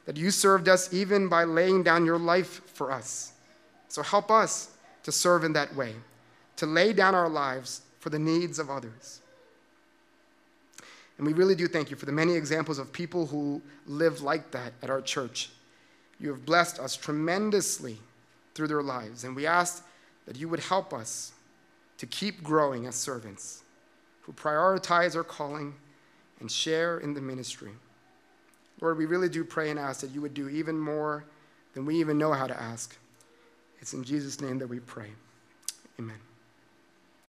that 0.07 0.17
you 0.17 0.31
served 0.31 0.69
us 0.69 0.93
even 0.93 1.29
by 1.29 1.45
laying 1.45 1.83
down 1.83 2.07
your 2.07 2.19
life 2.19 2.63
for 2.73 2.91
us. 2.91 3.33
So 3.89 4.03
help 4.03 4.31
us 4.31 4.71
to 5.03 5.13
serve 5.13 5.45
in 5.45 5.53
that 5.53 5.75
way, 5.77 5.95
to 6.57 6.67
lay 6.67 6.93
down 6.93 7.15
our 7.15 7.29
lives 7.29 7.83
for 8.01 8.11
the 8.11 8.19
needs 8.19 8.59
of 8.59 8.71
others. 8.71 9.21
And 11.19 11.27
we 11.27 11.33
really 11.33 11.55
do 11.55 11.67
thank 11.67 11.91
you 11.91 11.97
for 11.97 12.07
the 12.07 12.13
many 12.13 12.35
examples 12.35 12.79
of 12.79 12.93
people 12.93 13.27
who 13.27 13.63
live 13.87 14.23
like 14.23 14.51
that 14.53 14.73
at 14.83 14.91
our 14.91 15.01
church. 15.01 15.51
You 16.21 16.29
have 16.31 16.45
blessed 16.45 16.79
us 16.79 16.97
tremendously 16.97 17.99
through 18.55 18.69
their 18.69 18.83
lives, 18.83 19.25
and 19.25 19.35
we 19.35 19.47
ask 19.47 19.87
that 20.27 20.37
you 20.37 20.49
would 20.49 20.61
help 20.61 20.93
us 20.93 21.33
to 21.99 22.07
keep 22.07 22.43
growing 22.43 22.87
as 22.87 22.95
servants 22.95 23.63
who 24.23 24.33
prioritize 24.33 25.17
our 25.17 25.25
calling 25.25 25.75
and 26.41 26.51
share 26.51 26.99
in 26.99 27.15
the 27.15 27.21
ministry. 27.21 27.73
Lord, 28.81 28.99
we 28.99 29.07
really 29.07 29.29
do 29.29 29.45
pray 29.45 29.71
and 29.71 29.79
ask 29.79 30.01
that 30.01 30.11
you 30.11 30.21
would 30.21 30.35
do 30.35 30.49
even 30.49 30.79
more 30.79 31.25
than 31.75 31.87
we 31.87 31.97
even 31.97 32.19
know 32.19 32.33
how 32.33 32.47
to 32.47 32.61
ask. 32.61 32.97
It's 33.81 33.95
in 33.95 34.05
Jesus' 34.05 34.41
name 34.41 34.59
that 34.59 34.69
we 34.69 34.81
pray. 34.81 35.11
Amen. 35.99 36.26